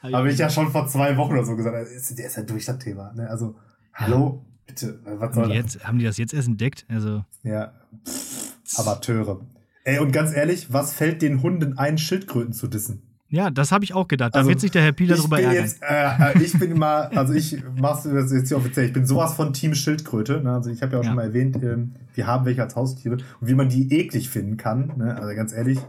äh, 0.03 0.13
habe 0.13 0.31
ich 0.31 0.37
ja 0.37 0.49
schon 0.49 0.71
vor 0.71 0.87
zwei 0.87 1.17
Wochen 1.17 1.33
oder 1.33 1.45
so 1.45 1.55
gesagt, 1.55 1.75
ist, 1.89 2.17
der 2.17 2.25
ist 2.25 2.37
ja 2.37 2.43
durch 2.43 2.65
das 2.65 2.79
Thema. 2.79 3.13
Ne? 3.13 3.29
Also, 3.29 3.55
hallo, 3.93 4.45
bitte, 4.65 4.99
was 5.03 5.35
soll 5.35 5.43
haben 5.43 5.51
die, 5.51 5.57
jetzt, 5.57 5.85
haben 5.85 5.99
die 5.99 6.05
das 6.05 6.17
jetzt 6.17 6.33
erst 6.33 6.47
entdeckt? 6.47 6.85
Also. 6.87 7.25
Ja, 7.43 7.73
Pff, 8.07 8.55
Amateure. 8.77 9.41
Ey, 9.83 9.99
und 9.99 10.13
ganz 10.13 10.33
ehrlich, 10.33 10.71
was 10.71 10.93
fällt 10.93 11.21
den 11.21 11.41
Hunden 11.41 11.77
ein, 11.77 11.97
Schildkröten 11.97 12.53
zu 12.53 12.67
dissen? 12.67 13.08
Ja, 13.31 13.51
das 13.51 13.71
habe 13.71 13.83
ich 13.83 13.93
auch 13.93 14.07
gedacht. 14.07 14.33
Da 14.33 14.39
also, 14.39 14.49
wird 14.49 14.59
sich 14.59 14.71
der 14.71 14.81
Herr 14.81 14.91
Pieler 14.91 15.15
drüber 15.15 15.39
ärgern. 15.39 15.63
Jetzt, 15.63 15.83
äh, 15.83 16.39
äh, 16.39 16.43
ich 16.43 16.57
bin 16.57 16.77
mal, 16.77 17.07
also 17.15 17.33
ich 17.33 17.57
mach's 17.79 18.05
jetzt 18.05 18.47
hier 18.47 18.57
offiziell, 18.57 18.87
ich 18.87 18.93
bin 18.93 19.05
sowas 19.05 19.35
von 19.35 19.53
Team 19.53 19.75
Schildkröte. 19.75 20.41
Ne? 20.41 20.51
Also 20.51 20.71
ich 20.71 20.81
habe 20.81 20.93
ja 20.93 20.99
auch 20.99 21.03
ja. 21.03 21.09
schon 21.09 21.15
mal 21.15 21.25
erwähnt, 21.25 21.55
ähm, 21.61 21.93
wir 22.15 22.25
haben 22.25 22.45
welche 22.45 22.63
als 22.63 22.75
Haustiere 22.75 23.17
und 23.39 23.47
wie 23.47 23.53
man 23.53 23.69
die 23.69 23.93
eklig 23.93 24.29
finden 24.29 24.57
kann. 24.57 24.93
Ne? 24.97 25.15
Also 25.15 25.35
ganz 25.35 25.53
ehrlich, 25.53 25.79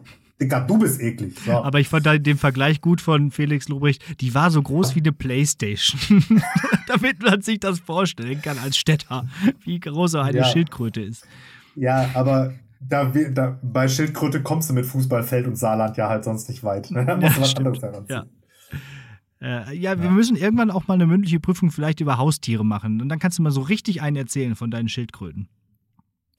Digga, 0.40 0.60
du 0.60 0.78
bist 0.78 1.00
eklig. 1.00 1.38
So. 1.44 1.52
Aber 1.52 1.80
ich 1.80 1.88
fand 1.88 2.06
da 2.06 2.16
den 2.16 2.38
Vergleich 2.38 2.80
gut 2.80 3.00
von 3.00 3.30
Felix 3.30 3.68
Lobrecht. 3.68 4.02
Die 4.20 4.34
war 4.34 4.50
so 4.50 4.62
groß 4.62 4.94
wie 4.94 5.00
eine 5.00 5.12
Playstation. 5.12 6.24
Damit 6.86 7.22
man 7.22 7.42
sich 7.42 7.60
das 7.60 7.78
vorstellen 7.80 8.40
kann 8.40 8.58
als 8.58 8.76
Städter, 8.76 9.26
wie 9.64 9.80
groß 9.80 10.14
eine 10.16 10.38
ja. 10.38 10.44
Schildkröte 10.44 11.02
ist. 11.02 11.26
Ja, 11.76 12.10
aber 12.14 12.54
da, 12.80 13.04
da, 13.04 13.58
bei 13.62 13.88
Schildkröte 13.88 14.42
kommst 14.42 14.70
du 14.70 14.74
mit 14.74 14.86
Fußballfeld 14.86 15.46
und 15.46 15.56
Saarland 15.56 15.96
ja 15.96 16.08
halt 16.08 16.24
sonst 16.24 16.48
nicht 16.48 16.64
weit. 16.64 16.90
Da 16.94 17.16
musst 17.16 17.36
du 17.36 17.40
was 17.42 17.56
anderes 17.56 17.82
heranziehen. 17.82 18.22
Ja. 18.22 18.26
Äh, 19.42 19.76
ja, 19.76 19.98
wir 19.98 20.06
ja. 20.06 20.10
müssen 20.10 20.36
irgendwann 20.36 20.70
auch 20.70 20.86
mal 20.88 20.94
eine 20.94 21.06
mündliche 21.06 21.40
Prüfung 21.40 21.70
vielleicht 21.70 22.00
über 22.00 22.18
Haustiere 22.18 22.64
machen. 22.64 23.00
Und 23.00 23.08
dann 23.08 23.18
kannst 23.18 23.38
du 23.38 23.42
mal 23.42 23.50
so 23.50 23.60
richtig 23.60 24.02
einen 24.02 24.16
erzählen 24.16 24.54
von 24.54 24.70
deinen 24.70 24.88
Schildkröten. 24.88 25.48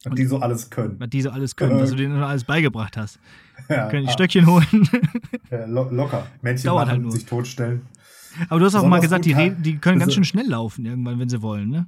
Und 0.05 0.17
die 0.17 0.25
so 0.25 0.39
alles 0.39 0.71
können. 0.71 0.99
Was 0.99 1.09
die 1.09 1.21
so 1.21 1.29
alles 1.29 1.55
können, 1.55 1.79
was 1.79 1.91
du 1.91 1.95
denen 1.95 2.19
noch 2.19 2.27
alles 2.27 2.43
beigebracht 2.43 2.97
hast. 2.97 3.19
Ja, 3.69 3.87
können 3.89 4.03
die 4.03 4.09
ah. 4.09 4.13
Stöckchen 4.13 4.47
holen. 4.47 4.65
Ja, 5.51 5.65
lo 5.65 5.89
locker. 5.91 6.27
Männchen 6.41 6.67
Dauert 6.67 6.87
machen, 6.87 7.03
halt 7.03 7.11
sich 7.11 7.25
totstellen. 7.25 7.81
Aber 8.47 8.59
du 8.61 8.65
hast 8.65 8.75
auch 8.75 8.87
mal 8.87 9.01
gesagt, 9.01 9.25
die, 9.25 9.53
die 9.59 9.77
können 9.77 9.99
ganz 9.99 10.13
schön 10.13 10.23
schnell 10.23 10.47
laufen 10.47 10.85
irgendwann, 10.85 11.19
wenn 11.19 11.27
sie 11.27 11.41
wollen, 11.41 11.69
ne? 11.69 11.87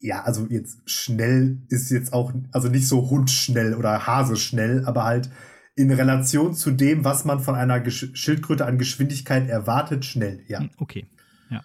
Ja, 0.00 0.22
also 0.22 0.46
jetzt 0.48 0.78
schnell 0.88 1.58
ist 1.68 1.90
jetzt 1.90 2.12
auch, 2.12 2.32
also 2.52 2.68
nicht 2.68 2.86
so 2.86 3.10
hundschnell 3.10 3.74
oder 3.74 4.06
haseschnell, 4.06 4.84
aber 4.84 5.04
halt 5.04 5.30
in 5.74 5.92
Relation 5.92 6.54
zu 6.54 6.72
dem, 6.72 7.04
was 7.04 7.24
man 7.24 7.40
von 7.40 7.54
einer 7.54 7.80
Gesch 7.80 8.10
Schildkröte 8.14 8.66
an 8.66 8.78
Geschwindigkeit 8.78 9.48
erwartet, 9.48 10.04
schnell, 10.04 10.42
ja. 10.48 10.60
Hm, 10.60 10.70
okay. 10.78 11.06
Ja. 11.50 11.62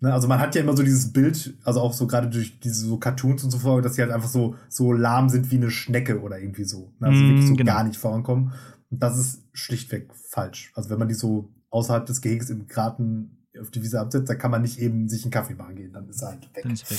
Ne, 0.00 0.12
also 0.12 0.28
man 0.28 0.38
hat 0.38 0.54
ja 0.54 0.62
immer 0.62 0.76
so 0.76 0.82
dieses 0.82 1.12
Bild, 1.12 1.54
also 1.64 1.80
auch 1.80 1.92
so 1.92 2.06
gerade 2.06 2.28
durch 2.28 2.60
diese 2.60 2.86
so 2.86 2.98
Cartoons 2.98 3.42
und 3.42 3.50
so 3.50 3.58
vor, 3.58 3.82
dass 3.82 3.96
sie 3.96 4.02
halt 4.02 4.12
einfach 4.12 4.28
so, 4.28 4.54
so 4.68 4.92
lahm 4.92 5.28
sind 5.28 5.50
wie 5.50 5.56
eine 5.56 5.70
Schnecke 5.70 6.20
oder 6.20 6.38
irgendwie 6.38 6.64
so. 6.64 6.92
Ne? 7.00 7.08
Also 7.08 7.20
mm, 7.20 7.28
wirklich 7.28 7.46
so 7.48 7.54
genau. 7.56 7.72
gar 7.72 7.84
nicht 7.84 7.96
vorankommen. 7.96 8.52
Und 8.90 9.02
das 9.02 9.18
ist 9.18 9.42
schlichtweg 9.52 10.14
falsch. 10.14 10.70
Also 10.74 10.90
wenn 10.90 10.98
man 10.98 11.08
die 11.08 11.14
so 11.14 11.52
außerhalb 11.70 12.06
des 12.06 12.20
Gehege 12.20 12.44
im 12.52 12.68
Garten 12.68 13.41
auf 13.60 13.70
die 13.70 13.82
Wiese 13.82 14.00
absetzt, 14.00 14.28
dann 14.28 14.38
kann 14.38 14.50
man 14.50 14.62
nicht 14.62 14.78
eben 14.78 15.08
sich 15.08 15.24
einen 15.24 15.30
Kaffee 15.30 15.54
machen 15.54 15.76
gehen, 15.76 15.92
dann 15.92 16.08
ist 16.08 16.22
er 16.22 16.28
halt 16.28 16.42
weg. 16.54 16.62
Dann 16.62 16.72
ist 16.72 16.90
weg. 16.90 16.98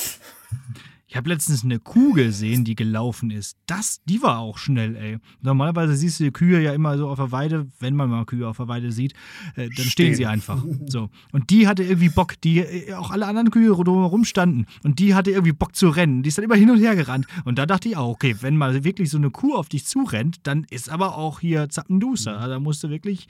Ich 1.13 1.18
habe 1.18 1.30
letztens 1.30 1.63
eine 1.63 1.78
Kuh 1.78 2.13
gesehen, 2.13 2.66
die 2.66 2.74
gelaufen 2.74 3.30
ist. 3.30 3.58
Das, 3.68 4.02
die 4.06 4.24
war 4.24 4.39
auch 4.39 4.58
schnell, 4.58 4.96
ey. 4.96 5.20
Normalerweise 5.42 5.96
siehst 5.96 6.20
du 6.20 6.24
die 6.24 6.32
Kühe 6.32 6.60
ja 6.60 6.74
immer 6.74 6.98
so 6.98 7.08
auf 7.08 7.20
der 7.20 7.32
Weide, 7.32 7.68
wenn 7.80 7.96
man 7.96 8.10
mal 8.10 8.26
Kühe 8.26 8.48
auf 8.48 8.58
der 8.58 8.68
Weide 8.68 8.92
sieht, 8.92 9.13
äh, 9.56 9.68
dann 9.68 9.72
stehen. 9.74 9.89
stehen. 9.89 10.16
sie 10.16 10.26
einfach. 10.26 10.66
So. 10.88 11.12
Und 11.32 11.52
die 11.52 11.68
hatte 11.68 11.84
irgendwie 11.84 12.10
Bock, 12.10 12.42
die 12.42 12.62
äh, 12.62 12.94
auch 12.96 13.12
alle 13.12 13.28
anderen 13.28 13.52
Kühe 13.52 13.70
drumherum 13.70 14.26
standen. 14.26 14.66
Und 14.84 14.98
die 14.98 15.13
hatte 15.13 15.30
irgendwie 15.30 15.54
Bock 15.54 15.76
zu 15.76 15.89
rennen. 15.89 16.24
Die 16.24 16.30
ist 16.30 16.39
dann 16.39 16.46
immer 16.46 16.56
hin 16.56 16.72
und 16.72 16.80
her 16.80 16.96
gerannt. 16.96 17.28
Und 17.46 17.60
da 17.60 17.68
dachte 17.68 17.89
ich 17.89 17.96
auch, 17.96 18.10
okay, 18.10 18.36
wenn 18.42 18.58
mal 18.58 18.84
wirklich 18.84 19.12
so 19.12 19.18
eine 19.18 19.30
Kuh 19.30 19.54
auf 19.54 19.70
dich 19.70 19.86
zurennt, 19.86 20.38
dann 20.44 20.66
ist 20.72 20.89
aber 20.89 21.16
auch 21.16 21.39
hier 21.42 21.70
Zappenduster. 21.70 22.39
Mhm. 22.39 22.50
Da 22.50 22.60
musst 22.60 22.84
du 22.84 22.89
wirklich 22.89 23.28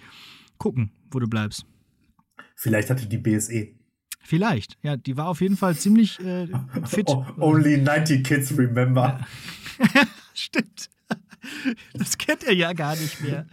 gucken, 0.57 0.91
wo 1.11 1.19
du 1.19 1.27
bleibst. 1.27 1.65
Vielleicht 2.63 2.89
hatte 2.89 3.05
die 3.07 3.17
BSE. 3.17 3.67
Vielleicht, 4.21 4.77
ja, 4.83 4.95
die 4.95 5.17
war 5.17 5.27
auf 5.27 5.41
jeden 5.41 5.57
Fall 5.57 5.75
ziemlich 5.75 6.17
äh, 6.21 6.47
fit. 6.85 7.07
Oh, 7.09 7.25
only 7.39 7.77
90 7.77 8.23
kids 8.23 8.57
remember. 8.57 9.19
Ja. 9.79 10.01
Stimmt. 10.33 10.89
Das 11.93 12.17
kennt 12.17 12.45
er 12.45 12.53
ja 12.53 12.71
gar 12.71 12.95
nicht 12.95 13.21
mehr. 13.21 13.47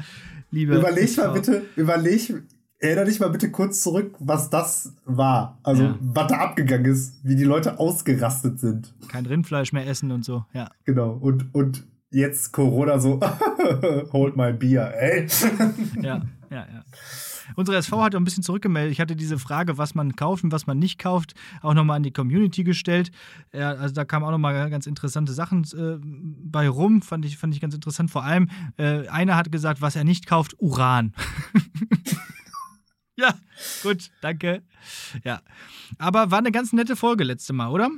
Liebe 0.52 0.76
überleg 0.76 1.16
mal 1.16 1.32
bitte, 1.32 1.66
überleg, 1.74 2.32
erinnere 2.78 3.06
dich 3.06 3.18
mal 3.18 3.30
bitte 3.30 3.50
kurz 3.50 3.82
zurück, 3.82 4.14
was 4.20 4.48
das 4.48 4.92
war. 5.06 5.58
Also, 5.64 5.82
ja. 5.82 5.98
was 6.00 6.28
da 6.28 6.36
abgegangen 6.36 6.86
ist, 6.86 7.18
wie 7.24 7.34
die 7.34 7.42
Leute 7.42 7.80
ausgerastet 7.80 8.60
sind. 8.60 8.94
Kein 9.08 9.26
Rindfleisch 9.26 9.72
mehr 9.72 9.88
essen 9.88 10.12
und 10.12 10.24
so, 10.24 10.44
ja. 10.52 10.70
Genau, 10.84 11.10
und, 11.14 11.52
und 11.52 11.82
jetzt 12.10 12.52
Corona 12.52 13.00
so, 13.00 13.18
hold 14.12 14.36
my 14.36 14.52
beer, 14.52 14.94
ey. 14.96 15.26
ja, 16.00 16.22
ja, 16.48 16.66
ja. 16.72 16.84
Unsere 17.56 17.76
SV 17.76 18.02
hat 18.02 18.14
ein 18.14 18.24
bisschen 18.24 18.42
zurückgemeldet. 18.42 18.92
Ich 18.92 19.00
hatte 19.00 19.16
diese 19.16 19.38
Frage, 19.38 19.78
was 19.78 19.94
man 19.94 20.16
kauft 20.16 20.44
und 20.44 20.52
was 20.52 20.66
man 20.66 20.78
nicht 20.78 20.98
kauft, 20.98 21.34
auch 21.62 21.74
nochmal 21.74 21.96
an 21.96 22.02
die 22.02 22.12
Community 22.12 22.64
gestellt. 22.64 23.10
Ja, 23.52 23.72
also 23.72 23.94
da 23.94 24.04
kamen 24.04 24.24
auch 24.24 24.30
nochmal 24.30 24.70
ganz 24.70 24.86
interessante 24.86 25.32
Sachen 25.32 25.64
äh, 25.74 25.98
bei 26.02 26.68
rum, 26.68 27.02
fand 27.02 27.24
ich, 27.24 27.38
fand 27.38 27.54
ich 27.54 27.60
ganz 27.60 27.74
interessant. 27.74 28.10
Vor 28.10 28.24
allem, 28.24 28.48
äh, 28.76 29.08
einer 29.08 29.36
hat 29.36 29.52
gesagt, 29.52 29.80
was 29.80 29.96
er 29.96 30.04
nicht 30.04 30.26
kauft, 30.26 30.54
Uran. 30.58 31.14
ja, 33.16 33.34
gut, 33.82 34.10
danke. 34.20 34.62
Ja, 35.24 35.40
aber 35.98 36.30
war 36.30 36.38
eine 36.38 36.52
ganz 36.52 36.72
nette 36.72 36.96
Folge 36.96 37.24
letzte 37.24 37.52
Mal, 37.52 37.68
oder? 37.68 37.90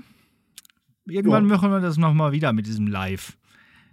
Irgendwann 1.07 1.49
ja. 1.49 1.57
machen 1.57 1.71
wir 1.71 1.81
das 1.81 1.97
nochmal 1.97 2.33
wieder 2.33 2.53
mit 2.53 2.67
diesem 2.67 2.87
Live. 2.87 3.37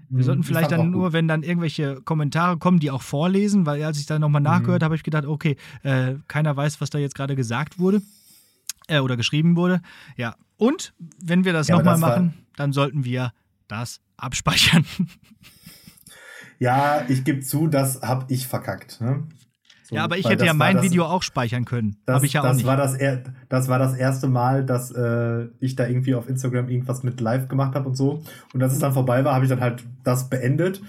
Wir 0.10 0.24
sollten 0.24 0.43
vielleicht 0.43 0.72
dann 0.72 0.89
nur, 0.89 1.13
wenn 1.13 1.28
dann 1.28 1.43
irgendwelche 1.43 2.02
Kommentare 2.02 2.58
kommen, 2.58 2.80
die 2.80 2.89
auch 2.89 3.04
vorlesen, 3.04 3.65
weil 3.65 3.84
als 3.84 4.00
ich 4.00 4.08
dann 4.08 4.22
nochmal 4.22 4.41
nachgehört 4.41 4.82
mhm. 4.82 4.86
habe, 4.86 4.95
ich 4.95 5.04
gedacht, 5.04 5.26
okay, 5.26 5.56
äh, 5.84 6.15
keiner 6.28 6.56
weiß, 6.58 6.82
was 6.82 6.89
da 6.89 6.98
jetzt 6.98 7.15
gerade 7.15 7.36
gesagt 7.36 7.78
wurde 7.78 8.02
äh, 8.88 9.00
oder 9.00 9.17
geschrieben 9.17 9.56
wurde. 9.56 9.82
Ja, 10.17 10.36
und 10.58 10.93
wenn 11.22 11.45
wir 11.45 11.54
das 11.54 11.67
ja, 11.67 11.78
nochmal 11.78 11.98
machen, 11.98 12.34
dann 12.56 12.74
sollten 12.74 13.06
wir 13.06 13.34
das 13.67 14.02
abspeichern. 14.17 14.86
Ja, 16.60 17.06
ich 17.08 17.24
gebe 17.24 17.39
zu, 17.39 17.67
das 17.67 18.02
habe 18.02 18.26
ich 18.28 18.45
verkackt. 18.45 19.00
Ne? 19.00 19.24
So, 19.89 19.95
ja, 19.95 20.04
aber 20.04 20.19
ich 20.19 20.30
hätte 20.30 20.45
ja 20.45 20.54
mein 20.54 20.75
das, 20.75 20.86
Video 20.86 21.06
auch 21.06 21.23
speichern 21.23 21.65
können. 21.65 21.97
Das, 22.06 22.21
ich 22.21 22.34
ja 22.34 22.43
das 22.43 22.52
auch 22.52 22.56
nicht. 22.58 22.67
War 22.67 22.78
das, 22.78 22.95
das 23.49 23.67
war 23.69 23.80
das 23.80 23.95
erste 23.95 24.28
Mal, 24.28 24.63
dass 24.63 24.91
äh, 24.91 25.47
ich 25.60 25.75
da 25.75 25.88
irgendwie 25.88 26.13
auf 26.13 26.30
Instagram 26.30 26.69
irgendwas 26.69 27.02
mit 27.02 27.19
live 27.19 27.47
gemacht 27.47 27.73
habe 27.73 27.89
und 27.89 27.95
so. 27.95 28.21
Und 28.54 28.62
als 28.62 28.73
es 28.73 28.78
dann 28.78 28.93
vorbei 28.93 29.25
war, 29.25 29.34
habe 29.34 29.45
ich 29.45 29.49
dann 29.49 29.62
halt 29.62 29.84
das 30.04 30.30
beendet. 30.30 30.84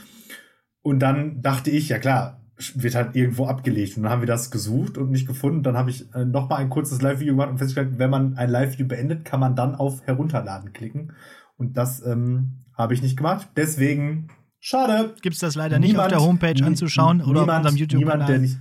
Und 0.83 0.99
dann 0.99 1.41
dachte 1.41 1.71
ich, 1.71 1.89
ja 1.89 1.99
klar, 1.99 2.43
wird 2.75 2.95
halt 2.95 3.17
irgendwo 3.17 3.47
abgelegt. 3.47 3.97
Und 3.97 4.03
dann 4.03 4.13
haben 4.13 4.21
wir 4.21 4.27
das 4.27 4.51
gesucht 4.51 4.99
und 4.99 5.11
nicht 5.11 5.27
gefunden. 5.27 5.63
Dann 5.63 5.79
habe 5.79 5.89
ich 5.89 6.13
äh, 6.15 6.27
noch 6.27 6.51
mal 6.51 6.57
ein 6.57 6.69
kurzes 6.69 7.01
Live-Video 7.01 7.33
gemacht 7.33 7.49
und 7.49 7.57
festgestellt, 7.57 7.99
wenn 7.99 8.11
man 8.11 8.37
ein 8.37 8.51
Live-Video 8.51 8.87
beendet, 8.87 9.25
kann 9.25 9.41
man 9.41 9.57
dann 9.57 9.75
auf 9.75 10.03
Herunterladen 10.07 10.75
klicken. 10.75 11.15
Und 11.57 11.79
das 11.79 12.05
ähm, 12.05 12.67
habe 12.77 12.93
ich 12.93 13.01
nicht 13.01 13.17
gemacht. 13.17 13.49
Deswegen, 13.57 14.29
schade. 14.59 15.15
Gibt 15.23 15.37
es 15.37 15.41
das 15.41 15.55
leider 15.55 15.79
niemand, 15.79 15.93
nicht 15.93 16.01
auf 16.01 16.09
der 16.09 16.21
Homepage 16.21 16.63
anzuschauen 16.63 17.23
oder 17.23 17.41
niemand, 17.41 17.51
auf 17.51 17.73
unserem 17.73 17.77
YouTube-Kanal? 17.79 18.61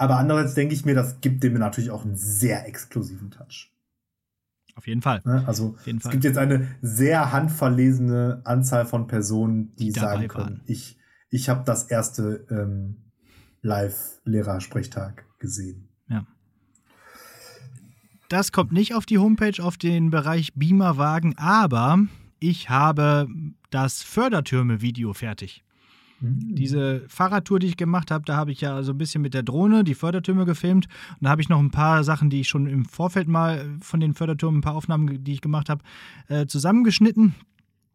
Aber 0.00 0.16
andererseits 0.16 0.54
denke 0.54 0.72
ich 0.72 0.86
mir, 0.86 0.94
das 0.94 1.20
gibt 1.20 1.42
dem 1.42 1.52
natürlich 1.52 1.90
auch 1.90 2.06
einen 2.06 2.16
sehr 2.16 2.66
exklusiven 2.66 3.30
Touch. 3.30 3.70
Auf 4.74 4.86
jeden 4.86 5.02
Fall. 5.02 5.20
Ne? 5.26 5.44
Also 5.46 5.76
es 5.84 6.02
Fall. 6.02 6.12
gibt 6.12 6.24
jetzt 6.24 6.38
eine 6.38 6.68
sehr 6.80 7.32
handverlesene 7.32 8.40
Anzahl 8.44 8.86
von 8.86 9.08
Personen, 9.08 9.76
die, 9.76 9.92
die 9.92 10.00
sagen 10.00 10.26
können, 10.28 10.62
ich, 10.64 10.96
ich 11.28 11.50
habe 11.50 11.64
das 11.66 11.82
erste 11.82 12.46
ähm, 12.48 13.10
Live-Lehrersprechtag 13.60 15.26
gesehen. 15.38 15.90
Ja. 16.08 16.26
Das 18.30 18.52
kommt 18.52 18.72
nicht 18.72 18.94
auf 18.94 19.04
die 19.04 19.18
Homepage, 19.18 19.62
auf 19.62 19.76
den 19.76 20.08
Bereich 20.08 20.54
Beamerwagen, 20.54 21.36
aber 21.36 21.98
ich 22.38 22.70
habe 22.70 23.28
das 23.68 24.02
Fördertürme-Video 24.02 25.12
fertig. 25.12 25.62
Mhm. 26.20 26.54
Diese 26.54 27.02
Fahrradtour, 27.08 27.58
die 27.58 27.68
ich 27.68 27.76
gemacht 27.76 28.10
habe, 28.10 28.24
da 28.24 28.36
habe 28.36 28.52
ich 28.52 28.60
ja 28.60 28.82
so 28.82 28.92
ein 28.92 28.98
bisschen 28.98 29.22
mit 29.22 29.34
der 29.34 29.42
Drohne 29.42 29.84
die 29.84 29.94
Fördertürme 29.94 30.44
gefilmt. 30.44 30.86
Und 30.86 31.24
da 31.24 31.30
habe 31.30 31.42
ich 31.42 31.48
noch 31.48 31.58
ein 31.58 31.70
paar 31.70 32.04
Sachen, 32.04 32.30
die 32.30 32.40
ich 32.40 32.48
schon 32.48 32.66
im 32.66 32.84
Vorfeld 32.84 33.28
mal 33.28 33.76
von 33.80 34.00
den 34.00 34.14
Fördertürmen, 34.14 34.58
ein 34.58 34.62
paar 34.62 34.74
Aufnahmen, 34.74 35.24
die 35.24 35.32
ich 35.32 35.40
gemacht 35.40 35.68
habe, 35.68 35.82
äh, 36.28 36.46
zusammengeschnitten, 36.46 37.34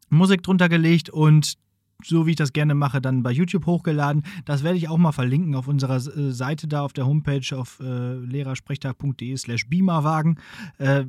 Musik 0.09 0.43
drunter 0.43 0.69
gelegt 0.69 1.09
und 1.09 1.57
so 2.03 2.25
wie 2.25 2.31
ich 2.31 2.35
das 2.35 2.53
gerne 2.53 2.75
mache, 2.75 3.01
dann 3.01 3.23
bei 3.23 3.31
YouTube 3.31 3.65
hochgeladen. 3.65 4.23
Das 4.43 4.63
werde 4.63 4.77
ich 4.77 4.89
auch 4.89 4.97
mal 4.97 5.11
verlinken 5.11 5.55
auf 5.55 5.67
unserer 5.67 5.95
äh, 5.95 6.31
Seite 6.31 6.67
da 6.67 6.81
auf 6.81 6.93
der 6.93 7.05
Homepage 7.05 7.57
auf 7.57 7.79
äh, 7.79 8.15
lehrersprechtag.de 8.15 9.37
slash 9.37 9.67
beamerwagen. 9.67 10.39
Äh, 10.77 11.05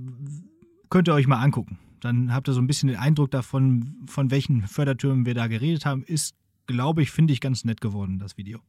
könnt 0.89 1.09
ihr 1.09 1.15
euch 1.15 1.27
mal 1.27 1.43
angucken. 1.43 1.79
Dann 2.01 2.33
habt 2.33 2.49
ihr 2.49 2.53
so 2.53 2.61
ein 2.61 2.67
bisschen 2.67 2.89
den 2.89 2.99
Eindruck 2.99 3.31
davon, 3.31 3.97
von 4.07 4.31
welchen 4.31 4.67
Fördertürmen 4.67 5.27
wir 5.27 5.35
da 5.35 5.49
geredet 5.49 5.87
haben. 5.87 6.05
Ist 6.05 6.35
glaube 6.67 7.03
ich, 7.03 7.11
finde 7.11 7.33
ich 7.33 7.41
ganz 7.41 7.65
nett 7.65 7.81
geworden, 7.81 8.19
das 8.19 8.37
Video. 8.37 8.61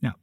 Ja. 0.00 0.14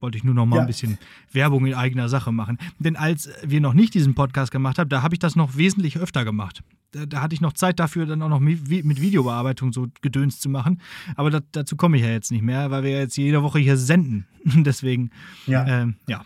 Wollte 0.00 0.18
ich 0.18 0.24
nur 0.24 0.34
noch 0.34 0.46
mal 0.46 0.56
ja. 0.56 0.62
ein 0.62 0.66
bisschen 0.66 0.98
Werbung 1.30 1.64
in 1.64 1.74
eigener 1.74 2.08
Sache 2.08 2.32
machen. 2.32 2.58
Denn 2.78 2.96
als 2.96 3.30
wir 3.44 3.60
noch 3.60 3.72
nicht 3.72 3.94
diesen 3.94 4.14
Podcast 4.14 4.50
gemacht 4.50 4.78
haben, 4.78 4.88
da 4.88 5.02
habe 5.02 5.14
ich 5.14 5.20
das 5.20 5.36
noch 5.36 5.56
wesentlich 5.56 5.98
öfter 5.98 6.24
gemacht. 6.24 6.62
Da, 6.90 7.06
da, 7.06 7.22
hatte 7.22 7.34
ich 7.34 7.40
noch 7.40 7.52
Zeit 7.52 7.78
dafür, 7.78 8.04
dann 8.04 8.20
auch 8.20 8.28
noch 8.28 8.40
mit, 8.40 8.68
Videobearbeitung 8.68 9.72
so 9.72 9.86
Gedöns 10.02 10.40
zu 10.40 10.48
machen. 10.48 10.80
Aber 11.14 11.30
das, 11.30 11.42
dazu 11.52 11.76
komme 11.76 11.96
ich 11.96 12.02
ja 12.02 12.10
jetzt 12.10 12.32
nicht 12.32 12.42
mehr, 12.42 12.70
weil 12.70 12.82
wir 12.82 12.90
jetzt 12.90 13.16
jede 13.16 13.42
Woche 13.42 13.60
hier 13.60 13.76
senden. 13.76 14.26
Deswegen, 14.44 15.10
ja. 15.46 15.66
Ähm, 15.66 15.96
ja. 16.08 16.24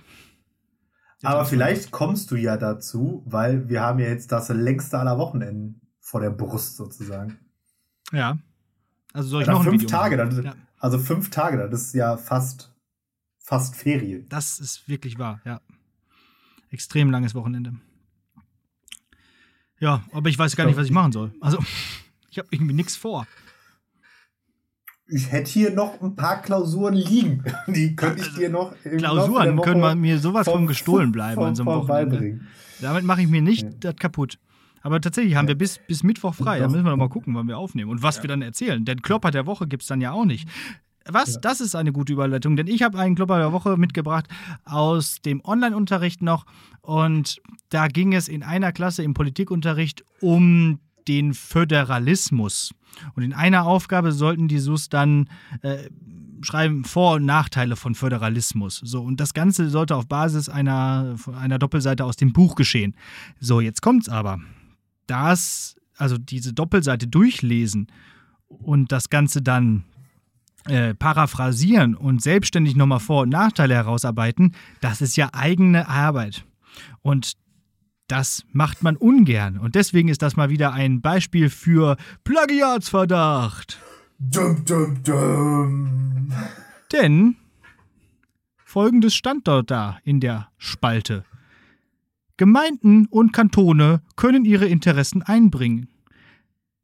Aber 1.22 1.44
vielleicht 1.44 1.90
kommst 1.90 2.30
du 2.30 2.36
ja 2.36 2.56
dazu, 2.56 3.22
weil 3.26 3.68
wir 3.68 3.80
haben 3.80 3.98
ja 3.98 4.06
jetzt 4.06 4.32
das 4.32 4.48
längste 4.48 4.98
aller 4.98 5.18
Wochenenden 5.18 5.80
vor 6.00 6.20
der 6.20 6.30
Brust 6.30 6.76
sozusagen. 6.76 7.38
Ja. 8.12 8.38
Also 9.16 9.30
soll 9.30 9.42
ich 9.42 9.48
ja, 9.48 9.54
noch 9.54 9.60
ein 9.60 9.70
fünf 9.70 9.82
Video 9.82 9.88
Tage, 9.88 10.16
dann, 10.18 10.44
ja. 10.44 10.54
also 10.78 10.98
fünf 10.98 11.30
Tage, 11.30 11.56
das 11.70 11.82
ist 11.84 11.94
ja 11.94 12.18
fast, 12.18 12.70
fast 13.38 13.74
Ferien. 13.74 14.28
Das 14.28 14.60
ist 14.60 14.86
wirklich 14.90 15.18
wahr, 15.18 15.40
ja. 15.46 15.62
Extrem 16.70 17.10
langes 17.10 17.34
Wochenende. 17.34 17.72
Ja, 19.80 20.02
aber 20.12 20.28
ich 20.28 20.38
weiß 20.38 20.54
gar 20.54 20.66
nicht, 20.66 20.76
was 20.76 20.84
ich 20.84 20.92
machen 20.92 21.12
soll. 21.12 21.32
Also, 21.40 21.56
ich 22.30 22.38
habe 22.38 22.48
irgendwie 22.50 22.74
nichts 22.74 22.94
vor. 22.94 23.26
Ich 25.08 25.32
hätte 25.32 25.50
hier 25.50 25.70
noch 25.70 26.02
ein 26.02 26.14
paar 26.14 26.42
Klausuren 26.42 26.92
liegen. 26.92 27.42
Die 27.68 27.96
könnte 27.96 28.20
ich 28.20 28.34
dir 28.34 28.50
noch. 28.50 28.74
Klausuren 28.82 29.58
können 29.62 29.98
mir 29.98 30.18
sowas 30.18 30.44
von 30.44 30.66
gestohlen 30.66 31.10
bleiben 31.10 31.42
an 31.42 31.54
so 31.54 31.62
einem 31.62 31.88
Wochenende. 31.88 32.40
Damit 32.82 33.04
mache 33.04 33.22
ich 33.22 33.28
mir 33.28 33.40
nicht 33.40 33.62
ja. 33.62 33.70
das 33.80 33.96
kaputt. 33.96 34.38
Aber 34.86 35.00
tatsächlich 35.00 35.34
haben 35.34 35.48
wir 35.48 35.56
bis, 35.56 35.80
bis 35.88 36.04
Mittwoch 36.04 36.32
frei. 36.32 36.60
Da 36.60 36.68
müssen 36.68 36.84
wir 36.84 36.92
noch 36.92 36.96
mal 36.96 37.08
gucken, 37.08 37.34
wann 37.34 37.48
wir 37.48 37.58
aufnehmen 37.58 37.90
und 37.90 38.04
was 38.04 38.22
wir 38.22 38.28
dann 38.28 38.40
erzählen. 38.40 38.84
Denn 38.84 39.02
Klopper 39.02 39.32
der 39.32 39.44
Woche 39.44 39.66
gibt 39.66 39.82
es 39.82 39.88
dann 39.88 40.00
ja 40.00 40.12
auch 40.12 40.24
nicht. 40.24 40.48
Was? 41.08 41.34
Ja. 41.34 41.40
Das 41.40 41.60
ist 41.60 41.74
eine 41.74 41.90
gute 41.90 42.12
Überleitung, 42.12 42.54
denn 42.54 42.68
ich 42.68 42.84
habe 42.84 42.96
einen 43.00 43.16
Klopper 43.16 43.38
der 43.38 43.50
Woche 43.50 43.78
mitgebracht 43.78 44.28
aus 44.64 45.20
dem 45.22 45.44
Online-Unterricht 45.44 46.22
noch. 46.22 46.46
Und 46.82 47.42
da 47.70 47.88
ging 47.88 48.14
es 48.14 48.28
in 48.28 48.44
einer 48.44 48.70
Klasse 48.70 49.02
im 49.02 49.12
Politikunterricht 49.12 50.04
um 50.20 50.78
den 51.08 51.34
Föderalismus. 51.34 52.72
Und 53.16 53.24
in 53.24 53.32
einer 53.32 53.66
Aufgabe 53.66 54.12
sollten 54.12 54.46
die 54.46 54.60
SUS 54.60 54.88
dann 54.88 55.28
äh, 55.62 55.90
schreiben 56.42 56.84
Vor- 56.84 57.16
und 57.16 57.24
Nachteile 57.24 57.74
von 57.74 57.96
Föderalismus. 57.96 58.82
So, 58.84 59.02
und 59.02 59.18
das 59.18 59.34
Ganze 59.34 59.68
sollte 59.68 59.96
auf 59.96 60.06
Basis 60.06 60.48
einer, 60.48 61.16
einer 61.36 61.58
Doppelseite 61.58 62.04
aus 62.04 62.14
dem 62.14 62.32
Buch 62.32 62.54
geschehen. 62.54 62.94
So, 63.40 63.60
jetzt 63.60 63.82
kommt's 63.82 64.08
aber. 64.08 64.38
Das, 65.06 65.76
also 65.96 66.18
diese 66.18 66.52
Doppelseite 66.52 67.06
durchlesen 67.06 67.88
und 68.48 68.92
das 68.92 69.10
Ganze 69.10 69.42
dann 69.42 69.84
äh, 70.66 70.94
paraphrasieren 70.94 71.94
und 71.94 72.22
selbstständig 72.22 72.76
nochmal 72.76 73.00
Vor- 73.00 73.22
und 73.22 73.28
Nachteile 73.28 73.74
herausarbeiten, 73.74 74.54
das 74.80 75.00
ist 75.00 75.16
ja 75.16 75.30
eigene 75.32 75.88
Arbeit. 75.88 76.44
Und 77.02 77.34
das 78.08 78.44
macht 78.52 78.82
man 78.82 78.96
ungern. 78.96 79.58
Und 79.58 79.74
deswegen 79.74 80.08
ist 80.08 80.22
das 80.22 80.36
mal 80.36 80.50
wieder 80.50 80.72
ein 80.72 81.00
Beispiel 81.00 81.50
für 81.50 81.96
Plagiatsverdacht. 82.24 83.78
Dum, 84.18 84.64
dum, 84.64 85.02
dum. 85.02 86.32
Denn 86.92 87.36
folgendes 88.64 89.14
stand 89.14 89.46
dort 89.48 89.70
da 89.70 89.98
in 90.04 90.20
der 90.20 90.48
Spalte. 90.56 91.24
Gemeinden 92.36 93.06
und 93.06 93.32
Kantone 93.32 94.02
können 94.14 94.44
ihre 94.44 94.66
Interessen 94.66 95.22
einbringen. 95.22 95.88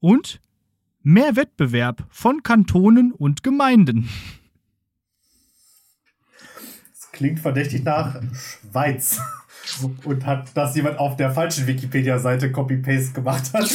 Und 0.00 0.40
mehr 1.02 1.36
Wettbewerb 1.36 2.06
von 2.08 2.42
Kantonen 2.42 3.12
und 3.12 3.42
Gemeinden. 3.42 4.08
Das 6.94 7.12
klingt 7.12 7.40
verdächtig 7.40 7.84
nach 7.84 8.20
Schweiz. 8.32 9.20
Und 10.04 10.26
hat 10.26 10.50
das 10.56 10.74
jemand 10.74 10.98
auf 10.98 11.16
der 11.16 11.30
falschen 11.30 11.68
Wikipedia-Seite 11.68 12.50
Copy-Paste 12.50 13.12
gemacht 13.12 13.52
hat. 13.52 13.70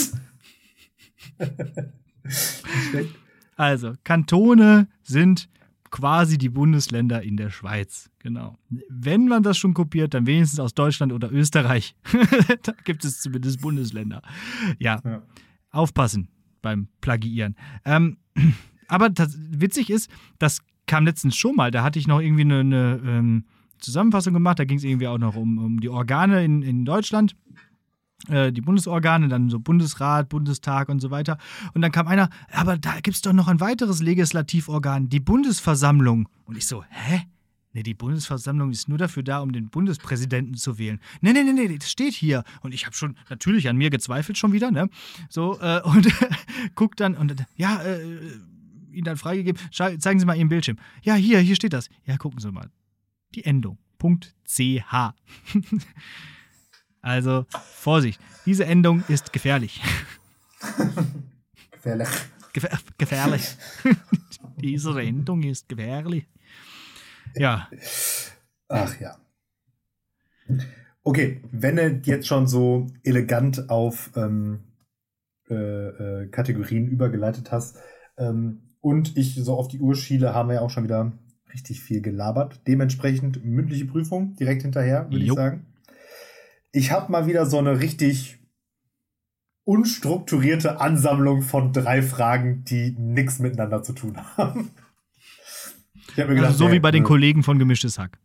also, 3.56 3.94
Kantone 4.04 4.90
sind 5.04 5.50
quasi 5.90 6.38
die 6.38 6.50
Bundesländer 6.50 7.24
in 7.24 7.38
der 7.38 7.50
Schweiz. 7.50 8.10
Genau. 8.28 8.58
Wenn 8.90 9.30
man 9.30 9.42
das 9.42 9.58
schon 9.58 9.74
kopiert, 9.74 10.14
dann 10.14 10.26
wenigstens 10.26 10.60
aus 10.60 10.74
Deutschland 10.74 11.14
oder 11.14 11.32
Österreich. 11.32 11.96
da 12.64 12.74
gibt 12.84 13.06
es 13.06 13.22
zumindest 13.22 13.62
Bundesländer. 13.62 14.22
Ja, 14.80 15.00
ja. 15.06 15.22
aufpassen 15.72 16.28
beim 16.62 16.90
Plagiieren. 17.00 17.56
Ähm, 17.86 18.18
aber 18.90 19.10
das, 19.10 19.38
witzig 19.40 19.90
ist, 19.90 20.12
das 20.40 20.60
kam 20.88 21.06
letztens 21.06 21.38
schon 21.38 21.56
mal. 21.56 21.72
Da 21.72 21.84
hatte 21.84 22.00
ich 22.00 22.08
noch 22.08 22.20
irgendwie 22.20 22.42
eine, 22.42 22.60
eine 22.60 23.02
ähm, 23.06 23.46
Zusammenfassung 23.80 24.34
gemacht. 24.34 24.60
Da 24.60 24.66
ging 24.66 24.78
es 24.78 24.84
irgendwie 24.84 25.08
auch 25.08 25.20
noch 25.20 25.38
um, 25.38 25.58
um 25.58 25.80
die 25.80 25.88
Organe 25.88 26.44
in, 26.44 26.64
in 26.64 26.84
Deutschland 26.84 27.34
äh, 28.28 28.52
die 28.52 28.60
Bundesorgane, 28.60 29.30
dann 29.30 29.50
so 29.50 29.62
Bundesrat, 29.62 30.28
Bundestag 30.28 30.90
und 30.90 31.00
so 31.00 31.12
weiter. 31.12 31.38
Und 31.74 31.82
dann 31.82 31.94
kam 31.94 32.08
einer, 32.08 32.30
aber 32.52 32.78
da 32.78 33.00
gibt 33.00 33.16
es 33.16 33.22
doch 33.22 33.32
noch 33.32 33.48
ein 33.48 33.62
weiteres 33.62 34.02
Legislativorgan, 34.02 35.08
die 35.08 35.22
Bundesversammlung. 35.22 36.28
Und 36.44 36.58
ich 36.58 36.68
so, 36.68 36.84
hä? 36.90 37.22
Nee, 37.78 37.84
die 37.84 37.94
Bundesversammlung 37.94 38.72
ist 38.72 38.90
nur 38.90 38.98
dafür 38.98 39.22
da, 39.22 39.38
um 39.38 39.52
den 39.52 39.70
Bundespräsidenten 39.70 40.56
zu 40.56 40.80
wählen. 40.80 41.00
Nee, 41.22 41.32
nee, 41.32 41.44
nee, 41.44 41.54
nee, 41.54 41.78
das 41.78 41.92
steht 41.92 42.16
hier. 42.16 42.44
Und 42.62 42.74
ich 42.74 42.88
habe 42.88 42.96
schon 42.96 43.16
natürlich 43.30 43.70
an 43.70 43.78
mir 43.78 43.92
gezweifelt 43.92 44.36
schon 44.36 44.52
wieder, 44.52 44.72
ne? 44.72 44.90
So, 45.30 45.60
äh, 45.62 45.82
und 45.86 46.08
guck 46.74 46.96
dann 46.96 47.14
und 47.14 47.36
ja, 47.56 47.80
äh, 47.84 48.02
ihn 48.92 49.04
dann 49.04 49.16
freigegeben. 49.16 49.62
zeigen 49.72 50.20
Sie 50.20 50.26
mal 50.26 50.36
Ihren 50.36 50.50
Bildschirm. 50.50 50.78
Ja, 51.04 51.14
hier, 51.14 51.40
hier 51.40 51.56
steht 51.56 51.72
das. 51.72 51.88
Ja, 52.04 52.18
gucken 52.18 52.40
Sie 52.40 52.52
mal. 52.52 52.72
Die 53.36 53.46
Endung. 53.46 53.78
Punkt 54.00 54.34
CH. 54.48 55.14
also, 57.02 57.46
Vorsicht. 57.76 58.20
Diese 58.48 58.66
Endung 58.66 59.04
ist 59.08 59.32
gefährlich. 59.32 59.84
gefährlich. 61.72 62.10
Gefähr 62.54 62.80
gefährlich. 62.98 63.56
Diese 64.56 65.00
Endung 65.00 65.44
ist 65.44 65.70
gefährlich. 65.70 66.26
Ja. 67.40 67.70
Ach 68.68 69.00
ja. 69.00 69.18
Okay, 71.04 71.42
wenn 71.52 71.76
du 71.78 72.02
jetzt 72.04 72.28
schon 72.28 72.48
so 72.48 72.88
elegant 73.04 73.70
auf 73.70 74.12
ähm, 74.16 74.60
äh, 75.50 75.54
äh, 75.54 76.28
Kategorien 76.28 76.88
übergeleitet 76.88 77.52
hast 77.52 77.78
ähm, 78.18 78.76
und 78.82 79.16
ich 79.16 79.36
so 79.36 79.56
auf 79.58 79.70
die 79.70 79.80
Uhr 79.80 79.96
schiele, 79.96 80.34
haben 80.34 80.50
wir 80.50 80.56
ja 80.56 80.62
auch 80.62 80.70
schon 80.70 80.84
wieder 80.84 81.14
richtig 81.54 81.82
viel 81.82 82.02
gelabert. 82.02 82.62
Dementsprechend 82.68 83.46
mündliche 83.46 83.86
Prüfung 83.86 84.36
direkt 84.36 84.64
hinterher, 84.64 85.10
würde 85.10 85.24
ich 85.24 85.34
sagen. 85.34 85.66
Ich 86.72 86.92
habe 86.92 87.12
mal 87.12 87.28
wieder 87.28 87.46
so 87.46 87.58
eine 87.58 87.80
richtig 87.80 88.40
unstrukturierte 89.64 90.80
Ansammlung 90.80 91.42
von 91.42 91.74
drei 91.74 92.02
Fragen, 92.02 92.64
die 92.66 92.92
nichts 92.98 93.40
miteinander 93.40 93.84
zu 93.84 93.94
tun 93.94 94.18
haben. 94.38 94.72
Also 96.24 96.36
gedacht, 96.36 96.56
so 96.56 96.72
wie 96.72 96.80
bei 96.80 96.92
den 96.92 97.04
Kollegen 97.04 97.44
von 97.44 97.60
Gemischtes 97.60 98.00
Hack. 98.00 98.18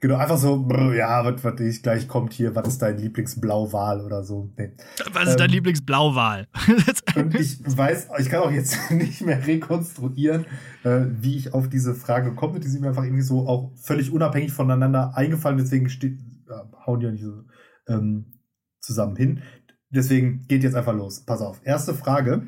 Genau, 0.00 0.14
einfach 0.14 0.38
so, 0.38 0.62
brr, 0.62 0.94
ja, 0.94 1.24
was, 1.24 1.42
was 1.42 1.60
ich 1.60 1.82
gleich 1.82 2.06
kommt 2.06 2.32
hier, 2.32 2.54
was 2.54 2.68
ist 2.68 2.82
dein 2.82 2.98
Lieblingsblauwal 2.98 4.00
oder 4.00 4.22
so. 4.22 4.52
Nee. 4.56 4.70
Was 5.12 5.24
ist 5.24 5.30
ähm, 5.32 5.38
dein 5.38 5.50
Lieblingsblauwal? 5.50 6.46
und 7.16 7.34
ich 7.34 7.58
weiß, 7.64 8.08
ich 8.18 8.28
kann 8.30 8.42
auch 8.42 8.52
jetzt 8.52 8.78
nicht 8.92 9.22
mehr 9.22 9.44
rekonstruieren, 9.44 10.46
äh, 10.84 11.06
wie 11.08 11.36
ich 11.36 11.52
auf 11.52 11.68
diese 11.68 11.96
Frage 11.96 12.32
komme. 12.36 12.60
Die 12.60 12.68
sind 12.68 12.82
mir 12.82 12.88
einfach 12.88 13.02
irgendwie 13.02 13.24
so 13.24 13.48
auch 13.48 13.72
völlig 13.76 14.12
unabhängig 14.12 14.52
voneinander 14.52 15.16
eingefallen, 15.16 15.58
deswegen 15.58 15.88
steht, 15.88 16.20
äh, 16.48 16.86
hauen 16.86 17.00
die 17.00 17.06
ja 17.06 17.12
nicht 17.12 17.24
so 17.24 17.42
ähm, 17.88 18.38
zusammen 18.80 19.16
hin. 19.16 19.42
Deswegen 19.90 20.46
geht 20.46 20.62
jetzt 20.62 20.76
einfach 20.76 20.94
los. 20.94 21.24
Pass 21.24 21.40
auf. 21.40 21.60
Erste 21.64 21.94
Frage. 21.94 22.46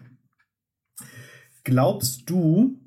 Glaubst 1.65 2.31
du, 2.31 2.79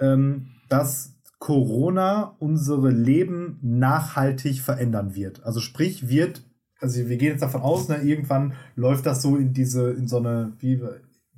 ähm, 0.00 0.48
dass 0.68 1.11
Corona 1.42 2.36
unsere 2.38 2.92
Leben 2.92 3.58
nachhaltig 3.62 4.60
verändern 4.60 5.16
wird. 5.16 5.42
Also 5.42 5.58
sprich, 5.58 6.08
wird, 6.08 6.48
also 6.78 7.08
wir 7.08 7.16
gehen 7.16 7.32
jetzt 7.32 7.42
davon 7.42 7.62
aus, 7.62 7.88
ne, 7.88 7.96
irgendwann 7.96 8.52
läuft 8.76 9.06
das 9.06 9.22
so 9.22 9.36
in 9.36 9.52
diese, 9.52 9.90
in 9.90 10.06
so 10.06 10.18
eine, 10.18 10.52
wie, 10.60 10.80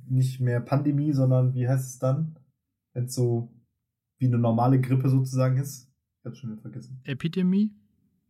nicht 0.07 0.39
mehr 0.39 0.59
Pandemie, 0.59 1.11
sondern 1.11 1.55
wie 1.55 1.67
heißt 1.67 1.89
es 1.89 1.97
dann? 1.97 2.37
Wenn 2.93 3.05
es 3.05 3.15
so 3.15 3.51
wie 4.19 4.27
eine 4.27 4.37
normale 4.37 4.79
Grippe 4.79 5.09
sozusagen 5.09 5.57
ist. 5.57 5.91
Ich 6.19 6.25
hab's 6.25 6.37
schon 6.37 6.51
wieder 6.51 6.61
vergessen. 6.61 7.01
Epidemie? 7.03 7.71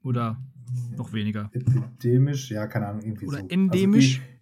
Oder 0.02 0.42
noch 0.96 1.12
weniger? 1.12 1.52
Epidemisch, 1.52 2.52
ja, 2.52 2.68
keine 2.68 2.88
Ahnung, 2.88 3.02
irgendwie 3.02 3.28
Oder 3.28 3.40
so. 3.40 3.48
endemisch? 3.50 4.22
Also 4.22 4.35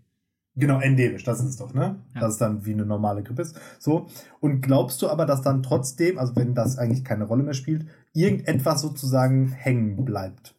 Genau, 0.55 0.79
endemisch, 0.79 1.23
das 1.23 1.39
ist 1.39 1.49
es 1.49 1.57
doch, 1.57 1.73
ne? 1.73 1.95
Ja. 2.13 2.21
Dass 2.21 2.33
es 2.33 2.37
dann 2.37 2.65
wie 2.65 2.73
eine 2.73 2.85
normale 2.85 3.23
Grippe 3.23 3.41
ist. 3.41 3.59
So. 3.79 4.07
Und 4.39 4.61
glaubst 4.61 5.01
du 5.01 5.09
aber, 5.09 5.25
dass 5.25 5.41
dann 5.41 5.63
trotzdem, 5.63 6.19
also 6.19 6.35
wenn 6.35 6.53
das 6.53 6.77
eigentlich 6.77 7.03
keine 7.03 7.23
Rolle 7.23 7.43
mehr 7.43 7.55
spielt, 7.55 7.87
irgendetwas 8.13 8.81
sozusagen 8.81 9.49
hängen 9.49 10.05
bleibt? 10.05 10.55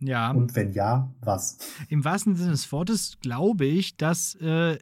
Ja. 0.00 0.32
Und 0.32 0.56
wenn 0.56 0.72
ja, 0.72 1.12
was? 1.20 1.58
Im 1.88 2.04
wahrsten 2.04 2.34
Sinne 2.34 2.50
des 2.50 2.70
Wortes 2.72 3.18
glaube 3.20 3.64
ich, 3.64 3.96
dass 3.96 4.34
äh, 4.36 4.78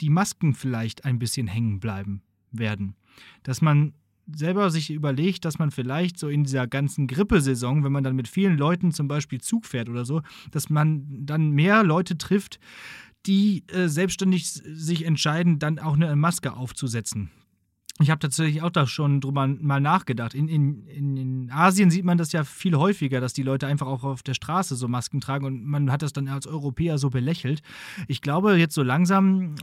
die 0.00 0.10
Masken 0.10 0.54
vielleicht 0.54 1.04
ein 1.04 1.18
bisschen 1.18 1.46
hängen 1.46 1.78
bleiben 1.78 2.22
werden. 2.50 2.96
Dass 3.42 3.60
man 3.60 3.92
selber 4.34 4.70
sich 4.70 4.90
überlegt, 4.90 5.44
dass 5.44 5.58
man 5.58 5.70
vielleicht 5.70 6.18
so 6.18 6.28
in 6.28 6.44
dieser 6.44 6.66
ganzen 6.66 7.06
Grippesaison, 7.06 7.84
wenn 7.84 7.92
man 7.92 8.04
dann 8.04 8.16
mit 8.16 8.28
vielen 8.28 8.56
Leuten 8.56 8.92
zum 8.92 9.08
Beispiel 9.08 9.40
Zug 9.40 9.66
fährt 9.66 9.88
oder 9.88 10.04
so, 10.04 10.22
dass 10.50 10.70
man 10.70 11.06
dann 11.26 11.50
mehr 11.50 11.82
Leute 11.82 12.16
trifft, 12.16 12.58
die 13.26 13.64
äh, 13.68 13.88
selbstständig 13.88 14.48
sich 14.48 15.04
entscheiden, 15.04 15.58
dann 15.58 15.78
auch 15.78 15.94
eine 15.94 16.14
Maske 16.16 16.54
aufzusetzen. 16.54 17.30
Ich 18.00 18.10
habe 18.10 18.18
tatsächlich 18.18 18.62
auch 18.62 18.70
da 18.70 18.86
schon 18.86 19.20
drüber 19.20 19.46
mal 19.46 19.80
nachgedacht. 19.80 20.34
In, 20.34 20.48
in, 20.48 20.86
in 20.86 21.50
Asien 21.52 21.90
sieht 21.90 22.04
man 22.04 22.18
das 22.18 22.32
ja 22.32 22.42
viel 22.42 22.76
häufiger, 22.76 23.20
dass 23.20 23.32
die 23.32 23.42
Leute 23.42 23.66
einfach 23.66 23.86
auch 23.86 24.02
auf 24.02 24.22
der 24.22 24.34
Straße 24.34 24.76
so 24.76 24.88
Masken 24.88 25.20
tragen 25.20 25.44
und 25.44 25.64
man 25.64 25.92
hat 25.92 26.02
das 26.02 26.12
dann 26.12 26.26
als 26.28 26.46
Europäer 26.46 26.98
so 26.98 27.10
belächelt. 27.10 27.62
Ich 28.08 28.22
glaube, 28.22 28.56
jetzt 28.56 28.74
so 28.74 28.82
langsam 28.82 29.54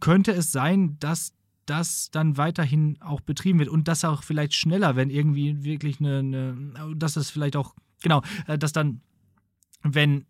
könnte 0.00 0.32
es 0.32 0.50
sein, 0.50 0.96
dass 0.98 1.34
das 1.66 2.10
dann 2.10 2.36
weiterhin 2.36 2.96
auch 3.00 3.20
betrieben 3.20 3.58
wird 3.58 3.68
und 3.68 3.86
das 3.88 4.04
auch 4.04 4.22
vielleicht 4.22 4.54
schneller, 4.54 4.96
wenn 4.96 5.10
irgendwie 5.10 5.62
wirklich 5.62 6.00
eine, 6.00 6.18
eine 6.18 6.96
dass 6.96 7.14
das 7.14 7.30
vielleicht 7.30 7.56
auch, 7.56 7.74
genau, 8.02 8.22
äh, 8.46 8.58
dass 8.58 8.72
dann, 8.72 9.02
wenn 9.82 10.24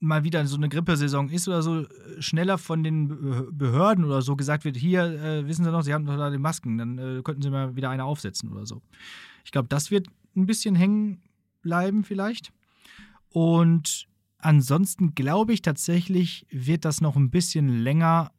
mal 0.00 0.24
wieder 0.24 0.46
so 0.46 0.56
eine 0.56 0.68
Grippesaison 0.68 1.28
ist 1.28 1.46
oder 1.46 1.62
so, 1.62 1.82
äh, 1.82 1.86
schneller 2.20 2.58
von 2.58 2.82
den 2.82 3.08
Behörden 3.52 4.04
oder 4.04 4.22
so 4.22 4.34
gesagt 4.34 4.64
wird, 4.64 4.76
hier, 4.76 5.04
äh, 5.04 5.46
wissen 5.46 5.64
Sie 5.64 5.70
noch, 5.70 5.82
Sie 5.82 5.92
haben 5.92 6.06
doch 6.06 6.16
da 6.16 6.30
die 6.30 6.38
Masken, 6.38 6.78
dann 6.78 6.98
äh, 6.98 7.22
könnten 7.22 7.42
Sie 7.42 7.50
mal 7.50 7.76
wieder 7.76 7.90
eine 7.90 8.04
aufsetzen 8.04 8.50
oder 8.50 8.66
so. 8.66 8.82
Ich 9.44 9.52
glaube, 9.52 9.68
das 9.68 9.90
wird 9.90 10.08
ein 10.36 10.46
bisschen 10.46 10.74
hängen 10.74 11.22
bleiben 11.62 12.04
vielleicht. 12.04 12.52
Und 13.28 14.08
ansonsten 14.38 15.14
glaube 15.14 15.52
ich 15.52 15.62
tatsächlich, 15.62 16.46
wird 16.50 16.84
das 16.84 17.00
noch 17.00 17.16
ein 17.16 17.30
bisschen 17.30 17.68
länger 17.68 18.32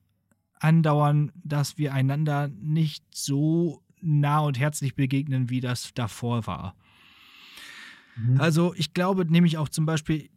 andauern, 0.60 1.32
dass 1.44 1.78
wir 1.78 1.94
einander 1.94 2.50
nicht 2.50 3.04
so 3.12 3.84
nah 4.02 4.40
und 4.40 4.60
herzlich 4.60 4.96
begegnen, 4.96 5.50
wie 5.50 5.60
das 5.60 5.94
davor 5.94 6.48
war. 6.48 6.76
Mhm. 8.16 8.42
Also 8.42 8.74
ich 8.76 8.94
glaube 8.94 9.26
nämlich 9.26 9.58
auch 9.58 9.70
zum 9.70 9.86
Beispiel, 9.86 10.30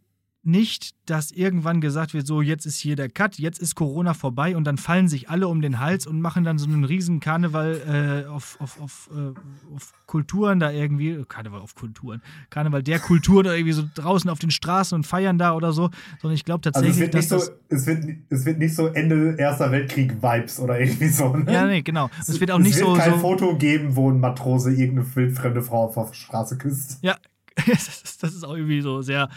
nicht, 0.47 0.95
dass 1.07 1.31
irgendwann 1.31 1.81
gesagt 1.81 2.15
wird, 2.15 2.27
so 2.27 2.43
jetzt 2.43 2.67
ist 2.67 2.79
hier 2.79 2.97
der 2.97 3.09
Cut, 3.09 3.39
jetzt 3.39 3.59
ist 3.59 3.75
Corona 3.75 4.15
vorbei 4.15 4.57
und 4.57 4.65
dann 4.65 4.79
fallen 4.79 5.09
sich 5.09 5.29
alle 5.29 5.49
um 5.49 5.61
den 5.61 5.81
Hals 5.81 6.07
und 6.07 6.21
machen 6.21 6.45
dann 6.45 6.59
so 6.59 6.67
einen 6.67 6.85
riesen 6.85 7.21
Karneval 7.21 8.25
äh, 8.27 8.29
auf, 8.29 8.59
auf, 8.61 8.81
auf, 8.81 9.11
äh, 9.15 9.75
auf 9.75 9.93
Kulturen 10.07 10.61
da 10.61 10.71
irgendwie, 10.71 11.25
Karneval 11.29 11.61
auf 11.61 11.75
Kulturen, 11.75 12.23
Karneval 12.51 12.83
der 12.83 12.99
Kulturen 12.99 13.47
oder 13.47 13.57
irgendwie 13.57 13.73
so 13.73 13.85
draußen 13.95 14.31
auf 14.31 14.39
den 14.39 14.51
Straßen 14.51 14.95
und 14.97 15.05
feiern 15.07 15.39
da 15.39 15.55
oder 15.55 15.73
so, 15.73 15.91
sondern 16.21 16.35
ich 16.35 16.45
glaube 16.45 16.61
tatsächlich, 16.61 17.15
also 17.15 17.19
es 17.19 17.31
wird 17.31 17.33
nicht 17.33 17.47
so, 17.47 17.53
es 17.69 17.87
wird, 17.87 18.19
es 18.31 18.45
wird 18.45 18.59
nicht 18.59 18.75
so 18.75 18.87
Ende 18.89 19.37
Erster 19.39 19.71
Weltkrieg 19.73 20.23
Vibes 20.23 20.61
oder 20.61 20.79
irgendwie 20.79 21.09
so. 21.09 21.37
Ne? 21.37 21.53
Ja, 21.53 21.67
nee, 21.67 21.83
genau. 21.83 22.11
Es, 22.21 22.29
es 22.29 22.41
wird 22.41 22.51
auch 22.51 22.59
nicht 22.59 22.77
so. 22.77 22.93
Es 22.93 22.99
wird 22.99 23.05
kein 23.05 23.15
so, 23.15 23.19
Foto 23.19 23.57
geben, 23.57 23.97
wo 23.97 24.11
ein 24.11 24.21
Matrose 24.21 24.71
irgendeine 24.71 25.15
wildfremde 25.15 25.63
Frau 25.63 25.85
auf 25.87 25.95
der 25.95 26.15
Straße 26.15 26.59
küsst. 26.59 26.99
Ja, 27.03 27.17
das 27.67 28.13
ist 28.23 28.45
auch 28.45 28.55
irgendwie 28.55 28.81
so 28.81 29.03
sehr 29.03 29.29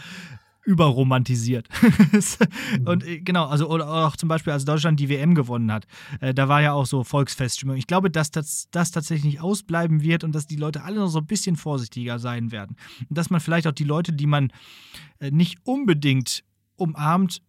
überromantisiert. 0.68 1.66
und 2.84 3.02
äh, 3.06 3.20
genau, 3.20 3.46
also 3.46 3.70
oder 3.70 3.88
auch 3.88 4.16
zum 4.16 4.28
Beispiel, 4.28 4.52
als 4.52 4.66
Deutschland 4.66 5.00
die 5.00 5.08
WM 5.08 5.34
gewonnen 5.34 5.72
hat, 5.72 5.86
äh, 6.20 6.34
da 6.34 6.48
war 6.48 6.60
ja 6.60 6.74
auch 6.74 6.84
so 6.84 7.04
Volksfeststimmung. 7.04 7.76
Ich 7.76 7.86
glaube, 7.86 8.10
dass 8.10 8.30
das, 8.30 8.68
das 8.70 8.90
tatsächlich 8.90 9.24
nicht 9.24 9.40
ausbleiben 9.40 10.02
wird 10.02 10.24
und 10.24 10.34
dass 10.34 10.46
die 10.46 10.56
Leute 10.56 10.84
alle 10.84 10.96
noch 10.96 11.08
so 11.08 11.20
ein 11.20 11.26
bisschen 11.26 11.56
vorsichtiger 11.56 12.18
sein 12.18 12.52
werden. 12.52 12.76
Und 13.08 13.16
dass 13.16 13.30
man 13.30 13.40
vielleicht 13.40 13.66
auch 13.66 13.72
die 13.72 13.84
Leute, 13.84 14.12
die 14.12 14.26
man 14.26 14.52
äh, 15.20 15.30
nicht 15.30 15.58
unbedingt 15.64 16.44
umarmt, 16.76 17.40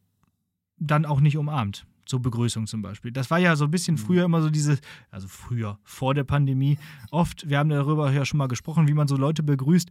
dann 0.77 1.05
auch 1.05 1.19
nicht 1.19 1.35
umarmt 1.35 1.85
zur 2.09 2.21
Begrüßung 2.21 2.65
zum 2.65 2.81
Beispiel. 2.81 3.11
Das 3.11 3.29
war 3.29 3.37
ja 3.37 3.55
so 3.55 3.65
ein 3.65 3.71
bisschen 3.71 3.93
mhm. 3.93 3.99
früher 3.99 4.25
immer 4.25 4.41
so 4.41 4.49
diese, 4.49 4.79
also 5.11 5.27
früher, 5.27 5.77
vor 5.83 6.13
der 6.13 6.23
Pandemie, 6.23 6.77
oft, 7.11 7.47
wir 7.47 7.59
haben 7.59 7.69
darüber 7.69 8.11
ja 8.11 8.25
schon 8.25 8.39
mal 8.39 8.47
gesprochen, 8.47 8.87
wie 8.87 8.93
man 8.93 9.07
so 9.07 9.15
Leute 9.15 9.43
begrüßt, 9.43 9.89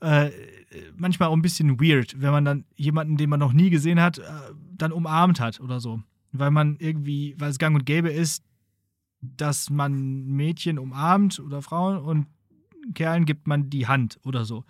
äh, 0.00 0.30
manchmal 0.96 1.28
auch 1.28 1.36
ein 1.36 1.42
bisschen 1.42 1.80
weird, 1.80 2.20
wenn 2.20 2.32
man 2.32 2.44
dann 2.44 2.64
jemanden, 2.74 3.16
den 3.16 3.30
man 3.30 3.38
noch 3.38 3.52
nie 3.52 3.70
gesehen 3.70 4.00
hat, 4.00 4.18
äh, 4.18 4.22
dann 4.76 4.92
umarmt 4.92 5.38
hat 5.40 5.60
oder 5.60 5.80
so. 5.80 6.02
Weil 6.32 6.50
man 6.50 6.76
irgendwie, 6.80 7.36
weil 7.38 7.50
es 7.50 7.58
gang 7.58 7.76
und 7.76 7.86
gäbe 7.86 8.10
ist, 8.10 8.44
dass 9.20 9.70
man 9.70 10.26
Mädchen 10.26 10.78
umarmt 10.78 11.38
oder 11.38 11.62
Frauen 11.62 11.98
und 11.98 12.26
Kerlen 12.94 13.24
gibt 13.24 13.46
man 13.46 13.70
die 13.70 13.86
Hand 13.86 14.18
oder 14.24 14.44
so. 14.44 14.64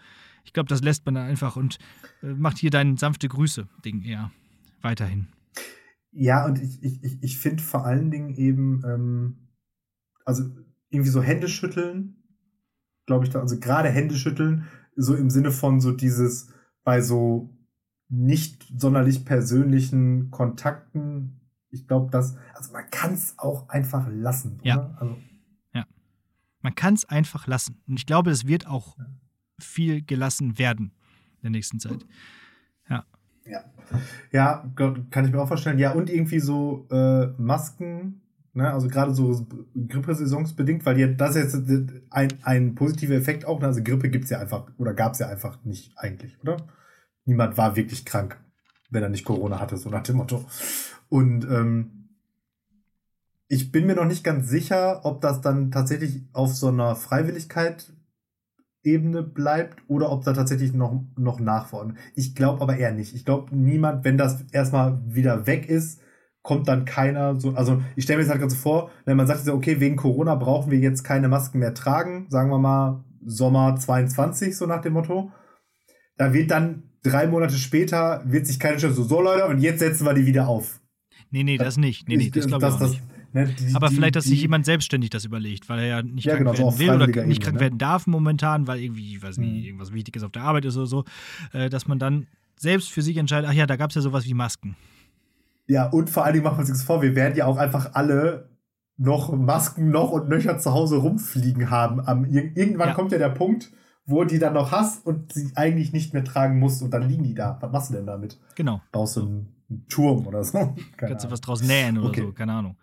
Ich 0.45 0.53
glaube, 0.53 0.69
das 0.69 0.83
lässt 0.83 1.07
man 1.07 1.15
dann 1.15 1.27
einfach 1.27 1.57
und 1.57 1.79
äh, 2.23 2.35
macht 2.35 2.59
hier 2.59 2.71
dein 2.71 2.99
sanfte 2.99 3.27
Grüße-Ding 3.29 4.03
eher 4.03 4.31
weiterhin. 4.83 5.29
Ja, 6.15 6.47
und 6.47 6.63
ich, 6.63 6.83
ich, 6.83 7.23
ich 7.23 7.39
finde 7.39 7.63
vor 7.63 7.85
allen 7.85 8.11
Dingen 8.11 8.35
eben, 8.35 8.83
ähm, 8.87 9.49
also 10.25 10.45
irgendwie 10.91 11.11
so 11.11 11.21
Hände 11.21 11.49
schütteln, 11.49 12.23
glaube 13.07 13.25
ich, 13.25 13.31
da, 13.31 13.41
also 13.41 13.59
gerade 13.59 13.89
Hände 13.89 14.15
schütteln, 14.15 14.65
so 14.97 15.15
im 15.15 15.29
Sinne 15.29 15.51
von 15.51 15.81
so 15.81 15.91
dieses 15.91 16.53
bei 16.85 17.01
so 17.01 17.51
nicht 18.09 18.73
sonderlich 18.79 19.25
persönlichen 19.25 20.31
Kontakten, 20.31 21.41
ich 21.71 21.89
glaube, 21.89 22.11
dass, 22.11 22.37
also 22.55 22.73
man 22.73 22.89
kann 22.91 23.15
es 23.15 23.37
auch 23.39 23.69
einfach 23.69 24.07
lassen. 24.09 24.61
Ja. 24.63 24.77
Oder? 24.77 25.01
Also, 25.01 25.19
ja. 25.73 25.87
Man 26.61 26.75
kann 26.75 26.95
es 26.95 27.05
einfach 27.07 27.47
lassen. 27.47 27.83
Und 27.89 27.99
ich 27.99 28.07
glaube, 28.07 28.31
es 28.31 28.47
wird 28.47 28.69
auch 28.69 28.97
ja. 28.99 29.07
viel 29.59 30.03
gelassen 30.03 30.59
werden 30.59 30.93
in 31.37 31.43
der 31.43 31.51
nächsten 31.51 31.81
Zeit. 31.81 32.07
Ja. 32.89 33.05
Ja. 33.47 33.65
Ja, 34.33 34.71
kann 35.11 35.25
ich 35.25 35.33
mir 35.33 35.41
auch 35.41 35.49
vorstellen. 35.49 35.79
Ja, 35.79 35.93
und 35.93 36.11
irgendwie 36.11 36.41
so 36.41 36.87
äh, 36.91 37.27
Masken, 37.39 38.23
ne? 38.53 38.73
also 38.73 38.89
gerade 38.89 39.15
so 39.15 39.47
Grippesaisonsbedingt, 39.75 40.85
weil 40.87 40.95
die, 40.97 41.17
das 41.17 41.37
ist 41.37 41.55
jetzt 41.55 41.93
ein, 42.11 42.33
ein 42.43 42.75
positiver 42.75 43.15
Effekt 43.15 43.45
auch. 43.45 43.61
Ne? 43.61 43.67
Also 43.67 43.83
Grippe 43.83 44.09
gibt 44.09 44.25
es 44.25 44.31
ja 44.31 44.41
einfach, 44.41 44.67
oder 44.79 44.95
gab 44.95 45.13
es 45.13 45.19
ja 45.19 45.29
einfach 45.29 45.63
nicht 45.65 45.93
eigentlich, 45.97 46.39
oder? 46.43 46.57
Niemand 47.27 47.57
war 47.57 47.77
wirklich 47.77 48.05
krank, 48.05 48.39
wenn 48.91 49.03
er 49.03 49.09
nicht 49.09 49.25
Corona 49.25 49.61
hatte, 49.61 49.77
so 49.77 49.89
nach 49.89 50.03
dem 50.03 50.17
Motto. 50.17 50.45
Und 51.09 51.45
ähm, 51.45 52.09
ich 53.49 53.73
bin 53.73 53.87
mir 53.87 53.95
noch 53.95 54.05
nicht 54.07 54.25
ganz 54.25 54.49
sicher, 54.49 55.05
ob 55.05 55.21
das 55.21 55.41
dann 55.41 55.71
tatsächlich 55.71 56.23
auf 56.33 56.55
so 56.55 56.69
einer 56.69 56.97
Freiwilligkeit 56.97 57.93
Ebene 58.85 59.23
bleibt 59.23 59.83
oder 59.89 60.13
ob 60.13 60.25
da 60.25 60.33
tatsächlich 60.33 60.73
noch, 60.73 61.03
noch 61.17 61.41
nachfordern. 61.41 61.97
Ich 62.15 62.35
glaube 62.35 62.61
aber 62.61 62.77
eher 62.77 62.93
nicht. 62.93 63.15
Ich 63.15 63.25
glaube, 63.25 63.55
niemand, 63.57 64.05
wenn 64.05 64.19
das 64.19 64.45
erstmal 64.53 65.01
wieder 65.07 65.47
weg 65.47 65.69
ist, 65.69 66.01
kommt 66.43 66.69
dann 66.69 66.85
keiner 66.85 67.41
so. 67.41 67.55
Also, 67.55 67.83
ich 67.97 68.05
stelle 68.05 68.19
mir 68.19 68.25
jetzt 68.25 68.31
halt 68.31 68.41
ganz 68.41 68.55
so 68.55 68.61
vor, 68.61 68.91
wenn 69.07 69.17
man 69.17 69.27
sagt, 69.27 69.49
okay, 69.49 69.81
wegen 69.81 69.97
Corona 69.97 70.35
brauchen 70.35 70.71
wir 70.71 70.79
jetzt 70.79 71.03
keine 71.03 71.29
Masken 71.29 71.59
mehr 71.59 71.75
tragen, 71.75 72.27
sagen 72.29 72.51
wir 72.51 72.59
mal 72.59 73.05
Sommer 73.25 73.77
22, 73.77 74.57
so 74.57 74.67
nach 74.67 74.83
dem 74.83 74.93
Motto. 74.93 75.33
Da 76.17 76.33
wird 76.35 76.51
dann 76.51 76.91
drei 77.03 77.27
Monate 77.27 77.55
später, 77.55 78.23
wird 78.27 78.47
sich 78.47 78.61
keiner 78.61 78.79
schon 78.79 78.93
so, 78.93 79.03
so 79.03 79.21
Leute, 79.21 79.47
und 79.47 79.61
jetzt 79.61 79.79
setzen 79.81 80.07
wir 80.07 80.15
die 80.15 80.27
wieder 80.27 80.47
auf. 80.47 80.81
Nee, 81.31 81.43
nee, 81.43 81.57
das 81.57 81.79
nicht. 81.79 82.07
Nee, 82.07 82.17
nee, 82.17 82.31
das 82.31 82.47
glaube 82.47 82.67
ich 82.67 82.73
auch 82.73 82.81
nicht. 82.81 83.03
Ne, 83.35 83.49
die, 83.49 83.75
aber 83.75 83.89
die, 83.89 83.97
vielleicht, 83.97 84.15
dass 84.15 84.25
die, 84.25 84.31
sich 84.31 84.43
jemand 84.43 84.65
selbstständig 84.65 85.11
das 85.11 85.25
überlegt, 85.25 85.69
weil 85.69 85.81
er 85.81 85.87
ja 85.87 86.03
nicht 86.03 86.25
ja, 86.25 86.37
krank 86.37 86.57
genau, 86.57 86.69
werden 86.69 86.79
will 86.79 86.91
oder 86.91 87.07
nicht 87.07 87.17
Ebene, 87.19 87.39
krank 87.41 87.55
ne? 87.55 87.61
werden 87.61 87.79
darf 87.79 88.07
momentan, 88.07 88.69
weil 88.69 88.81
irgendwie, 88.81 89.17
ich 89.17 89.23
weiß 89.23 89.39
nicht, 89.39 89.51
mhm. 89.51 89.65
irgendwas 89.65 89.93
Wichtiges 89.93 90.23
auf 90.23 90.31
der 90.31 90.43
Arbeit 90.43 90.65
ist 90.65 90.77
oder 90.77 90.87
so, 90.87 91.05
äh, 91.53 91.69
dass 91.69 91.89
man 91.89 91.99
dann 91.99 92.29
selbst 92.57 92.93
für 92.93 93.03
sich 93.03 93.17
entscheidet, 93.17 93.51
ach 93.51 93.55
ja, 93.55 93.67
da 93.67 93.75
gab 93.75 93.91
es 93.91 93.97
ja 93.97 94.03
sowas 94.03 94.25
wie 94.25 94.35
Masken. 94.35 94.77
Ja, 95.67 95.89
und 95.89 96.11
vor 96.11 96.25
allen 96.25 96.35
Dingen 96.35 96.45
machen 96.45 96.59
wir 96.59 96.61
uns 96.61 96.69
nichts 96.69 96.85
vor, 96.85 97.03
wir 97.03 97.17
werden 97.17 97.37
ja 97.37 97.47
auch 97.47 97.57
einfach 97.57 97.95
alle 97.95 98.51
noch 98.97 99.33
Masken 99.33 99.91
noch 99.91 100.13
und 100.13 100.29
nöcher 100.29 100.59
zu 100.59 100.73
Hause 100.73 100.99
rumfliegen 100.99 101.71
haben. 101.71 102.07
Am, 102.07 102.25
irgendwann 102.27 102.89
ja. 102.91 102.95
kommt 102.95 103.11
ja 103.11 103.19
der 103.19 103.31
Punkt, 103.31 103.73
wo 104.07 104.25
die 104.25 104.39
dann 104.39 104.55
noch 104.55 104.71
hast 104.71 105.05
und 105.05 105.33
sie 105.33 105.51
eigentlich 105.57 105.93
nicht 105.93 106.13
mehr 106.13 106.25
tragen 106.25 106.59
musst 106.59 106.83
und 106.83 106.93
dann 106.93 107.09
liegen 107.09 107.25
die 107.25 107.35
da. 107.35 107.59
Was 107.61 107.73
machst 107.73 107.91
du 107.91 107.95
denn 107.95 108.07
damit? 108.07 108.39
Genau. 108.55 108.81
Baust 108.93 109.17
du 109.17 109.23
einen, 109.23 109.55
einen 109.69 109.87
Turm 109.89 110.27
oder 110.27 110.45
so? 110.45 110.59
Keine 110.97 111.13
Kannst 111.13 111.25
du 111.25 111.31
was 111.31 111.41
draus 111.41 111.63
nähen 111.63 111.99
oder 111.99 112.09
okay. 112.09 112.23
so, 112.23 112.33
keine 112.33 112.53
Ahnung. 112.53 112.77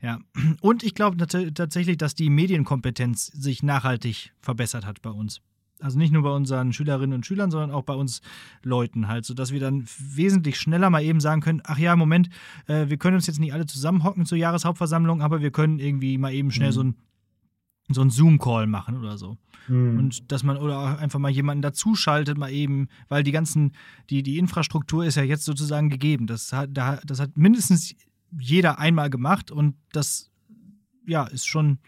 Ja, 0.00 0.18
und 0.60 0.82
ich 0.82 0.94
glaube 0.94 1.16
tatsächlich, 1.16 1.96
dass 1.96 2.14
die 2.14 2.30
Medienkompetenz 2.30 3.26
sich 3.26 3.62
nachhaltig 3.62 4.32
verbessert 4.40 4.86
hat 4.86 5.02
bei 5.02 5.10
uns. 5.10 5.40
Also 5.80 5.96
nicht 5.96 6.12
nur 6.12 6.22
bei 6.22 6.30
unseren 6.30 6.72
Schülerinnen 6.72 7.14
und 7.14 7.24
Schülern, 7.24 7.52
sondern 7.52 7.70
auch 7.70 7.84
bei 7.84 7.94
uns 7.94 8.20
Leuten 8.64 9.06
halt, 9.06 9.24
sodass 9.24 9.52
wir 9.52 9.60
dann 9.60 9.86
wesentlich 9.98 10.58
schneller 10.58 10.90
mal 10.90 11.04
eben 11.04 11.20
sagen 11.20 11.40
können, 11.40 11.62
ach 11.64 11.78
ja, 11.78 11.94
Moment, 11.94 12.30
äh, 12.66 12.88
wir 12.88 12.96
können 12.96 13.14
uns 13.14 13.28
jetzt 13.28 13.38
nicht 13.38 13.52
alle 13.52 13.66
zusammenhocken 13.66 14.26
zur 14.26 14.38
Jahreshauptversammlung, 14.38 15.22
aber 15.22 15.40
wir 15.40 15.52
können 15.52 15.78
irgendwie 15.78 16.18
mal 16.18 16.32
eben 16.32 16.50
schnell 16.50 16.70
mhm. 16.70 16.74
so 16.74 16.82
ein 16.82 16.94
so 17.90 18.02
ein 18.02 18.10
Zoom-Call 18.10 18.66
machen 18.66 18.98
oder 18.98 19.16
so. 19.16 19.38
Mhm. 19.66 19.98
Und 19.98 20.32
dass 20.32 20.42
man 20.42 20.56
oder 20.58 20.78
auch 20.78 20.98
einfach 20.98 21.18
mal 21.18 21.30
jemanden 21.30 21.62
dazuschaltet, 21.62 22.36
mal 22.36 22.52
eben, 22.52 22.88
weil 23.08 23.22
die 23.22 23.32
ganzen, 23.32 23.72
die, 24.10 24.22
die 24.22 24.38
Infrastruktur 24.38 25.04
ist 25.04 25.16
ja 25.16 25.22
jetzt 25.22 25.44
sozusagen 25.44 25.88
gegeben. 25.88 26.26
Das 26.26 26.52
hat, 26.52 26.70
das 26.74 27.20
hat 27.20 27.36
mindestens 27.36 27.94
jeder 28.38 28.78
einmal 28.78 29.10
gemacht 29.10 29.50
und 29.50 29.76
das 29.92 30.30
ja, 31.06 31.24
ist 31.24 31.46
schon 31.46 31.78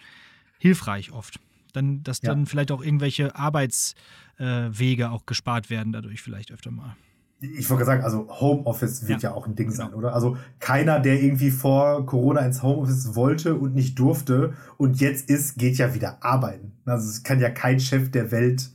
hilfreich 0.58 1.12
oft. 1.12 1.40
Dann, 1.72 2.02
dass 2.02 2.22
ja. 2.22 2.30
dann 2.30 2.46
vielleicht 2.46 2.72
auch 2.72 2.82
irgendwelche 2.82 3.36
Arbeitswege 3.36 5.02
äh, 5.02 5.06
auch 5.06 5.26
gespart 5.26 5.70
werden, 5.70 5.92
dadurch 5.92 6.22
vielleicht 6.22 6.50
öfter 6.50 6.70
mal. 6.70 6.96
Ich 7.40 7.70
wollte 7.70 7.86
sagen, 7.86 8.02
also 8.02 8.28
Homeoffice 8.28 9.08
wird 9.08 9.22
ja, 9.22 9.30
ja 9.30 9.36
auch 9.36 9.46
ein 9.46 9.54
Ding 9.54 9.68
genau. 9.68 9.76
sein, 9.84 9.94
oder? 9.94 10.12
Also 10.14 10.36
keiner, 10.58 11.00
der 11.00 11.22
irgendwie 11.22 11.50
vor 11.50 12.04
Corona 12.04 12.40
ins 12.40 12.62
Homeoffice 12.62 13.14
wollte 13.14 13.54
und 13.54 13.74
nicht 13.74 13.98
durfte 13.98 14.54
und 14.76 15.00
jetzt 15.00 15.30
ist, 15.30 15.56
geht 15.56 15.78
ja 15.78 15.94
wieder 15.94 16.22
arbeiten. 16.22 16.72
Also 16.84 17.08
es 17.08 17.22
kann 17.22 17.40
ja 17.40 17.48
kein 17.48 17.80
Chef 17.80 18.10
der 18.10 18.30
Welt 18.30 18.70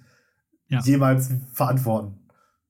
ja. 0.67 0.79
jemals 0.81 1.31
verantworten. 1.51 2.19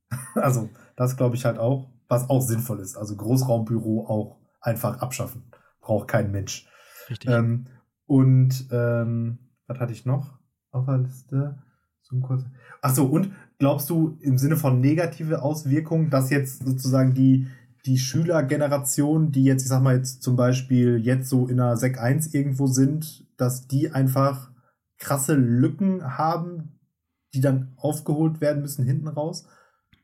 Also 0.35 0.69
das 0.95 1.17
glaube 1.17 1.35
ich 1.35 1.45
halt 1.45 1.57
auch, 1.57 1.89
was 2.07 2.29
auch 2.29 2.41
sinnvoll 2.41 2.79
ist. 2.79 2.95
Also 2.95 3.15
Großraumbüro 3.15 4.05
auch 4.07 4.37
einfach 4.65 4.99
abschaffen. 4.99 5.43
Braucht 5.81 6.07
kein 6.07 6.31
Mensch. 6.31 6.67
Richtig. 7.09 7.29
Ähm, 7.29 7.67
und 8.05 8.67
ähm, 8.71 9.39
was 9.67 9.79
hatte 9.79 9.93
ich 9.93 10.05
noch 10.05 10.37
auf 10.71 10.85
der 10.85 10.97
Liste? 10.97 11.61
So 12.01 12.15
ein 12.15 12.21
kurzer. 12.21 12.51
Achso, 12.81 13.05
und 13.05 13.31
glaubst 13.57 13.89
du 13.89 14.17
im 14.21 14.37
Sinne 14.37 14.57
von 14.57 14.79
negative 14.79 15.41
Auswirkungen, 15.41 16.09
dass 16.09 16.29
jetzt 16.29 16.63
sozusagen 16.63 17.13
die, 17.13 17.47
die 17.85 17.97
Schülergeneration, 17.97 19.31
die 19.31 19.43
jetzt, 19.43 19.63
ich 19.63 19.69
sag 19.69 19.81
mal 19.81 19.97
jetzt 19.97 20.21
zum 20.21 20.35
Beispiel 20.35 20.97
jetzt 20.97 21.29
so 21.29 21.47
in 21.47 21.59
einer 21.59 21.77
Sek 21.77 21.99
1 21.99 22.33
irgendwo 22.33 22.67
sind, 22.67 23.25
dass 23.37 23.67
die 23.67 23.91
einfach 23.91 24.51
krasse 24.97 25.35
Lücken 25.35 26.17
haben, 26.17 26.79
die 27.33 27.41
dann 27.41 27.73
aufgeholt 27.77 28.39
werden 28.39 28.61
müssen 28.61 28.85
hinten 28.85 29.07
raus? 29.07 29.47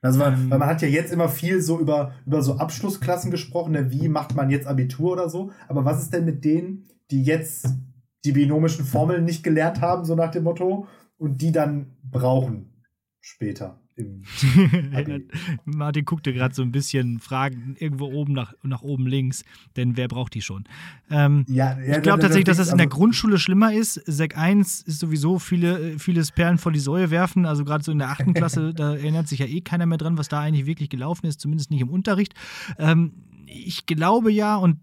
Also 0.01 0.19
man, 0.19 0.33
ähm, 0.33 0.51
weil 0.51 0.59
man 0.59 0.67
hat 0.67 0.81
ja 0.81 0.87
jetzt 0.87 1.13
immer 1.13 1.29
viel 1.29 1.61
so 1.61 1.79
über, 1.79 2.13
über 2.25 2.41
so 2.41 2.57
Abschlussklassen 2.57 3.31
gesprochen, 3.31 3.73
ne? 3.73 3.91
wie 3.91 4.07
macht 4.07 4.35
man 4.35 4.49
jetzt 4.49 4.67
Abitur 4.67 5.13
oder 5.13 5.29
so. 5.29 5.51
Aber 5.67 5.85
was 5.85 6.01
ist 6.01 6.13
denn 6.13 6.25
mit 6.25 6.43
denen, 6.43 6.87
die 7.11 7.23
jetzt 7.23 7.69
die 8.25 8.31
binomischen 8.31 8.85
Formeln 8.85 9.25
nicht 9.25 9.43
gelernt 9.43 9.81
haben, 9.81 10.05
so 10.05 10.15
nach 10.15 10.31
dem 10.31 10.43
Motto, 10.43 10.87
und 11.17 11.41
die 11.41 11.51
dann 11.51 11.97
brauchen 12.03 12.83
später? 13.19 13.80
Im 14.01 15.27
Martin 15.65 16.05
guckte 16.05 16.33
gerade 16.33 16.53
so 16.53 16.61
ein 16.61 16.71
bisschen 16.71 17.19
Fragen 17.19 17.75
irgendwo 17.79 18.05
oben 18.05 18.33
nach, 18.33 18.53
nach 18.63 18.81
oben 18.81 19.07
links, 19.07 19.43
denn 19.75 19.97
wer 19.97 20.07
braucht 20.07 20.33
die 20.33 20.41
schon? 20.41 20.65
Ähm, 21.09 21.45
ja, 21.47 21.79
ja, 21.79 21.97
ich 21.97 22.01
glaube 22.03 22.19
tatsächlich, 22.19 22.45
dass 22.45 22.57
das 22.57 22.71
in 22.71 22.77
der 22.77 22.87
Grundschule 22.87 23.37
schlimmer 23.37 23.73
ist. 23.73 23.95
Sek 24.05 24.37
1 24.37 24.81
ist 24.81 24.99
sowieso 24.99 25.39
viele, 25.39 25.99
vieles 25.99 26.31
Perlen 26.31 26.57
vor 26.57 26.71
die 26.71 26.79
Säue 26.79 27.11
werfen. 27.11 27.45
Also 27.45 27.63
gerade 27.65 27.83
so 27.83 27.91
in 27.91 27.99
der 27.99 28.09
achten 28.09 28.33
Klasse, 28.33 28.73
da 28.75 28.95
erinnert 28.95 29.27
sich 29.27 29.39
ja 29.39 29.45
eh 29.45 29.61
keiner 29.61 29.85
mehr 29.85 29.97
dran, 29.97 30.17
was 30.17 30.29
da 30.29 30.39
eigentlich 30.39 30.65
wirklich 30.65 30.89
gelaufen 30.89 31.25
ist, 31.25 31.39
zumindest 31.39 31.71
nicht 31.71 31.81
im 31.81 31.89
Unterricht. 31.89 32.33
Ähm, 32.77 33.13
ich 33.45 33.85
glaube 33.85 34.31
ja, 34.31 34.55
und 34.55 34.79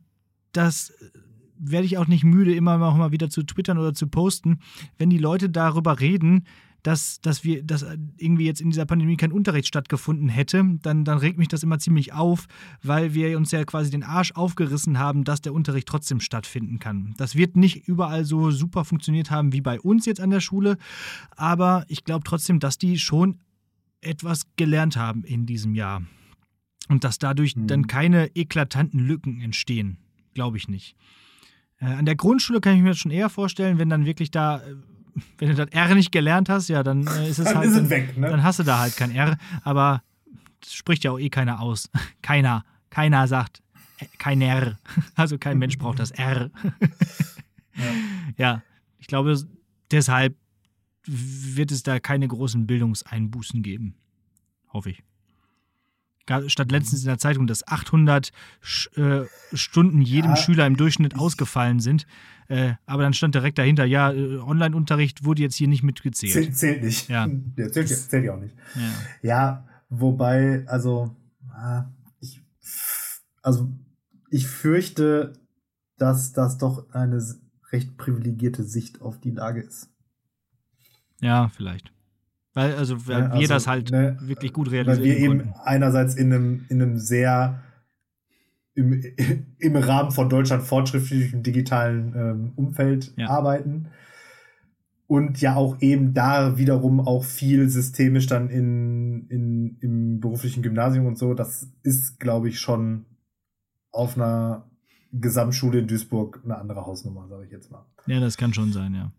das 0.52 0.92
werde 1.58 1.86
ich 1.86 1.98
auch 1.98 2.06
nicht 2.06 2.24
müde, 2.24 2.54
immer 2.54 2.78
noch 2.78 2.96
mal 2.96 3.12
wieder 3.12 3.30
zu 3.30 3.42
twittern 3.42 3.78
oder 3.78 3.94
zu 3.94 4.06
posten, 4.08 4.60
wenn 4.96 5.10
die 5.10 5.18
Leute 5.18 5.50
darüber 5.50 6.00
reden, 6.00 6.44
dass, 6.82 7.20
dass 7.20 7.44
wir, 7.44 7.62
dass 7.62 7.84
irgendwie 8.16 8.46
jetzt 8.46 8.60
in 8.60 8.70
dieser 8.70 8.86
Pandemie 8.86 9.16
kein 9.16 9.32
Unterricht 9.32 9.68
stattgefunden 9.68 10.28
hätte, 10.28 10.64
dann, 10.82 11.04
dann 11.04 11.18
regt 11.18 11.38
mich 11.38 11.48
das 11.48 11.62
immer 11.62 11.78
ziemlich 11.78 12.12
auf, 12.12 12.46
weil 12.82 13.14
wir 13.14 13.36
uns 13.36 13.50
ja 13.50 13.64
quasi 13.64 13.90
den 13.90 14.02
Arsch 14.02 14.32
aufgerissen 14.32 14.98
haben, 14.98 15.24
dass 15.24 15.40
der 15.40 15.52
Unterricht 15.54 15.88
trotzdem 15.88 16.20
stattfinden 16.20 16.78
kann. 16.78 17.14
Das 17.16 17.34
wird 17.34 17.56
nicht 17.56 17.88
überall 17.88 18.24
so 18.24 18.50
super 18.50 18.84
funktioniert 18.84 19.30
haben 19.30 19.52
wie 19.52 19.60
bei 19.60 19.80
uns 19.80 20.06
jetzt 20.06 20.20
an 20.20 20.30
der 20.30 20.40
Schule, 20.40 20.78
aber 21.36 21.84
ich 21.88 22.04
glaube 22.04 22.24
trotzdem, 22.24 22.60
dass 22.60 22.78
die 22.78 22.98
schon 22.98 23.40
etwas 24.00 24.42
gelernt 24.56 24.96
haben 24.96 25.24
in 25.24 25.46
diesem 25.46 25.74
Jahr. 25.74 26.02
Und 26.88 27.04
dass 27.04 27.18
dadurch 27.18 27.54
mhm. 27.56 27.66
dann 27.66 27.86
keine 27.86 28.34
eklatanten 28.34 29.00
Lücken 29.00 29.40
entstehen. 29.40 29.98
Glaube 30.34 30.56
ich 30.56 30.68
nicht. 30.68 30.96
Äh, 31.80 31.86
an 31.86 32.06
der 32.06 32.16
Grundschule 32.16 32.60
kann 32.60 32.76
ich 32.76 32.82
mir 32.82 32.90
das 32.90 32.98
schon 32.98 33.10
eher 33.10 33.28
vorstellen, 33.28 33.78
wenn 33.78 33.88
dann 33.88 34.06
wirklich 34.06 34.30
da, 34.30 34.58
äh, 34.58 34.74
wenn 35.38 35.48
du 35.48 35.54
das 35.54 35.68
R 35.70 35.94
nicht 35.94 36.12
gelernt 36.12 36.48
hast, 36.48 36.68
ja, 36.68 36.82
dann 36.82 37.06
äh, 37.06 37.28
ist 37.28 37.38
es 37.38 37.44
dann 37.46 37.56
halt. 37.58 37.68
Ist 37.68 37.76
dann, 37.76 37.90
weg, 37.90 38.16
ne? 38.16 38.28
dann 38.28 38.42
hast 38.42 38.58
du 38.58 38.62
da 38.62 38.78
halt 38.78 38.96
kein 38.96 39.10
R, 39.10 39.36
aber 39.62 40.02
das 40.60 40.72
spricht 40.72 41.04
ja 41.04 41.12
auch 41.12 41.18
eh 41.18 41.30
keiner 41.30 41.60
aus. 41.60 41.90
Keiner. 42.22 42.64
Keiner 42.90 43.28
sagt 43.28 43.62
kein 44.18 44.40
R. 44.40 44.78
Also 45.14 45.38
kein 45.38 45.58
Mensch 45.58 45.78
braucht 45.78 45.98
das 45.98 46.10
R. 46.10 46.50
ja. 47.74 47.84
ja, 48.36 48.62
ich 48.98 49.06
glaube, 49.06 49.36
deshalb 49.90 50.36
wird 51.04 51.70
es 51.72 51.82
da 51.82 52.00
keine 52.00 52.28
großen 52.28 52.66
Bildungseinbußen 52.66 53.62
geben. 53.62 53.94
Hoffe 54.72 54.90
ich 54.90 55.02
statt 56.46 56.70
letztens 56.70 57.00
in 57.02 57.08
der 57.08 57.18
Zeitung, 57.18 57.46
dass 57.46 57.66
800 57.66 58.30
äh, 58.96 59.20
Stunden 59.54 60.02
jedem 60.02 60.32
ja. 60.32 60.36
Schüler 60.36 60.66
im 60.66 60.76
Durchschnitt 60.76 61.16
ausgefallen 61.16 61.80
sind. 61.80 62.06
Äh, 62.48 62.74
aber 62.86 63.02
dann 63.02 63.12
stand 63.12 63.34
direkt 63.34 63.58
dahinter, 63.58 63.84
ja, 63.84 64.10
äh, 64.10 64.38
Online-Unterricht 64.38 65.24
wurde 65.24 65.42
jetzt 65.42 65.56
hier 65.56 65.68
nicht 65.68 65.82
mitgezählt. 65.82 66.32
Zählt, 66.32 66.56
zählt 66.56 66.82
nicht. 66.82 67.08
Ja. 67.08 67.28
ja 67.56 67.70
zählt, 67.70 67.88
zählt 67.88 68.24
ja 68.24 68.34
auch 68.34 68.40
nicht. 68.40 68.54
Ja. 68.74 68.82
ja, 69.22 69.68
wobei, 69.90 70.64
also, 70.66 71.14
ah, 71.50 71.84
ich, 72.20 72.42
also, 73.42 73.70
ich 74.30 74.46
fürchte, 74.46 75.34
dass 75.98 76.32
das 76.32 76.56
doch 76.56 76.90
eine 76.92 77.22
recht 77.70 77.98
privilegierte 77.98 78.64
Sicht 78.64 79.02
auf 79.02 79.20
die 79.20 79.32
Lage 79.32 79.60
ist. 79.60 79.90
Ja, 81.20 81.48
vielleicht. 81.48 81.92
Weil, 82.54 82.74
also, 82.76 83.06
weil 83.06 83.20
ja, 83.20 83.28
wir 83.28 83.34
also, 83.34 83.54
das 83.54 83.66
halt 83.66 83.90
ne, 83.90 84.16
wirklich 84.22 84.54
gut 84.54 84.70
realisieren 84.70 85.06
Weil 85.06 85.20
wir 85.20 85.28
konnten. 85.28 85.48
eben 85.48 85.54
einerseits 85.64 86.14
in 86.14 86.32
einem, 86.32 86.64
in 86.70 86.80
einem 86.80 86.96
sehr 86.96 87.62
im, 88.78 89.02
im 89.58 89.76
Rahmen 89.76 90.10
von 90.12 90.28
Deutschland 90.28 90.62
fortschrittlichen 90.62 91.42
digitalen 91.42 92.14
ähm, 92.16 92.52
Umfeld 92.56 93.12
ja. 93.16 93.28
arbeiten 93.28 93.88
und 95.06 95.40
ja 95.40 95.56
auch 95.56 95.80
eben 95.80 96.14
da 96.14 96.58
wiederum 96.58 97.00
auch 97.00 97.24
viel 97.24 97.68
systemisch 97.68 98.26
dann 98.26 98.50
in, 98.50 99.26
in, 99.28 99.78
im 99.80 100.20
beruflichen 100.20 100.62
Gymnasium 100.62 101.06
und 101.06 101.18
so. 101.18 101.34
Das 101.34 101.66
ist, 101.82 102.20
glaube 102.20 102.48
ich, 102.48 102.60
schon 102.60 103.06
auf 103.90 104.16
einer 104.16 104.70
Gesamtschule 105.12 105.80
in 105.80 105.88
Duisburg 105.88 106.40
eine 106.44 106.58
andere 106.58 106.86
Hausnummer, 106.86 107.26
sage 107.28 107.46
ich 107.46 107.50
jetzt 107.50 107.70
mal. 107.70 107.86
Ja, 108.06 108.20
das 108.20 108.36
kann 108.36 108.54
schon 108.54 108.72
sein, 108.72 108.94
ja. 108.94 109.12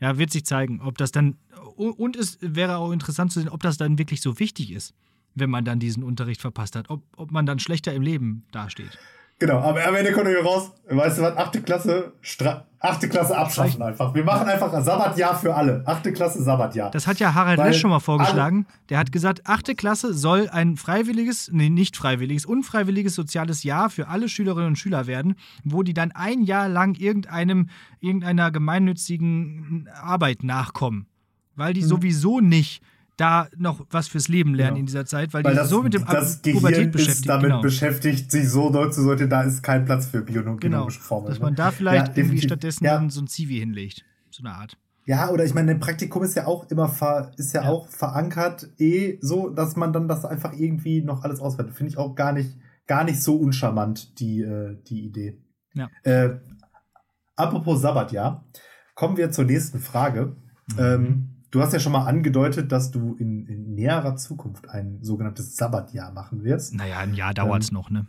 Ja, 0.00 0.18
wird 0.18 0.30
sich 0.30 0.44
zeigen, 0.44 0.80
ob 0.80 0.98
das 0.98 1.12
dann. 1.12 1.36
Und 1.76 2.16
es 2.16 2.38
wäre 2.40 2.76
auch 2.76 2.90
interessant 2.90 3.32
zu 3.32 3.40
sehen, 3.40 3.48
ob 3.48 3.62
das 3.62 3.78
dann 3.78 3.98
wirklich 3.98 4.20
so 4.20 4.40
wichtig 4.40 4.72
ist, 4.72 4.94
wenn 5.34 5.50
man 5.50 5.64
dann 5.64 5.78
diesen 5.78 6.02
Unterricht 6.02 6.40
verpasst 6.40 6.76
hat. 6.76 6.90
Ob, 6.90 7.02
ob 7.16 7.30
man 7.30 7.46
dann 7.46 7.58
schlechter 7.58 7.92
im 7.92 8.02
Leben 8.02 8.46
dasteht. 8.52 8.98
Genau, 9.38 9.58
aber 9.58 9.84
am 9.86 9.94
Ende 9.94 10.12
kommt 10.12 10.28
ihr 10.28 10.42
raus, 10.42 10.70
weißt 10.88 11.18
du 11.18 11.22
was, 11.22 11.36
achte 11.36 11.60
Klasse, 11.60 12.12
Stra 12.20 12.66
achte 12.84 13.08
Klasse 13.08 13.36
abschaffen 13.36 13.82
einfach. 13.82 14.14
Wir 14.14 14.24
machen 14.24 14.46
einfach 14.46 14.72
ein 14.72 14.84
Sabbatjahr 14.84 15.38
für 15.38 15.54
alle. 15.54 15.82
Achte 15.86 16.12
Klasse 16.12 16.42
Sabbatjahr. 16.42 16.90
Das 16.90 17.06
hat 17.06 17.18
ja 17.18 17.32
Harald 17.32 17.58
Lesch 17.58 17.80
schon 17.80 17.90
mal 17.90 18.00
vorgeschlagen. 18.00 18.66
Der 18.90 18.98
hat 18.98 19.10
gesagt, 19.10 19.46
achte 19.46 19.74
Klasse 19.74 20.12
soll 20.12 20.48
ein 20.50 20.76
freiwilliges, 20.76 21.50
nee, 21.52 21.70
nicht 21.70 21.96
freiwilliges, 21.96 22.44
unfreiwilliges 22.44 23.14
soziales 23.14 23.62
Jahr 23.62 23.88
für 23.88 24.08
alle 24.08 24.28
Schülerinnen 24.28 24.68
und 24.68 24.76
Schüler 24.76 25.06
werden, 25.06 25.34
wo 25.64 25.82
die 25.82 25.94
dann 25.94 26.12
ein 26.12 26.42
Jahr 26.42 26.68
lang 26.68 26.94
irgendeinem, 26.96 27.70
irgendeiner 28.00 28.50
gemeinnützigen 28.50 29.88
Arbeit 29.94 30.44
nachkommen. 30.44 31.06
Weil 31.56 31.72
die 31.72 31.82
mhm. 31.82 31.88
sowieso 31.88 32.40
nicht 32.40 32.82
da 33.16 33.48
noch 33.56 33.86
was 33.90 34.08
fürs 34.08 34.28
Leben 34.28 34.54
lernen 34.54 34.74
genau. 34.74 34.80
in 34.80 34.86
dieser 34.86 35.06
Zeit, 35.06 35.32
weil, 35.32 35.44
weil 35.44 35.52
die 35.52 35.58
das, 35.58 35.68
so 35.68 35.82
mit 35.82 35.94
dem 35.94 36.04
das 36.04 36.42
Pubertät 36.42 36.92
beschäftigt 36.92 37.20
ist 37.20 37.28
damit 37.28 37.44
genau. 37.44 37.60
beschäftigt, 37.60 38.30
sich 38.30 38.48
so 38.48 38.70
neu 38.70 38.88
zu 38.88 39.02
sortieren, 39.02 39.30
da 39.30 39.42
ist 39.42 39.62
kein 39.62 39.84
Platz 39.84 40.06
für 40.06 40.22
biologische 40.22 40.68
genau. 40.68 40.88
Formeln. 40.90 41.30
Dass 41.30 41.40
man 41.40 41.52
ne? 41.52 41.56
da 41.56 41.70
vielleicht 41.70 42.08
ja, 42.08 42.22
irgendwie 42.22 42.42
stattdessen 42.42 42.84
ja. 42.84 43.08
so 43.08 43.20
ein 43.20 43.26
Zivi 43.26 43.58
hinlegt, 43.58 44.04
so 44.30 44.42
eine 44.42 44.54
Art. 44.54 44.76
Ja, 45.06 45.30
oder 45.30 45.44
ich 45.44 45.54
meine, 45.54 45.72
ein 45.72 45.80
Praktikum 45.80 46.22
ist 46.22 46.34
ja 46.34 46.46
auch 46.46 46.70
immer 46.70 46.88
ver, 46.88 47.30
ist 47.36 47.52
ja, 47.52 47.64
ja, 47.64 47.68
auch 47.68 47.88
verankert, 47.88 48.70
eh 48.78 49.18
so, 49.20 49.50
dass 49.50 49.76
man 49.76 49.92
dann 49.92 50.08
das 50.08 50.24
einfach 50.24 50.54
irgendwie 50.54 51.02
noch 51.02 51.22
alles 51.24 51.40
auswertet. 51.40 51.74
Finde 51.74 51.90
ich 51.90 51.98
auch 51.98 52.14
gar 52.14 52.32
nicht, 52.32 52.56
gar 52.86 53.04
nicht 53.04 53.22
so 53.22 53.36
uncharmant, 53.36 54.18
die, 54.18 54.40
äh, 54.40 54.78
die 54.88 55.04
Idee. 55.04 55.38
Ja. 55.74 55.90
Äh, 56.04 56.38
apropos 57.36 57.82
Sabbatjahr, 57.82 58.46
kommen 58.94 59.16
wir 59.18 59.30
zur 59.30 59.44
nächsten 59.44 59.78
Frage. 59.78 60.36
Mhm. 60.72 60.78
Ähm, 60.78 61.33
Du 61.54 61.62
hast 61.62 61.72
ja 61.72 61.78
schon 61.78 61.92
mal 61.92 62.06
angedeutet, 62.06 62.72
dass 62.72 62.90
du 62.90 63.14
in, 63.14 63.46
in 63.46 63.74
näherer 63.76 64.16
Zukunft 64.16 64.68
ein 64.70 64.98
sogenanntes 65.02 65.54
Sabbatjahr 65.54 66.10
machen 66.10 66.42
wirst. 66.42 66.74
Naja, 66.74 66.98
ein 66.98 67.14
Jahr 67.14 67.32
dauert 67.32 67.62
es 67.62 67.68
ähm, 67.68 67.74
noch, 67.74 67.90
ne? 67.90 68.08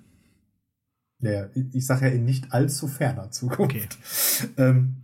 Naja, 1.20 1.50
ich, 1.54 1.86
sage 1.86 2.08
ja 2.08 2.12
in 2.12 2.26
nicht 2.26 2.54
allzu 2.54 2.88
ferner 2.88 3.30
Zukunft. 3.30 3.60
Okay. 3.60 3.88
Ähm, 4.58 5.04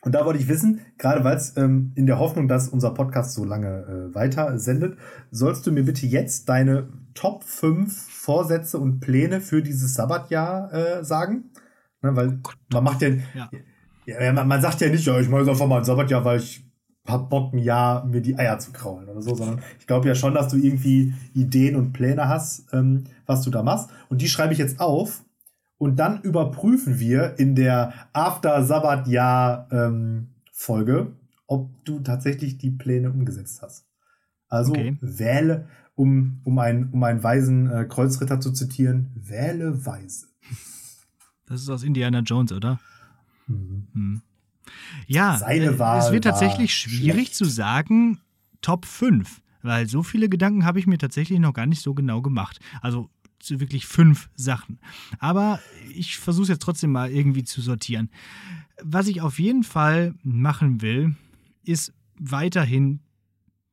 und 0.00 0.12
da 0.14 0.24
wollte 0.24 0.40
ich 0.40 0.48
wissen, 0.48 0.80
gerade 0.96 1.24
weil 1.24 1.36
es 1.36 1.58
ähm, 1.58 1.92
in 1.94 2.06
der 2.06 2.18
Hoffnung, 2.18 2.48
dass 2.48 2.68
unser 2.68 2.94
Podcast 2.94 3.34
so 3.34 3.44
lange 3.44 3.68
äh, 3.68 4.14
weiter 4.14 4.58
sendet, 4.58 4.96
sollst 5.30 5.66
du 5.66 5.70
mir 5.70 5.84
bitte 5.84 6.06
jetzt 6.06 6.48
deine 6.48 6.88
Top 7.12 7.44
5 7.44 7.94
Vorsätze 7.94 8.78
und 8.78 9.00
Pläne 9.00 9.42
für 9.42 9.62
dieses 9.62 9.92
Sabbatjahr 9.92 10.72
äh, 10.72 11.04
sagen? 11.04 11.50
Ne, 12.00 12.16
weil 12.16 12.40
man 12.72 12.84
macht 12.84 13.02
ja, 13.02 13.10
ja. 13.34 13.50
ja 14.06 14.32
man, 14.32 14.48
man, 14.48 14.62
sagt 14.62 14.80
ja 14.80 14.88
nicht, 14.88 15.04
ja, 15.04 15.20
ich 15.20 15.28
mache 15.28 15.42
jetzt 15.42 15.50
einfach 15.50 15.66
mal 15.66 15.78
ein 15.78 15.84
Sabbatjahr, 15.84 16.24
weil 16.24 16.38
ich 16.38 16.67
hab 17.08 17.30
Bock, 17.30 17.54
ein 17.54 17.58
Jahr 17.58 18.04
mir 18.04 18.20
die 18.20 18.38
Eier 18.38 18.58
zu 18.58 18.72
kraulen 18.72 19.08
oder 19.08 19.22
so, 19.22 19.34
sondern 19.34 19.60
ich 19.78 19.86
glaube 19.86 20.06
ja 20.06 20.14
schon, 20.14 20.34
dass 20.34 20.48
du 20.48 20.56
irgendwie 20.56 21.14
Ideen 21.34 21.76
und 21.76 21.92
Pläne 21.92 22.28
hast, 22.28 22.72
ähm, 22.72 23.04
was 23.26 23.42
du 23.42 23.50
da 23.50 23.62
machst. 23.62 23.90
Und 24.08 24.20
die 24.20 24.28
schreibe 24.28 24.52
ich 24.52 24.58
jetzt 24.58 24.80
auf 24.80 25.22
und 25.78 25.96
dann 25.96 26.20
überprüfen 26.22 27.00
wir 27.00 27.38
in 27.38 27.54
der 27.54 27.94
After-Sabbat-Jahr-Folge, 28.12 30.98
ähm, 30.98 31.16
ob 31.46 31.70
du 31.84 32.00
tatsächlich 32.00 32.58
die 32.58 32.72
Pläne 32.72 33.10
umgesetzt 33.10 33.62
hast. 33.62 33.86
Also 34.48 34.72
okay. 34.72 34.98
wähle, 35.00 35.68
um, 35.94 36.40
um, 36.44 36.58
ein, 36.58 36.90
um 36.92 37.02
einen 37.02 37.22
weisen 37.22 37.70
äh, 37.70 37.84
Kreuzritter 37.84 38.40
zu 38.40 38.52
zitieren, 38.52 39.12
wähle 39.14 39.86
weise. 39.86 40.26
Das 41.46 41.62
ist 41.62 41.70
aus 41.70 41.82
Indiana 41.82 42.20
Jones, 42.20 42.52
oder? 42.52 42.78
Mhm. 43.46 43.88
Hm. 43.94 44.22
Ja, 45.06 45.38
Seine 45.38 45.78
Wahl 45.78 46.00
es 46.00 46.12
wird 46.12 46.24
tatsächlich 46.24 46.74
schwierig 46.74 47.12
schlecht. 47.12 47.34
zu 47.34 47.44
sagen, 47.44 48.20
Top 48.60 48.86
5, 48.86 49.40
weil 49.62 49.88
so 49.88 50.02
viele 50.02 50.28
Gedanken 50.28 50.64
habe 50.64 50.78
ich 50.78 50.86
mir 50.86 50.98
tatsächlich 50.98 51.38
noch 51.38 51.52
gar 51.52 51.66
nicht 51.66 51.82
so 51.82 51.94
genau 51.94 52.22
gemacht. 52.22 52.58
Also 52.80 53.10
zu 53.38 53.60
wirklich 53.60 53.86
fünf 53.86 54.28
Sachen. 54.34 54.80
Aber 55.18 55.60
ich 55.94 56.18
versuche 56.18 56.44
es 56.44 56.48
jetzt 56.48 56.62
trotzdem 56.62 56.92
mal 56.92 57.10
irgendwie 57.10 57.44
zu 57.44 57.60
sortieren. 57.60 58.10
Was 58.82 59.06
ich 59.06 59.20
auf 59.20 59.38
jeden 59.38 59.62
Fall 59.62 60.14
machen 60.22 60.82
will, 60.82 61.14
ist 61.64 61.92
weiterhin 62.18 63.00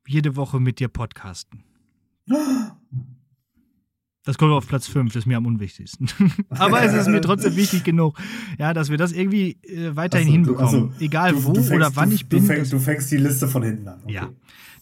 jede 0.06 0.36
Woche 0.36 0.60
mit 0.60 0.78
dir 0.78 0.88
podcasten. 0.88 1.64
Das 4.26 4.38
kommt 4.38 4.50
auf 4.50 4.66
Platz 4.66 4.88
5, 4.88 5.12
das 5.12 5.20
ist 5.20 5.26
mir 5.26 5.36
am 5.36 5.46
unwichtigsten. 5.46 6.10
Aber 6.50 6.82
es 6.82 6.92
ist 6.92 7.06
mir 7.06 7.20
trotzdem 7.20 7.54
wichtig 7.56 7.84
genug, 7.84 8.18
ja, 8.58 8.74
dass 8.74 8.90
wir 8.90 8.98
das 8.98 9.12
irgendwie 9.12 9.52
äh, 9.62 9.94
weiterhin 9.94 10.26
so, 10.26 10.32
hinbekommen. 10.32 10.90
Also, 10.90 10.92
Egal 10.98 11.32
du, 11.32 11.44
wo 11.44 11.52
du 11.52 11.62
fängst, 11.62 11.72
oder 11.72 11.94
wann 11.94 12.10
ich 12.10 12.28
bin. 12.28 12.40
Du 12.40 12.46
fängst, 12.46 12.72
du 12.72 12.80
fängst, 12.80 13.12
die 13.12 13.18
Liste 13.18 13.46
von 13.46 13.62
hinten 13.62 13.86
an. 13.86 14.00
Okay. 14.02 14.12
Ja, 14.12 14.28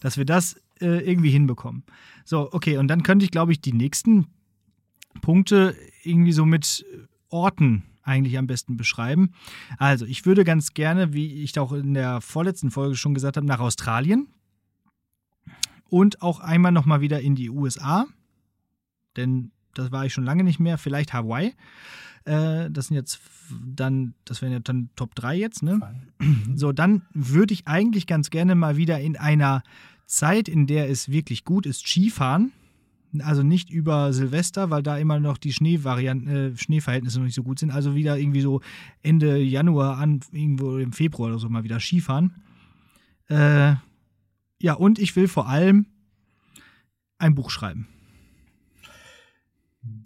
dass 0.00 0.16
wir 0.16 0.24
das 0.24 0.54
äh, 0.80 1.06
irgendwie 1.06 1.28
hinbekommen. 1.28 1.82
So, 2.24 2.50
okay, 2.52 2.78
und 2.78 2.88
dann 2.88 3.02
könnte 3.02 3.26
ich, 3.26 3.30
glaube 3.30 3.52
ich, 3.52 3.60
die 3.60 3.74
nächsten 3.74 4.28
Punkte 5.20 5.76
irgendwie 6.04 6.32
so 6.32 6.46
mit 6.46 6.86
Orten 7.28 7.84
eigentlich 8.02 8.38
am 8.38 8.46
besten 8.46 8.78
beschreiben. 8.78 9.32
Also, 9.76 10.06
ich 10.06 10.24
würde 10.24 10.44
ganz 10.44 10.72
gerne, 10.72 11.12
wie 11.12 11.42
ich 11.42 11.58
auch 11.58 11.72
in 11.72 11.92
der 11.92 12.22
vorletzten 12.22 12.70
Folge 12.70 12.96
schon 12.96 13.12
gesagt 13.12 13.36
habe, 13.36 13.46
nach 13.46 13.60
Australien. 13.60 14.28
Und 15.90 16.22
auch 16.22 16.40
einmal 16.40 16.72
nochmal 16.72 17.02
wieder 17.02 17.20
in 17.20 17.34
die 17.34 17.50
USA. 17.50 18.06
Denn 19.16 19.50
das 19.74 19.92
war 19.92 20.06
ich 20.06 20.12
schon 20.12 20.24
lange 20.24 20.44
nicht 20.44 20.60
mehr. 20.60 20.78
Vielleicht 20.78 21.12
Hawaii. 21.12 21.54
Äh, 22.24 22.70
das 22.70 22.88
sind 22.88 22.96
jetzt 22.96 23.20
dann, 23.50 24.14
das 24.24 24.40
wären 24.40 24.52
ja 24.52 24.60
dann 24.60 24.90
Top 24.96 25.14
3 25.14 25.36
jetzt, 25.36 25.62
ne? 25.62 25.80
So, 26.54 26.72
dann 26.72 27.02
würde 27.12 27.52
ich 27.52 27.66
eigentlich 27.66 28.06
ganz 28.06 28.30
gerne 28.30 28.54
mal 28.54 28.76
wieder 28.76 29.00
in 29.00 29.16
einer 29.16 29.62
Zeit, 30.06 30.48
in 30.48 30.66
der 30.66 30.88
es 30.88 31.10
wirklich 31.10 31.44
gut 31.44 31.66
ist, 31.66 31.86
Skifahren. 31.86 32.52
Also 33.20 33.42
nicht 33.42 33.70
über 33.70 34.12
Silvester, 34.12 34.70
weil 34.70 34.82
da 34.82 34.98
immer 34.98 35.20
noch 35.20 35.38
die 35.38 35.52
Schneevarianten, 35.52 36.28
äh, 36.28 36.56
Schneeverhältnisse 36.56 37.18
noch 37.18 37.26
nicht 37.26 37.34
so 37.34 37.44
gut 37.44 37.58
sind. 37.58 37.70
Also 37.70 37.94
wieder 37.94 38.18
irgendwie 38.18 38.40
so 38.40 38.60
Ende 39.02 39.38
Januar 39.38 39.98
an, 39.98 40.20
irgendwo 40.32 40.78
im 40.78 40.92
Februar 40.92 41.28
oder 41.28 41.38
so 41.38 41.48
mal 41.48 41.62
wieder 41.62 41.78
Skifahren. 41.78 42.34
Äh, 43.28 43.74
ja, 44.60 44.74
und 44.74 44.98
ich 44.98 45.14
will 45.14 45.28
vor 45.28 45.48
allem 45.48 45.86
ein 47.18 47.34
Buch 47.34 47.50
schreiben. 47.50 47.86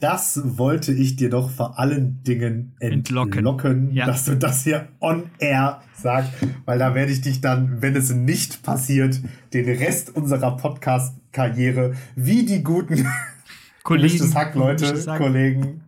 Das 0.01 0.41
wollte 0.45 0.93
ich 0.93 1.17
dir 1.17 1.29
doch 1.29 1.51
vor 1.51 1.79
allen 1.79 2.23
Dingen 2.23 2.77
entlocken, 2.79 3.39
entlocken 3.39 3.93
ja. 3.93 4.07
dass 4.07 4.25
du 4.25 4.37
das 4.37 4.63
hier 4.63 4.89
on 5.01 5.25
air 5.39 5.83
sagst, 5.93 6.31
weil 6.65 6.79
da 6.79 6.95
werde 6.95 7.11
ich 7.11 7.21
dich 7.21 7.41
dann, 7.41 7.83
wenn 7.83 7.97
es 7.97 8.13
nicht 8.13 8.63
passiert, 8.63 9.21
den 9.53 9.65
Rest 9.65 10.15
unserer 10.15 10.57
Podcast-Karriere 10.57 11.95
wie 12.15 12.45
die 12.45 12.63
guten 12.63 13.09
Kollegen, 13.83 14.35
Hack, 14.35 14.55
Leute, 14.55 15.05
Kollegen, 15.17 15.81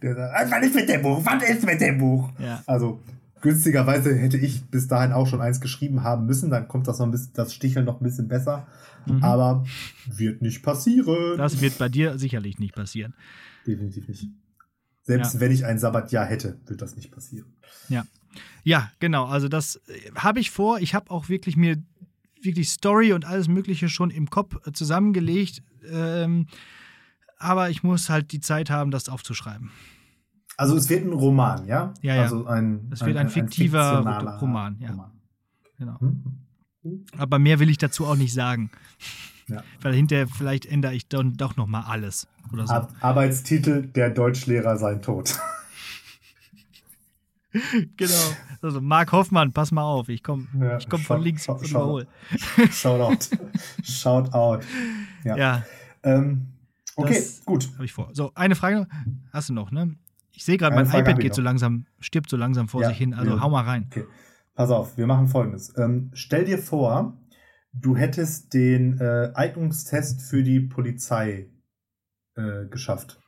der 0.00 0.14
sagt, 0.14 0.50
was 0.50 0.66
ist 0.66 0.74
mit 0.74 0.88
dem 0.88 1.02
Buch? 1.02 1.20
Was 1.24 1.50
ist 1.50 1.66
mit 1.66 1.80
dem 1.80 1.98
Buch? 1.98 2.30
Ja. 2.38 2.62
Also 2.66 3.00
günstigerweise 3.40 4.14
hätte 4.14 4.36
ich 4.36 4.66
bis 4.66 4.88
dahin 4.88 5.12
auch 5.12 5.26
schon 5.26 5.40
eins 5.40 5.60
geschrieben 5.60 6.02
haben 6.02 6.26
müssen, 6.26 6.50
dann 6.50 6.68
kommt 6.68 6.88
das 6.88 6.98
noch 6.98 7.06
ein 7.06 7.12
bisschen, 7.12 7.32
das 7.34 7.54
Sticheln 7.54 7.84
noch 7.84 8.00
ein 8.00 8.04
bisschen 8.04 8.28
besser. 8.28 8.66
Mhm. 9.06 9.22
Aber 9.22 9.64
wird 10.06 10.42
nicht 10.42 10.62
passieren. 10.62 11.38
Das 11.38 11.60
wird 11.60 11.78
bei 11.78 11.88
dir 11.88 12.18
sicherlich 12.18 12.58
nicht 12.58 12.74
passieren. 12.74 13.14
Definitiv 13.66 14.08
nicht. 14.08 14.28
Selbst 15.04 15.34
ja. 15.34 15.40
wenn 15.40 15.52
ich 15.52 15.64
ein 15.64 15.78
Sabbatjahr 15.78 16.26
hätte, 16.26 16.58
wird 16.66 16.82
das 16.82 16.96
nicht 16.96 17.10
passieren. 17.10 17.46
Ja. 17.88 18.04
Ja, 18.62 18.92
genau. 19.00 19.24
Also 19.24 19.48
das 19.48 19.76
äh, 19.86 20.10
habe 20.14 20.40
ich 20.40 20.50
vor. 20.50 20.80
Ich 20.80 20.94
habe 20.94 21.10
auch 21.10 21.28
wirklich 21.28 21.56
mir 21.56 21.82
wirklich 22.42 22.68
Story 22.68 23.12
und 23.12 23.24
alles 23.24 23.48
Mögliche 23.48 23.88
schon 23.88 24.10
im 24.10 24.28
Kopf 24.30 24.56
äh, 24.66 24.72
zusammengelegt. 24.72 25.62
Ähm, 25.90 26.46
aber 27.38 27.70
ich 27.70 27.82
muss 27.82 28.10
halt 28.10 28.32
die 28.32 28.40
Zeit 28.40 28.68
haben, 28.68 28.90
das 28.90 29.08
aufzuschreiben. 29.08 29.70
Also 30.58 30.76
es 30.76 30.90
wird 30.90 31.06
ein 31.06 31.12
Roman, 31.12 31.66
ja? 31.66 31.94
Ja, 32.02 32.16
ja. 32.16 32.22
Also 32.22 32.44
ein, 32.46 32.88
es 32.90 33.00
wird 33.04 33.16
ein, 33.16 33.26
ein 33.26 33.30
fiktiver 33.30 34.04
ein 34.04 34.28
Roman, 34.40 34.76
ja. 34.80 34.90
Roman. 34.90 35.12
Genau. 35.78 36.00
Hm? 36.00 37.04
Aber 37.16 37.38
mehr 37.38 37.60
will 37.60 37.70
ich 37.70 37.78
dazu 37.78 38.04
auch 38.06 38.16
nicht 38.16 38.34
sagen. 38.34 38.70
Ja. 39.46 39.62
Weil 39.80 39.94
hinterher 39.94 40.26
vielleicht 40.26 40.66
ändere 40.66 40.94
ich 40.94 41.08
dann 41.08 41.34
doch 41.34 41.56
noch 41.56 41.68
mal 41.68 41.82
alles 41.82 42.26
oder 42.52 42.66
so. 42.66 42.88
Arbeitstitel 43.00 43.86
Der 43.86 44.10
Deutschlehrer 44.10 44.76
sein 44.78 45.00
Tod. 45.00 45.38
genau. 47.96 48.14
Also 48.60 48.80
Marc 48.80 49.12
Hoffmann, 49.12 49.52
pass 49.52 49.70
mal 49.70 49.84
auf, 49.84 50.08
ich 50.08 50.24
komme 50.24 50.48
ja, 50.60 50.80
komm 50.88 51.02
von 51.02 51.22
links 51.22 51.48
und 51.48 51.70
überhole. 51.70 52.08
Shout 52.72 53.00
out. 53.00 53.28
Shout 53.84 54.32
out. 54.32 54.64
Ja. 55.22 55.36
ja. 55.36 55.62
Ähm, 56.02 56.48
okay, 56.96 57.14
das 57.14 57.44
gut. 57.44 57.70
Habe 57.74 57.84
ich 57.84 57.92
vor. 57.92 58.10
So, 58.12 58.32
eine 58.34 58.56
Frage 58.56 58.88
hast 59.32 59.50
du 59.50 59.52
noch, 59.52 59.70
ne? 59.70 59.94
Ich 60.38 60.44
sehe 60.44 60.56
gerade, 60.56 60.76
mein 60.76 60.86
Frage 60.86 61.10
iPad 61.10 61.20
geht 61.20 61.34
so 61.34 61.42
langsam, 61.42 61.86
stirbt 61.98 62.30
so 62.30 62.36
langsam 62.36 62.68
vor 62.68 62.82
ja, 62.82 62.90
sich 62.90 62.96
hin. 62.96 63.12
Also 63.12 63.32
ja. 63.32 63.40
hau 63.40 63.50
mal 63.50 63.64
rein. 63.64 63.86
Okay. 63.90 64.04
Pass 64.54 64.70
auf, 64.70 64.96
wir 64.96 65.08
machen 65.08 65.26
folgendes. 65.26 65.76
Ähm, 65.76 66.12
stell 66.14 66.44
dir 66.44 66.58
vor, 66.58 67.18
du 67.72 67.96
hättest 67.96 68.54
den 68.54 69.00
äh, 69.00 69.32
Eignungstest 69.34 70.22
für 70.22 70.44
die 70.44 70.60
Polizei 70.60 71.50
äh, 72.36 72.66
geschafft. 72.66 73.20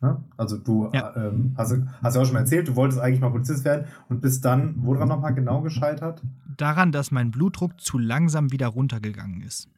Ja? 0.00 0.22
Also 0.36 0.58
du 0.58 0.88
ja. 0.92 1.12
ähm, 1.16 1.56
hast, 1.58 1.76
hast 2.04 2.14
ja 2.14 2.20
auch 2.20 2.24
schon 2.24 2.34
mal 2.34 2.40
erzählt, 2.40 2.68
du 2.68 2.76
wolltest 2.76 3.00
eigentlich 3.00 3.20
mal 3.20 3.30
Polizist 3.30 3.64
werden 3.64 3.88
und 4.08 4.20
bist 4.20 4.44
dann, 4.44 4.76
woran 4.76 5.08
nochmal 5.08 5.34
genau 5.34 5.60
gescheitert? 5.62 6.22
Daran, 6.56 6.92
dass 6.92 7.10
mein 7.10 7.32
Blutdruck 7.32 7.80
zu 7.80 7.98
langsam 7.98 8.52
wieder 8.52 8.68
runtergegangen 8.68 9.40
ist. 9.40 9.68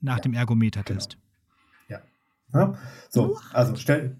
Nach 0.00 0.16
ja, 0.16 0.22
dem 0.22 0.34
Ergometertest. 0.34 1.16
Genau. 1.86 2.00
Ja. 2.54 2.60
ja. 2.60 2.74
So, 3.08 3.38
also 3.52 3.76
stell, 3.76 4.16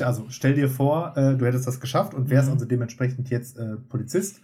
also 0.00 0.26
stell 0.30 0.54
dir 0.54 0.68
vor, 0.68 1.16
äh, 1.16 1.36
du 1.36 1.46
hättest 1.46 1.66
das 1.66 1.80
geschafft 1.80 2.14
und 2.14 2.30
wärst 2.30 2.48
mhm. 2.48 2.54
also 2.54 2.66
dementsprechend 2.66 3.30
jetzt 3.30 3.56
äh, 3.58 3.76
Polizist. 3.76 4.40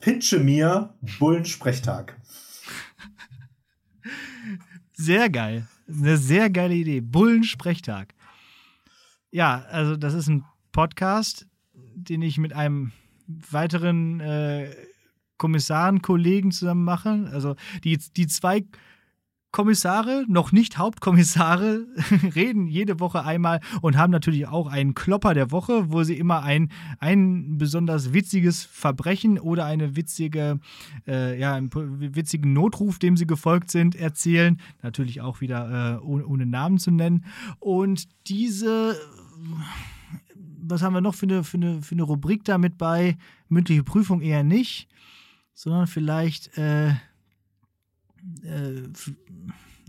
Pitche 0.00 0.40
mir 0.40 0.94
Bullensprechtag. 1.18 2.20
Sehr 4.94 5.30
geil. 5.30 5.68
Eine 5.88 6.16
sehr 6.16 6.50
geile 6.50 6.74
Idee. 6.74 7.00
Bullensprechtag. 7.00 8.14
Ja, 9.30 9.64
also 9.70 9.96
das 9.96 10.14
ist 10.14 10.28
ein 10.28 10.44
Podcast, 10.72 11.46
den 11.72 12.22
ich 12.22 12.38
mit 12.38 12.52
einem 12.52 12.92
weiteren 13.26 14.20
äh, 14.20 14.74
Kommissaren, 15.38 16.02
Kollegen 16.02 16.50
zusammen 16.50 16.84
mache. 16.84 17.30
Also 17.32 17.56
die, 17.84 17.98
die 18.16 18.26
zwei 18.26 18.64
Kommissare, 19.52 20.24
noch 20.28 20.50
nicht 20.50 20.78
Hauptkommissare, 20.78 21.86
reden 22.34 22.66
jede 22.66 23.00
Woche 23.00 23.24
einmal 23.24 23.60
und 23.82 23.96
haben 23.96 24.10
natürlich 24.10 24.48
auch 24.48 24.66
einen 24.66 24.94
Klopper 24.94 25.34
der 25.34 25.50
Woche, 25.50 25.92
wo 25.92 26.02
sie 26.02 26.16
immer 26.16 26.42
ein, 26.42 26.70
ein 26.98 27.58
besonders 27.58 28.12
witziges 28.14 28.64
Verbrechen 28.64 29.38
oder 29.38 29.66
eine 29.66 29.94
witzige, 29.94 30.58
äh, 31.06 31.38
ja, 31.38 31.54
einen 31.54 31.70
witzigen 31.72 32.52
Notruf, 32.54 32.98
dem 32.98 33.16
sie 33.16 33.26
gefolgt 33.26 33.70
sind, 33.70 33.94
erzählen. 33.94 34.58
Natürlich 34.82 35.20
auch 35.20 35.40
wieder 35.42 36.00
äh, 36.00 36.04
ohne, 36.04 36.26
ohne 36.26 36.46
Namen 36.46 36.78
zu 36.78 36.90
nennen. 36.90 37.26
Und 37.60 38.08
diese 38.28 38.96
was 40.64 40.82
haben 40.82 40.94
wir 40.94 41.00
noch 41.00 41.14
für 41.14 41.26
eine, 41.26 41.44
für 41.44 41.56
eine, 41.56 41.82
für 41.82 41.94
eine 41.94 42.04
Rubrik 42.04 42.44
da 42.44 42.56
mit 42.56 42.78
bei? 42.78 43.18
Mündliche 43.48 43.82
Prüfung 43.82 44.20
eher 44.22 44.44
nicht, 44.44 44.88
sondern 45.54 45.86
vielleicht 45.86 46.56
äh, 46.56 46.94
äh, 48.42 48.82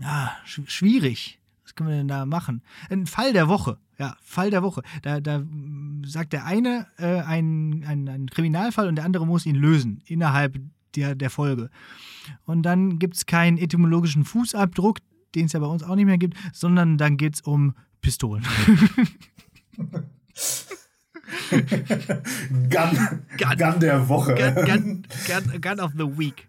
ja, 0.00 0.32
sch 0.44 0.60
schwierig. 0.66 1.40
Was 1.64 1.74
können 1.74 1.90
wir 1.90 1.96
denn 1.96 2.08
da 2.08 2.26
machen? 2.26 2.62
Ein 2.90 3.06
Fall 3.06 3.32
der 3.32 3.48
Woche. 3.48 3.78
Ja, 3.98 4.16
Fall 4.22 4.50
der 4.50 4.62
Woche. 4.62 4.82
Da, 5.02 5.20
da 5.20 5.42
sagt 6.04 6.32
der 6.32 6.44
eine 6.44 6.86
äh, 6.98 7.20
einen, 7.20 7.84
einen, 7.84 8.28
Kriminalfall 8.28 8.88
und 8.88 8.96
der 8.96 9.04
andere 9.04 9.26
muss 9.26 9.46
ihn 9.46 9.54
lösen 9.54 10.02
innerhalb 10.06 10.58
der, 10.96 11.14
der 11.14 11.30
Folge. 11.30 11.70
Und 12.44 12.62
dann 12.62 12.98
gibt 12.98 13.16
es 13.16 13.26
keinen 13.26 13.56
etymologischen 13.58 14.24
Fußabdruck, 14.24 14.98
den 15.34 15.46
es 15.46 15.52
ja 15.52 15.60
bei 15.60 15.66
uns 15.66 15.82
auch 15.82 15.94
nicht 15.94 16.06
mehr 16.06 16.18
gibt, 16.18 16.36
sondern 16.52 16.98
dann 16.98 17.16
geht 17.16 17.34
es 17.34 17.40
um 17.40 17.74
Pistolen. 18.00 18.44
Gun, 21.50 21.60
Gun, 22.70 23.56
Gun 23.56 23.80
der 23.80 24.08
Woche. 24.08 24.34
Gun, 24.34 24.54
Gun, 24.64 25.06
Gun, 25.26 25.60
Gun 25.60 25.80
of 25.80 25.92
the 25.96 26.18
Week. 26.18 26.48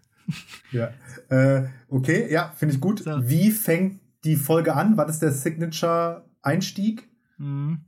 Ja. 0.72 0.92
Äh, 1.28 1.68
okay, 1.88 2.30
ja, 2.32 2.52
finde 2.56 2.74
ich 2.74 2.80
gut. 2.80 3.02
So. 3.02 3.28
Wie 3.28 3.50
fängt 3.50 4.00
die 4.24 4.36
Folge 4.36 4.74
an? 4.74 4.96
Was 4.96 5.10
ist 5.10 5.22
der 5.22 5.32
Signature-Einstieg? 5.32 7.08
Hm. 7.36 7.80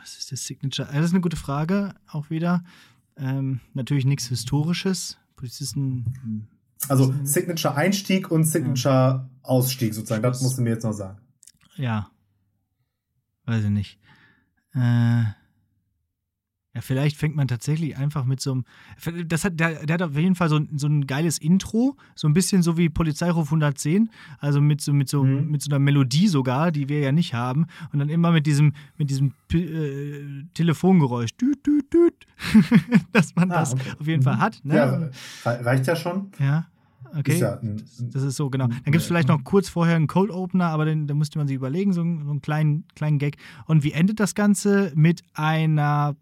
Was 0.00 0.16
ist 0.18 0.30
der 0.30 0.38
Signature? 0.38 0.88
Das 0.92 1.04
ist 1.04 1.12
eine 1.12 1.20
gute 1.20 1.36
Frage, 1.36 1.94
auch 2.08 2.30
wieder. 2.30 2.64
Ähm, 3.16 3.60
natürlich 3.74 4.04
nichts 4.04 4.26
Historisches. 4.26 5.18
Polizisten. 5.36 6.14
Hm. 6.22 6.46
Also 6.88 7.14
Signature-Einstieg 7.22 8.30
und 8.30 8.44
Signature-Ausstieg 8.44 9.94
sozusagen. 9.94 10.22
Das 10.22 10.42
musst 10.42 10.58
du 10.58 10.62
mir 10.62 10.70
jetzt 10.70 10.84
noch 10.84 10.92
sagen. 10.92 11.18
Ja. 11.76 12.10
Weiß 13.44 13.64
ich 13.64 13.70
nicht. 13.70 13.98
Äh. 14.74 15.24
Ja, 16.76 16.82
vielleicht 16.82 17.16
fängt 17.16 17.34
man 17.34 17.48
tatsächlich 17.48 17.96
einfach 17.96 18.26
mit 18.26 18.38
so 18.38 18.52
einem. 18.52 18.64
Das 19.28 19.46
hat, 19.46 19.58
der, 19.58 19.86
der 19.86 19.94
hat 19.94 20.02
auf 20.02 20.14
jeden 20.14 20.34
Fall 20.34 20.50
so, 20.50 20.60
so 20.76 20.86
ein 20.86 21.06
geiles 21.06 21.38
Intro, 21.38 21.96
so 22.14 22.28
ein 22.28 22.34
bisschen 22.34 22.62
so 22.62 22.76
wie 22.76 22.90
Polizeiruf 22.90 23.46
110, 23.46 24.10
also 24.40 24.60
mit 24.60 24.82
so, 24.82 24.92
mit 24.92 25.08
so, 25.08 25.24
mhm. 25.24 25.50
mit 25.50 25.62
so 25.62 25.70
einer 25.70 25.78
Melodie 25.78 26.28
sogar, 26.28 26.72
die 26.72 26.90
wir 26.90 27.00
ja 27.00 27.12
nicht 27.12 27.32
haben. 27.32 27.64
Und 27.94 28.00
dann 28.00 28.10
immer 28.10 28.30
mit 28.30 28.44
diesem, 28.44 28.74
mit 28.98 29.08
diesem 29.08 29.32
äh, 29.54 30.44
Telefongeräusch, 30.52 31.34
düt, 31.38 31.66
düt, 31.66 31.90
düt, 31.90 32.26
dass 33.12 33.34
man 33.36 33.50
ah, 33.52 33.60
das 33.60 33.72
okay. 33.72 33.92
auf 33.98 34.06
jeden 34.06 34.22
Fall 34.22 34.36
mhm. 34.36 34.40
hat. 34.40 34.60
Ne? 34.62 34.74
Ja, 34.74 35.50
reicht 35.50 35.86
ja 35.86 35.96
schon. 35.96 36.30
Ja. 36.38 36.66
Okay. 37.16 37.38
Ja 37.38 37.58
ein, 37.58 37.82
das, 38.00 38.22
ist 38.22 38.36
so, 38.36 38.50
genau. 38.50 38.66
Dann 38.66 38.84
gibt 38.84 38.96
es 38.96 39.06
vielleicht 39.06 39.28
noch 39.28 39.42
kurz 39.44 39.70
vorher 39.70 39.96
einen 39.96 40.08
Cold 40.08 40.30
Opener, 40.30 40.66
aber 40.66 40.84
den, 40.84 41.06
da 41.06 41.14
müsste 41.14 41.38
man 41.38 41.48
sich 41.48 41.56
überlegen, 41.56 41.94
so, 41.94 42.02
so 42.02 42.30
einen 42.30 42.42
kleinen, 42.42 42.84
kleinen 42.94 43.18
Gag. 43.18 43.38
Und 43.64 43.82
wie 43.82 43.92
endet 43.92 44.20
das 44.20 44.34
Ganze? 44.34 44.92
Mit 44.94 45.22
einer 45.32 46.16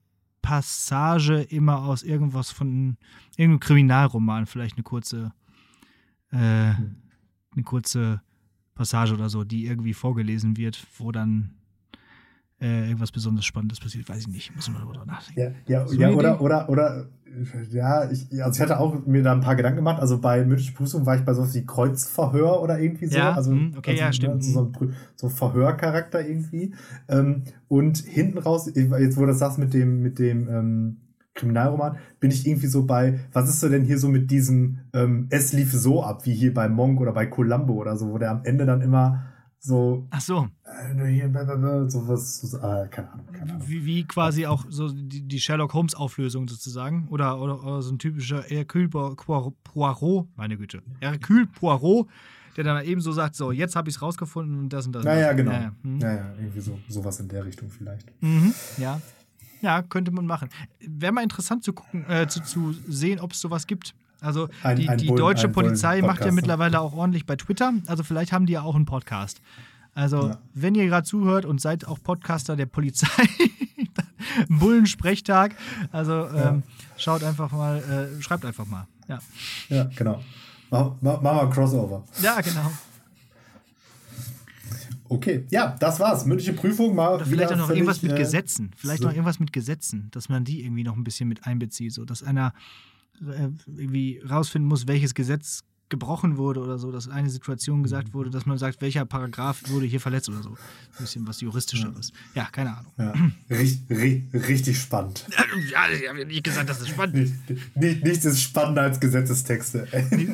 Passage 0.45 1.41
immer 1.41 1.79
aus 1.85 2.03
irgendwas 2.03 2.51
von 2.51 2.99
irgendeinem 3.39 3.61
Kriminalroman, 3.61 4.45
vielleicht 4.45 4.77
eine 4.77 4.83
kurze, 4.83 5.33
äh, 6.33 6.37
eine 6.37 7.63
kurze 7.65 8.21
Passage 8.75 9.15
oder 9.15 9.31
so, 9.31 9.43
die 9.43 9.65
irgendwie 9.65 9.95
vorgelesen 9.95 10.59
wird, 10.59 10.87
wo 10.99 11.13
dann 11.13 11.55
äh, 12.65 12.87
irgendwas 12.87 13.13
besonders 13.13 13.45
Spannendes 13.45 13.79
passiert, 13.79 14.09
weiß 14.09 14.23
ich 14.23 14.29
nicht. 14.29 14.57
Muss 14.57 14.71
man 14.71 14.81
darüber 14.81 15.05
nachdenken. 15.05 15.57
Ja, 15.67 15.81
ja, 15.81 15.87
so 15.87 15.95
ja 15.97 16.11
oder, 16.11 16.41
oder, 16.41 16.69
oder, 16.71 17.07
ja, 17.71 18.11
ich, 18.11 18.43
also 18.43 18.57
ich 18.57 18.61
hatte 18.61 18.81
auch 18.81 19.05
mir 19.07 19.23
da 19.23 19.33
ein 19.33 19.43
paar 19.43 19.57
Gedanken 19.57 19.77
gemacht. 19.77 20.01
Also 20.01 20.19
bei 20.19 20.45
mündliche 20.45 20.73
Prüfung 20.73 21.05
war 21.05 21.17
ich 21.17 21.23
bei 21.23 21.35
sowas 21.35 21.55
wie 21.55 21.67
Kreuzverhör 21.67 22.63
oder 22.63 22.79
irgendwie 22.79 23.07
so. 23.07 23.19
Ja, 23.19 23.33
also, 23.33 23.51
hm, 23.51 23.75
okay, 23.77 23.91
also, 23.91 24.03
ja, 24.03 24.13
stimmt. 24.13 24.35
Also 24.35 24.53
so, 24.53 24.73
ein, 24.81 24.95
so 25.17 25.29
Verhörcharakter 25.29 26.27
irgendwie. 26.27 26.75
Ähm, 27.09 27.43
und 27.69 27.99
hinten 27.99 28.39
raus, 28.39 28.71
jetzt 28.75 29.17
wo 29.17 29.21
du 29.21 29.27
das 29.27 29.39
sagst 29.39 29.59
mit 29.59 29.75
dem, 29.75 30.01
mit 30.01 30.19
dem, 30.19 30.49
ähm, 30.49 30.97
Kriminalroman, 31.35 31.97
bin 32.21 32.31
ich 32.31 32.47
irgendwie 32.47 32.69
so 32.69 32.87
bei, 32.87 33.19
was 33.33 33.49
ist 33.49 33.59
so 33.59 33.69
denn 33.69 33.83
hier 33.83 33.99
so 33.99 34.09
mit 34.09 34.31
diesem, 34.31 34.79
ähm, 34.93 35.27
es 35.31 35.53
lief 35.53 35.73
so 35.73 36.03
ab, 36.05 36.25
wie 36.27 36.33
hier 36.33 36.55
bei 36.55 36.69
Monk 36.69 37.01
oder 37.01 37.13
bei 37.13 37.27
Columbo 37.27 37.75
oder 37.75 37.97
so, 37.97 38.13
wo 38.13 38.19
der 38.19 38.31
am 38.31 38.45
Ende 38.45 38.67
dann 38.67 38.81
immer 38.81 39.34
so. 39.65 40.07
Ach 40.11 40.21
so. 40.21 40.49
Äh, 40.65 41.89
so 41.89 42.07
was, 42.07 42.41
so, 42.41 42.59
äh, 42.59 42.87
keine 42.89 43.11
Ahnung. 43.13 43.27
Keine 43.33 43.55
Ahnung. 43.55 43.67
Wie, 43.67 43.87
wie, 43.87 44.05
quasi 44.05 44.45
auch 44.45 44.67
so 44.69 44.93
die, 44.93 45.23
die 45.23 45.41
Sherlock 45.41 45.73
Holmes-Auflösung 45.73 46.47
sozusagen. 46.49 47.09
Oder, 47.09 47.41
oder, 47.41 47.65
oder, 47.65 47.81
so 47.81 47.95
ein 47.95 47.99
typischer 47.99 48.43
Hercule 48.43 48.89
Poirot, 48.89 50.29
meine 50.37 50.59
Güte. 50.59 50.83
Hercule 51.01 51.47
Poirot, 51.47 52.09
der 52.59 52.65
dann 52.65 52.85
eben 52.85 53.01
so 53.01 53.13
sagt: 53.13 53.37
So, 53.37 53.53
jetzt 53.53 53.75
habe 53.75 53.89
ich 53.89 53.97
es 53.97 54.03
rausgefunden 54.03 54.59
und 54.59 54.69
das 54.71 54.87
und 54.87 54.93
das. 54.93 55.05
Naja, 55.05 55.33
genau. 55.33 55.53
Ja, 55.53 55.73
hm. 55.83 55.99
naja, 55.99 56.35
irgendwie 56.39 56.61
so, 56.61 56.79
sowas 56.89 57.19
in 57.21 57.29
der 57.29 57.47
Richtung 57.47 57.71
vielleicht. 57.71 58.13
Mhm, 58.21 58.53
ja. 58.77 59.01
Ja, 59.63 59.81
könnte 59.81 60.11
man 60.11 60.27
machen. 60.27 60.51
Wäre 60.79 61.11
mal 61.11 61.23
interessant 61.23 61.65
zu 61.65 61.73
gucken, 61.73 62.05
äh, 62.07 62.29
zu, 62.29 62.43
zu 62.43 62.75
sehen, 62.87 63.19
ob 63.19 63.33
es 63.33 63.41
sowas 63.41 63.67
gibt. 63.67 63.95
Also 64.25 64.49
ein, 64.63 64.77
die, 64.77 64.89
ein 64.89 64.99
die 64.99 65.07
Bullen, 65.09 65.19
deutsche 65.19 65.49
Polizei 65.49 66.01
macht 66.01 66.21
ja 66.21 66.27
ne? 66.27 66.33
mittlerweile 66.33 66.81
auch 66.81 66.95
ordentlich 66.95 67.27
bei 67.27 67.37
Twitter. 67.37 67.75
Also 67.87 68.03
vielleicht 68.03 68.33
haben 68.33 68.47
die 68.47 68.55
ja 68.55 68.63
auch 68.63 68.75
einen 68.75 68.87
Podcast. 68.87 69.41
Also 69.95 70.29
ja. 70.29 70.39
wenn 70.55 70.75
ihr 70.75 70.87
gerade 70.87 71.07
zuhört 71.07 71.45
und 71.45 71.61
seid 71.61 71.87
auch 71.87 72.03
Podcaster 72.03 72.57
der 72.57 72.67
Polizei, 72.67 73.07
Bullensprechtag, 74.49 75.55
also 75.93 76.13
ja. 76.13 76.51
ähm, 76.51 76.63
schaut 76.97 77.23
einfach 77.23 77.53
mal, 77.53 77.79
äh, 77.79 78.23
schreibt 78.23 78.45
einfach 78.45 78.67
mal. 78.67 78.87
Ja, 79.09 79.19
ja 79.69 79.85
genau. 79.95 80.21
Machen 80.71 80.97
mach, 81.01 81.21
mach 81.21 81.51
Crossover. 81.51 82.03
Ja, 82.23 82.41
genau. 82.41 82.73
Okay, 85.09 85.45
ja, 85.51 85.77
das 85.79 86.01
war's. 86.01 86.25
Mündliche 86.25 86.55
Prüfung 86.55 86.95
mal. 86.95 87.15
Oder 87.15 87.27
vielleicht 87.27 87.53
auch 87.53 87.57
noch 87.57 87.71
irgendwas 87.71 88.03
mit 88.03 88.13
äh, 88.13 88.17
Gesetzen. 88.17 88.73
Vielleicht 88.77 89.03
so. 89.03 89.09
noch 89.09 89.15
irgendwas 89.15 89.39
mit 89.39 89.53
Gesetzen, 89.53 90.09
dass 90.11 90.29
man 90.29 90.45
die 90.45 90.65
irgendwie 90.65 90.83
noch 90.83 90.97
ein 90.97 91.05
bisschen 91.05 91.29
mit 91.29 91.47
einbezieht, 91.47 91.93
so 91.93 92.05
dass 92.05 92.23
einer 92.23 92.53
äh, 93.21 93.51
irgendwie 93.67 94.21
rausfinden 94.29 94.69
muss, 94.69 94.87
welches 94.87 95.15
Gesetz 95.15 95.63
gebrochen 95.91 96.39
wurde 96.39 96.61
oder 96.61 96.79
so, 96.79 96.91
dass 96.91 97.09
eine 97.09 97.31
Situation 97.31 97.83
gesagt 97.83 98.15
wurde, 98.15 98.31
dass 98.31 98.47
man 98.47 98.59
sagt, 98.59 98.81
welcher 98.81 99.05
Paragraph 99.05 99.63
wurde 99.69 99.87
hier 99.87 100.01
verletzt 100.01 100.29
oder 100.29 100.43
so. 100.43 100.51
Ein 100.51 100.57
bisschen 100.99 101.27
was 101.27 101.41
Juristischeres. 101.41 102.13
Ja, 102.35 102.49
keine 102.51 102.77
Ahnung. 102.77 102.93
Ja. 102.99 103.15
Richtig, 103.51 104.81
spannend. 104.81 105.27
Ja, 105.71 105.85
ich 105.93 106.09
habe 106.09 106.25
nicht 106.25 106.43
gesagt, 106.43 106.69
das 106.69 106.81
ist 106.81 106.89
spannend. 106.89 107.33
Nicht, 107.77 108.05
nichts 108.05 108.25
ist 108.25 108.43
spannender 108.43 108.83
als 108.83 108.99
Gesetzestexte. 108.99 109.87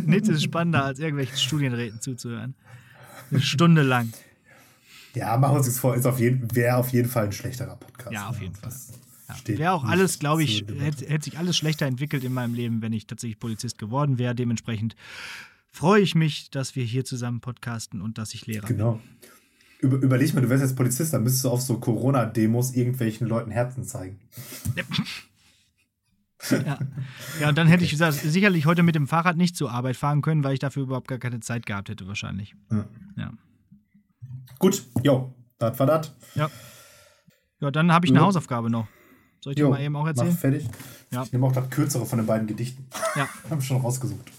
Nichts 0.06 0.28
ist 0.28 0.42
spannender 0.42 0.84
als 0.84 0.98
irgendwelchen 0.98 1.36
Studienräten 1.36 2.00
zuzuhören. 2.00 2.54
Eine 3.30 3.40
Stunde 3.40 3.82
lang. 3.82 4.12
Ja, 5.14 5.36
machen 5.36 5.54
wir 5.54 5.58
uns 5.58 5.66
jetzt 5.66 5.80
vor, 5.80 5.96
ist 5.96 6.06
auf 6.06 6.20
jeden, 6.20 6.54
wäre 6.54 6.76
auf 6.76 6.90
jeden 6.90 7.08
Fall 7.08 7.24
ein 7.24 7.32
schlechterer 7.32 7.76
Podcast. 7.76 8.12
Ja, 8.12 8.28
auf 8.28 8.40
jeden 8.40 8.54
Fall. 8.54 8.72
Ja. 9.46 9.58
Wäre 9.58 9.72
auch 9.72 9.84
alles, 9.84 10.18
glaube 10.18 10.42
ich, 10.42 10.64
hätte, 10.78 11.06
hätte 11.06 11.24
sich 11.24 11.38
alles 11.38 11.56
schlechter 11.56 11.86
entwickelt 11.86 12.24
in 12.24 12.32
meinem 12.32 12.54
Leben, 12.54 12.82
wenn 12.82 12.92
ich 12.92 13.06
tatsächlich 13.06 13.38
Polizist 13.38 13.78
geworden 13.78 14.18
wäre. 14.18 14.34
Dementsprechend 14.34 14.96
freue 15.70 16.00
ich 16.00 16.14
mich, 16.14 16.50
dass 16.50 16.76
wir 16.76 16.84
hier 16.84 17.04
zusammen 17.04 17.40
podcasten 17.40 18.00
und 18.00 18.18
dass 18.18 18.34
ich 18.34 18.46
Lehrer 18.46 18.66
genau. 18.66 18.92
bin. 18.94 19.02
Über, 19.80 19.96
überleg 19.96 20.34
mal, 20.34 20.42
du 20.42 20.50
wärst 20.50 20.62
jetzt 20.62 20.76
Polizist, 20.76 21.14
dann 21.14 21.22
müsstest 21.22 21.44
du 21.44 21.50
auf 21.50 21.62
so 21.62 21.78
Corona-Demos 21.78 22.74
irgendwelchen 22.74 23.26
Leuten 23.26 23.50
Herzen 23.50 23.84
zeigen. 23.84 24.20
ja. 26.50 26.78
ja, 27.40 27.48
und 27.48 27.56
dann 27.56 27.66
hätte 27.66 27.84
ich 27.84 27.90
gesagt, 27.90 28.14
sicherlich 28.14 28.66
heute 28.66 28.82
mit 28.82 28.94
dem 28.94 29.06
Fahrrad 29.06 29.38
nicht 29.38 29.56
zur 29.56 29.70
Arbeit 29.70 29.96
fahren 29.96 30.20
können, 30.20 30.44
weil 30.44 30.52
ich 30.52 30.58
dafür 30.58 30.82
überhaupt 30.82 31.08
gar 31.08 31.18
keine 31.18 31.40
Zeit 31.40 31.64
gehabt 31.64 31.88
hätte, 31.88 32.06
wahrscheinlich. 32.06 32.54
Ja. 32.70 32.84
ja. 33.16 33.32
Gut, 34.58 34.84
jo, 35.02 35.34
das 35.58 35.78
war 35.78 35.86
das. 35.86 36.14
Ja. 36.34 36.50
Ja, 37.60 37.70
dann 37.70 37.92
habe 37.92 38.06
ich 38.06 38.12
eine 38.12 38.20
Hausaufgabe 38.20 38.70
noch. 38.70 38.86
Soll 39.40 39.52
ich 39.52 39.56
dir 39.56 39.68
mal 39.68 39.80
eben 39.80 39.96
auch 39.96 40.06
erzählen? 40.06 40.30
Mach 40.30 40.38
fertig. 40.38 40.66
Ja. 41.10 41.22
Ich 41.22 41.32
nehme 41.32 41.46
auch 41.46 41.52
das 41.52 41.70
kürzere 41.70 42.06
von 42.06 42.18
den 42.18 42.26
beiden 42.26 42.46
Gedichten. 42.46 42.86
Ja. 43.16 43.28
habe 43.50 43.62
schon 43.62 43.78
rausgesucht. 43.78 44.30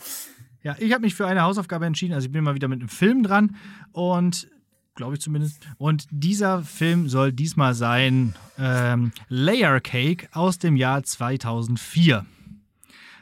Ja, 0.63 0.75
ich 0.77 0.93
habe 0.93 1.01
mich 1.01 1.15
für 1.15 1.25
eine 1.25 1.41
Hausaufgabe 1.41 1.85
entschieden. 1.85 2.13
Also 2.13 2.27
ich 2.27 2.31
bin 2.31 2.43
mal 2.43 2.53
wieder 2.53 2.67
mit 2.67 2.79
einem 2.79 2.89
Film 2.89 3.23
dran 3.23 3.55
und 3.91 4.47
glaube 4.95 5.15
ich 5.15 5.21
zumindest. 5.21 5.59
Und 5.77 6.05
dieser 6.11 6.61
Film 6.61 7.09
soll 7.09 7.33
diesmal 7.33 7.73
sein 7.73 8.35
ähm, 8.59 9.11
Layer 9.27 9.79
Cake 9.79 10.27
aus 10.33 10.59
dem 10.59 10.75
Jahr 10.75 11.03
2004 11.03 12.25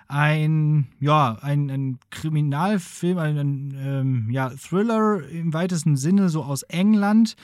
ein, 0.09 0.87
ja, 0.99 1.37
ein, 1.41 1.69
ein 1.69 1.99
Kriminalfilm, 2.09 3.19
ein, 3.19 3.37
ein 3.37 3.75
ähm, 3.77 4.31
ja, 4.31 4.49
Thriller 4.49 5.21
im 5.29 5.53
weitesten 5.53 5.95
Sinne, 5.95 6.29
so 6.29 6.43
aus 6.43 6.63
England, 6.63 7.35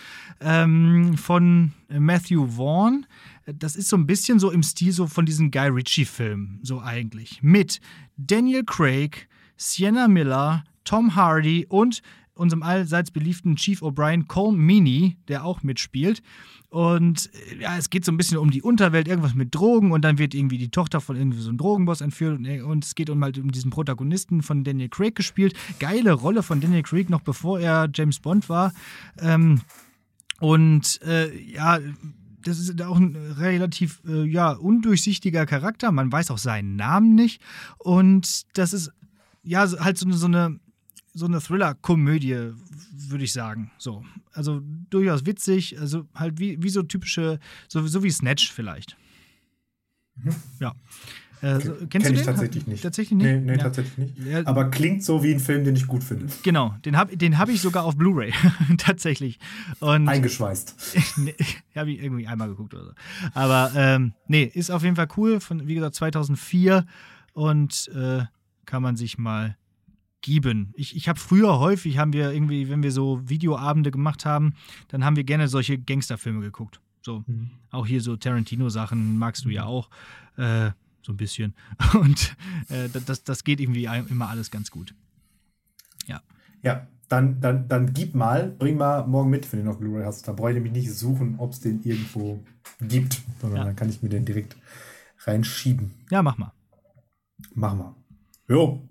ähm, 0.41 1.15
von 1.15 1.73
Matthew 1.89 2.47
Vaughn. 2.57 3.05
Das 3.45 3.75
ist 3.75 3.87
so 3.87 3.95
ein 3.95 4.07
bisschen 4.07 4.39
so 4.39 4.49
im 4.49 4.63
Stil 4.63 4.91
so 4.91 5.05
von 5.05 5.27
diesen 5.27 5.51
Guy 5.51 5.67
Ritchie-Filmen, 5.67 6.59
so 6.63 6.81
eigentlich. 6.81 7.43
Mit 7.43 7.79
Daniel 8.17 8.63
Craig, 8.63 9.29
Sienna 9.57 10.07
Miller, 10.07 10.63
Tom 10.85 11.15
Hardy 11.15 11.67
und 11.69 12.01
unserem 12.35 12.63
allseits 12.63 13.11
beliebten 13.11 13.55
Chief 13.55 13.81
O'Brien 13.81 14.27
Cole 14.27 14.55
Meany, 14.55 15.17
der 15.27 15.45
auch 15.45 15.63
mitspielt. 15.63 16.21
Und 16.69 17.29
äh, 17.51 17.61
ja, 17.61 17.77
es 17.77 17.89
geht 17.89 18.05
so 18.05 18.11
ein 18.11 18.17
bisschen 18.17 18.37
um 18.37 18.51
die 18.51 18.61
Unterwelt, 18.61 19.07
irgendwas 19.07 19.33
mit 19.33 19.55
Drogen 19.55 19.91
und 19.91 20.01
dann 20.03 20.17
wird 20.17 20.33
irgendwie 20.33 20.57
die 20.57 20.69
Tochter 20.69 20.99
von 20.99 21.15
irgendwie 21.15 21.39
so 21.39 21.49
einem 21.49 21.57
Drogenboss 21.57 22.01
entführt 22.01 22.37
und, 22.37 22.45
äh, 22.45 22.61
und 22.61 22.83
es 22.83 22.95
geht 22.95 23.09
um 23.09 23.23
halt 23.23 23.37
um 23.37 23.51
diesen 23.51 23.71
Protagonisten 23.71 24.41
von 24.43 24.63
Daniel 24.63 24.89
Craig 24.89 25.15
gespielt. 25.15 25.55
Geile 25.79 26.11
Rolle 26.11 26.43
von 26.43 26.59
Daniel 26.59 26.83
Craig, 26.83 27.09
noch 27.09 27.21
bevor 27.21 27.59
er 27.59 27.89
James 27.93 28.19
Bond 28.19 28.49
war. 28.49 28.73
Ähm, 29.19 29.61
und 30.39 31.01
äh, 31.03 31.33
ja, 31.39 31.79
das 32.43 32.59
ist 32.59 32.81
auch 32.81 32.97
ein 32.97 33.15
relativ 33.15 34.01
äh, 34.05 34.25
ja, 34.25 34.51
undurchsichtiger 34.51 35.45
Charakter. 35.45 35.91
Man 35.91 36.11
weiß 36.11 36.29
auch 36.31 36.37
seinen 36.37 36.75
Namen 36.75 37.15
nicht. 37.15 37.41
Und 37.77 38.45
das 38.57 38.73
ist 38.73 38.91
ja 39.43 39.65
halt 39.79 39.97
so, 39.97 40.11
so 40.11 40.27
eine 40.27 40.59
so 41.15 41.25
eine 41.25 41.39
Thriller-Komödie, 41.39 42.51
würde 42.91 43.23
ich 43.23 43.33
sagen. 43.33 43.71
So. 43.77 44.05
Also 44.33 44.61
durchaus 44.89 45.25
witzig, 45.25 45.79
also 45.79 46.05
halt 46.13 46.39
wie, 46.39 46.61
wie 46.61 46.69
so 46.69 46.83
typische, 46.83 47.39
so, 47.69 47.87
so 47.87 48.03
wie 48.03 48.11
Snatch 48.11 48.51
vielleicht. 48.51 48.97
Mhm. 50.15 50.35
Ja. 50.59 50.75
Äh, 51.41 51.59
so, 51.61 51.73
kennst 51.73 51.89
Kenn 51.89 52.01
du 52.01 52.09
den? 52.09 52.15
ich 52.15 52.21
tatsächlich 52.23 52.67
nicht. 52.67 52.83
Tatsächlich 52.83 53.17
nicht? 53.17 53.25
Nee, 53.25 53.39
nee 53.39 53.51
ja. 53.53 53.57
tatsächlich 53.57 54.17
nicht. 54.17 54.47
Aber 54.47 54.69
klingt 54.69 55.03
so 55.03 55.23
wie 55.23 55.33
ein 55.33 55.39
Film, 55.39 55.63
den 55.63 55.75
ich 55.75 55.87
gut 55.87 56.03
finde. 56.03 56.27
Genau, 56.43 56.75
den 56.83 56.97
habe 56.97 57.15
den 57.15 57.37
hab 57.37 57.47
ich 57.47 57.61
sogar 57.61 57.85
auf 57.85 57.95
Blu-ray. 57.95 58.33
tatsächlich. 58.77 59.39
Und 59.79 60.09
Eingeschweißt. 60.09 60.75
nee, 61.17 61.35
habe 61.75 61.91
ich 61.91 62.03
irgendwie 62.03 62.27
einmal 62.27 62.49
geguckt 62.49 62.73
oder 62.73 62.85
so. 62.85 62.91
Aber 63.33 63.71
ähm, 63.75 64.13
nee, 64.27 64.43
ist 64.53 64.69
auf 64.69 64.83
jeden 64.83 64.97
Fall 64.97 65.07
cool. 65.15 65.39
Von, 65.39 65.65
wie 65.65 65.75
gesagt, 65.75 65.95
2004. 65.95 66.85
Und 67.33 67.89
äh, 67.93 68.23
kann 68.65 68.81
man 68.81 68.95
sich 68.95 69.17
mal 69.17 69.57
geben. 70.25 70.73
Ich, 70.73 70.95
ich 70.95 71.07
habe 71.07 71.19
früher 71.19 71.59
häufig, 71.59 71.99
haben 71.99 72.11
wir 72.11 72.31
irgendwie, 72.31 72.67
wenn 72.67 72.81
wir 72.81 72.91
so 72.91 73.21
Videoabende 73.29 73.91
gemacht 73.91 74.25
haben, 74.25 74.55
dann 74.87 75.05
haben 75.05 75.15
wir 75.15 75.23
gerne 75.23 75.47
solche 75.47 75.77
Gangsterfilme 75.77 76.41
geguckt. 76.41 76.81
So, 77.03 77.23
mhm. 77.27 77.51
auch 77.69 77.85
hier 77.85 78.01
so 78.01 78.15
Tarantino-Sachen 78.15 79.19
magst 79.19 79.45
du 79.45 79.49
ja 79.49 79.65
auch. 79.65 79.89
Äh, 80.37 80.71
so 81.03 81.13
ein 81.13 81.17
bisschen. 81.17 81.53
Und 81.93 82.35
äh, 82.69 82.89
das, 83.05 83.23
das 83.23 83.43
geht 83.43 83.59
irgendwie 83.59 83.85
immer 84.09 84.27
alles 84.27 84.49
ganz 84.49 84.71
gut. 84.71 84.95
Ja. 86.07 86.21
Ja, 86.63 86.87
dann, 87.07 87.39
dann, 87.39 87.67
dann 87.67 87.93
gib 87.93 88.15
mal, 88.15 88.49
bring 88.49 88.77
mal 88.77 89.05
morgen 89.05 89.29
mit, 89.29 89.51
wenn 89.53 89.59
du 89.59 89.65
noch 89.67 89.77
Blu-ray 89.77 90.05
hast. 90.05 90.27
Da 90.27 90.33
brauche 90.33 90.49
ich 90.49 90.55
nämlich 90.55 90.73
nicht 90.73 90.91
suchen, 90.91 91.35
ob 91.37 91.51
es 91.51 91.59
den 91.59 91.83
irgendwo 91.83 92.43
gibt, 92.81 93.21
sondern 93.39 93.59
ja. 93.59 93.65
dann 93.65 93.75
kann 93.75 93.89
ich 93.89 94.01
mir 94.01 94.09
den 94.09 94.25
direkt 94.25 94.57
reinschieben. 95.19 95.91
Ja, 96.09 96.23
mach 96.23 96.39
mal. 96.39 96.51
Mach 97.53 97.75
mal. 97.75 97.95
Jo, 98.47 98.89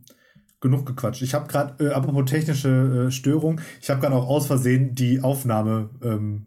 genug 0.64 0.86
gequatscht. 0.86 1.22
Ich 1.22 1.34
habe 1.34 1.46
gerade, 1.46 1.84
äh, 1.84 1.92
apropos 1.92 2.24
technische 2.24 3.06
äh, 3.08 3.10
Störung, 3.10 3.60
ich 3.80 3.90
habe 3.90 4.00
gerade 4.00 4.16
auch 4.16 4.26
aus 4.26 4.46
Versehen 4.46 4.94
die 4.94 5.20
Aufnahme, 5.20 5.90
ähm, 6.02 6.46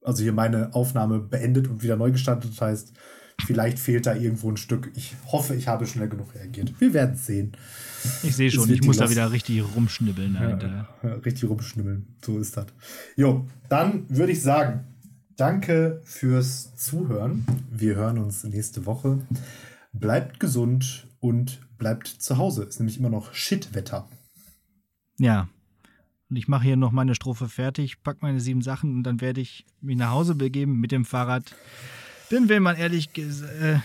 also 0.00 0.22
hier 0.22 0.32
meine 0.32 0.74
Aufnahme 0.74 1.18
beendet 1.18 1.68
und 1.68 1.82
wieder 1.82 1.96
neu 1.96 2.12
gestartet. 2.12 2.52
Das 2.52 2.60
heißt, 2.60 2.92
vielleicht 3.44 3.80
fehlt 3.80 4.06
da 4.06 4.14
irgendwo 4.14 4.48
ein 4.48 4.56
Stück. 4.56 4.92
Ich 4.94 5.14
hoffe, 5.26 5.56
ich 5.56 5.66
habe 5.66 5.86
schnell 5.86 6.08
genug 6.08 6.32
reagiert. 6.36 6.72
Wir 6.78 6.94
werden 6.94 7.14
es 7.16 7.26
sehen. 7.26 7.52
Ich 8.22 8.36
sehe 8.36 8.50
schon, 8.50 8.70
ich 8.70 8.82
muss 8.82 8.98
da 8.98 9.10
wieder 9.10 9.32
richtig 9.32 9.62
rumschnibbeln. 9.74 10.34
Ja, 10.34 10.88
ja, 11.02 11.14
richtig 11.14 11.48
rumschnibbeln, 11.48 12.06
so 12.24 12.38
ist 12.38 12.56
das. 12.56 12.66
Jo, 13.16 13.46
dann 13.68 14.04
würde 14.08 14.32
ich 14.32 14.42
sagen, 14.42 14.84
danke 15.36 16.00
fürs 16.04 16.76
Zuhören. 16.76 17.44
Wir 17.72 17.96
hören 17.96 18.18
uns 18.18 18.44
nächste 18.44 18.86
Woche. 18.86 19.18
Bleibt 19.92 20.38
gesund 20.38 21.08
und 21.18 21.60
bleibt 21.82 22.06
zu 22.06 22.38
Hause. 22.38 22.62
Ist 22.62 22.78
nämlich 22.78 22.96
immer 22.96 23.10
noch 23.10 23.34
Shitwetter. 23.34 24.08
Ja. 25.18 25.48
Und 26.30 26.36
ich 26.36 26.46
mache 26.46 26.62
hier 26.62 26.76
noch 26.76 26.92
meine 26.92 27.16
Strophe 27.16 27.48
fertig, 27.48 28.04
packe 28.04 28.20
meine 28.22 28.38
sieben 28.38 28.62
Sachen 28.62 28.94
und 28.94 29.02
dann 29.02 29.20
werde 29.20 29.40
ich 29.40 29.66
mich 29.80 29.96
nach 29.96 30.12
Hause 30.12 30.36
begeben 30.36 30.78
mit 30.78 30.92
dem 30.92 31.04
Fahrrad. 31.04 31.56
Denn 32.30 32.48
wenn 32.48 32.62
man 32.62 32.76
ehrlich 32.76 33.10
äh, 33.18 33.80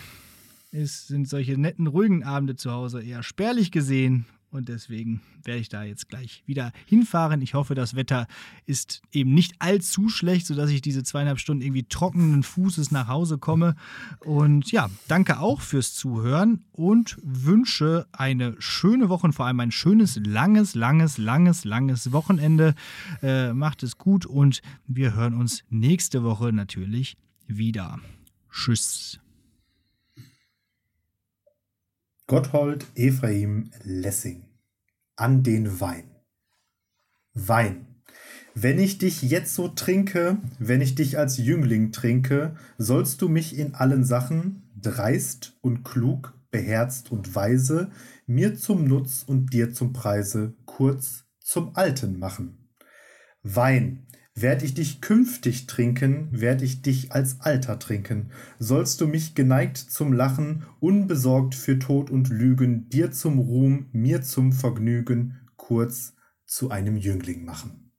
ist, 0.70 1.08
sind 1.08 1.28
solche 1.28 1.58
netten, 1.58 1.88
ruhigen 1.88 2.22
Abende 2.22 2.54
zu 2.54 2.70
Hause 2.70 3.02
eher 3.02 3.24
spärlich 3.24 3.72
gesehen. 3.72 4.26
Und 4.50 4.70
deswegen 4.70 5.20
werde 5.44 5.60
ich 5.60 5.68
da 5.68 5.82
jetzt 5.82 6.08
gleich 6.08 6.42
wieder 6.46 6.72
hinfahren. 6.86 7.42
Ich 7.42 7.52
hoffe, 7.52 7.74
das 7.74 7.94
Wetter 7.94 8.26
ist 8.64 9.02
eben 9.12 9.34
nicht 9.34 9.56
allzu 9.58 10.08
schlecht, 10.08 10.46
sodass 10.46 10.70
ich 10.70 10.80
diese 10.80 11.02
zweieinhalb 11.02 11.38
Stunden 11.38 11.62
irgendwie 11.62 11.84
trockenen 11.84 12.42
Fußes 12.42 12.90
nach 12.90 13.08
Hause 13.08 13.36
komme. 13.36 13.76
Und 14.20 14.72
ja, 14.72 14.88
danke 15.06 15.40
auch 15.40 15.60
fürs 15.60 15.94
Zuhören 15.94 16.64
und 16.72 17.18
wünsche 17.22 18.06
eine 18.12 18.56
schöne 18.58 19.10
Woche 19.10 19.26
und 19.26 19.34
vor 19.34 19.46
allem 19.46 19.60
ein 19.60 19.70
schönes, 19.70 20.16
langes, 20.16 20.74
langes, 20.74 21.18
langes, 21.18 21.64
langes 21.64 22.12
Wochenende. 22.12 22.74
Äh, 23.22 23.52
macht 23.52 23.82
es 23.82 23.98
gut 23.98 24.24
und 24.24 24.62
wir 24.86 25.14
hören 25.14 25.34
uns 25.34 25.62
nächste 25.68 26.22
Woche 26.22 26.52
natürlich 26.54 27.18
wieder. 27.46 27.98
Tschüss. 28.50 29.20
Gotthold 32.30 32.84
Ephraim 32.94 33.70
Lessing 33.84 34.44
an 35.16 35.42
den 35.42 35.80
Wein. 35.80 36.14
Wein. 37.32 38.02
Wenn 38.54 38.78
ich 38.78 38.98
dich 38.98 39.22
jetzt 39.22 39.54
so 39.54 39.68
trinke, 39.68 40.36
wenn 40.58 40.82
ich 40.82 40.94
dich 40.94 41.16
als 41.16 41.38
Jüngling 41.38 41.90
trinke, 41.90 42.54
sollst 42.76 43.22
du 43.22 43.30
mich 43.30 43.56
in 43.56 43.74
allen 43.74 44.04
Sachen, 44.04 44.70
dreist 44.76 45.56
und 45.62 45.84
klug, 45.84 46.34
beherzt 46.50 47.10
und 47.10 47.34
weise, 47.34 47.90
mir 48.26 48.56
zum 48.56 48.84
Nutz 48.84 49.22
und 49.26 49.54
dir 49.54 49.72
zum 49.72 49.94
Preise, 49.94 50.54
kurz 50.66 51.24
zum 51.40 51.76
Alten 51.76 52.18
machen. 52.18 52.68
Wein, 53.42 54.06
werd 54.40 54.62
ich 54.62 54.74
dich 54.74 55.00
künftig 55.00 55.66
trinken, 55.66 56.28
werd 56.30 56.62
ich 56.62 56.82
dich 56.82 57.12
als 57.12 57.40
Alter 57.40 57.78
trinken. 57.78 58.30
Sollst 58.58 59.00
du 59.00 59.06
mich 59.06 59.34
geneigt 59.34 59.76
zum 59.78 60.12
Lachen, 60.12 60.64
unbesorgt 60.80 61.54
für 61.54 61.78
Tod 61.78 62.10
und 62.10 62.28
Lügen, 62.28 62.88
dir 62.88 63.10
zum 63.12 63.38
Ruhm, 63.38 63.86
mir 63.92 64.22
zum 64.22 64.52
Vergnügen, 64.52 65.40
kurz 65.56 66.14
zu 66.44 66.70
einem 66.70 66.96
Jüngling 66.96 67.44
machen. 67.44 67.92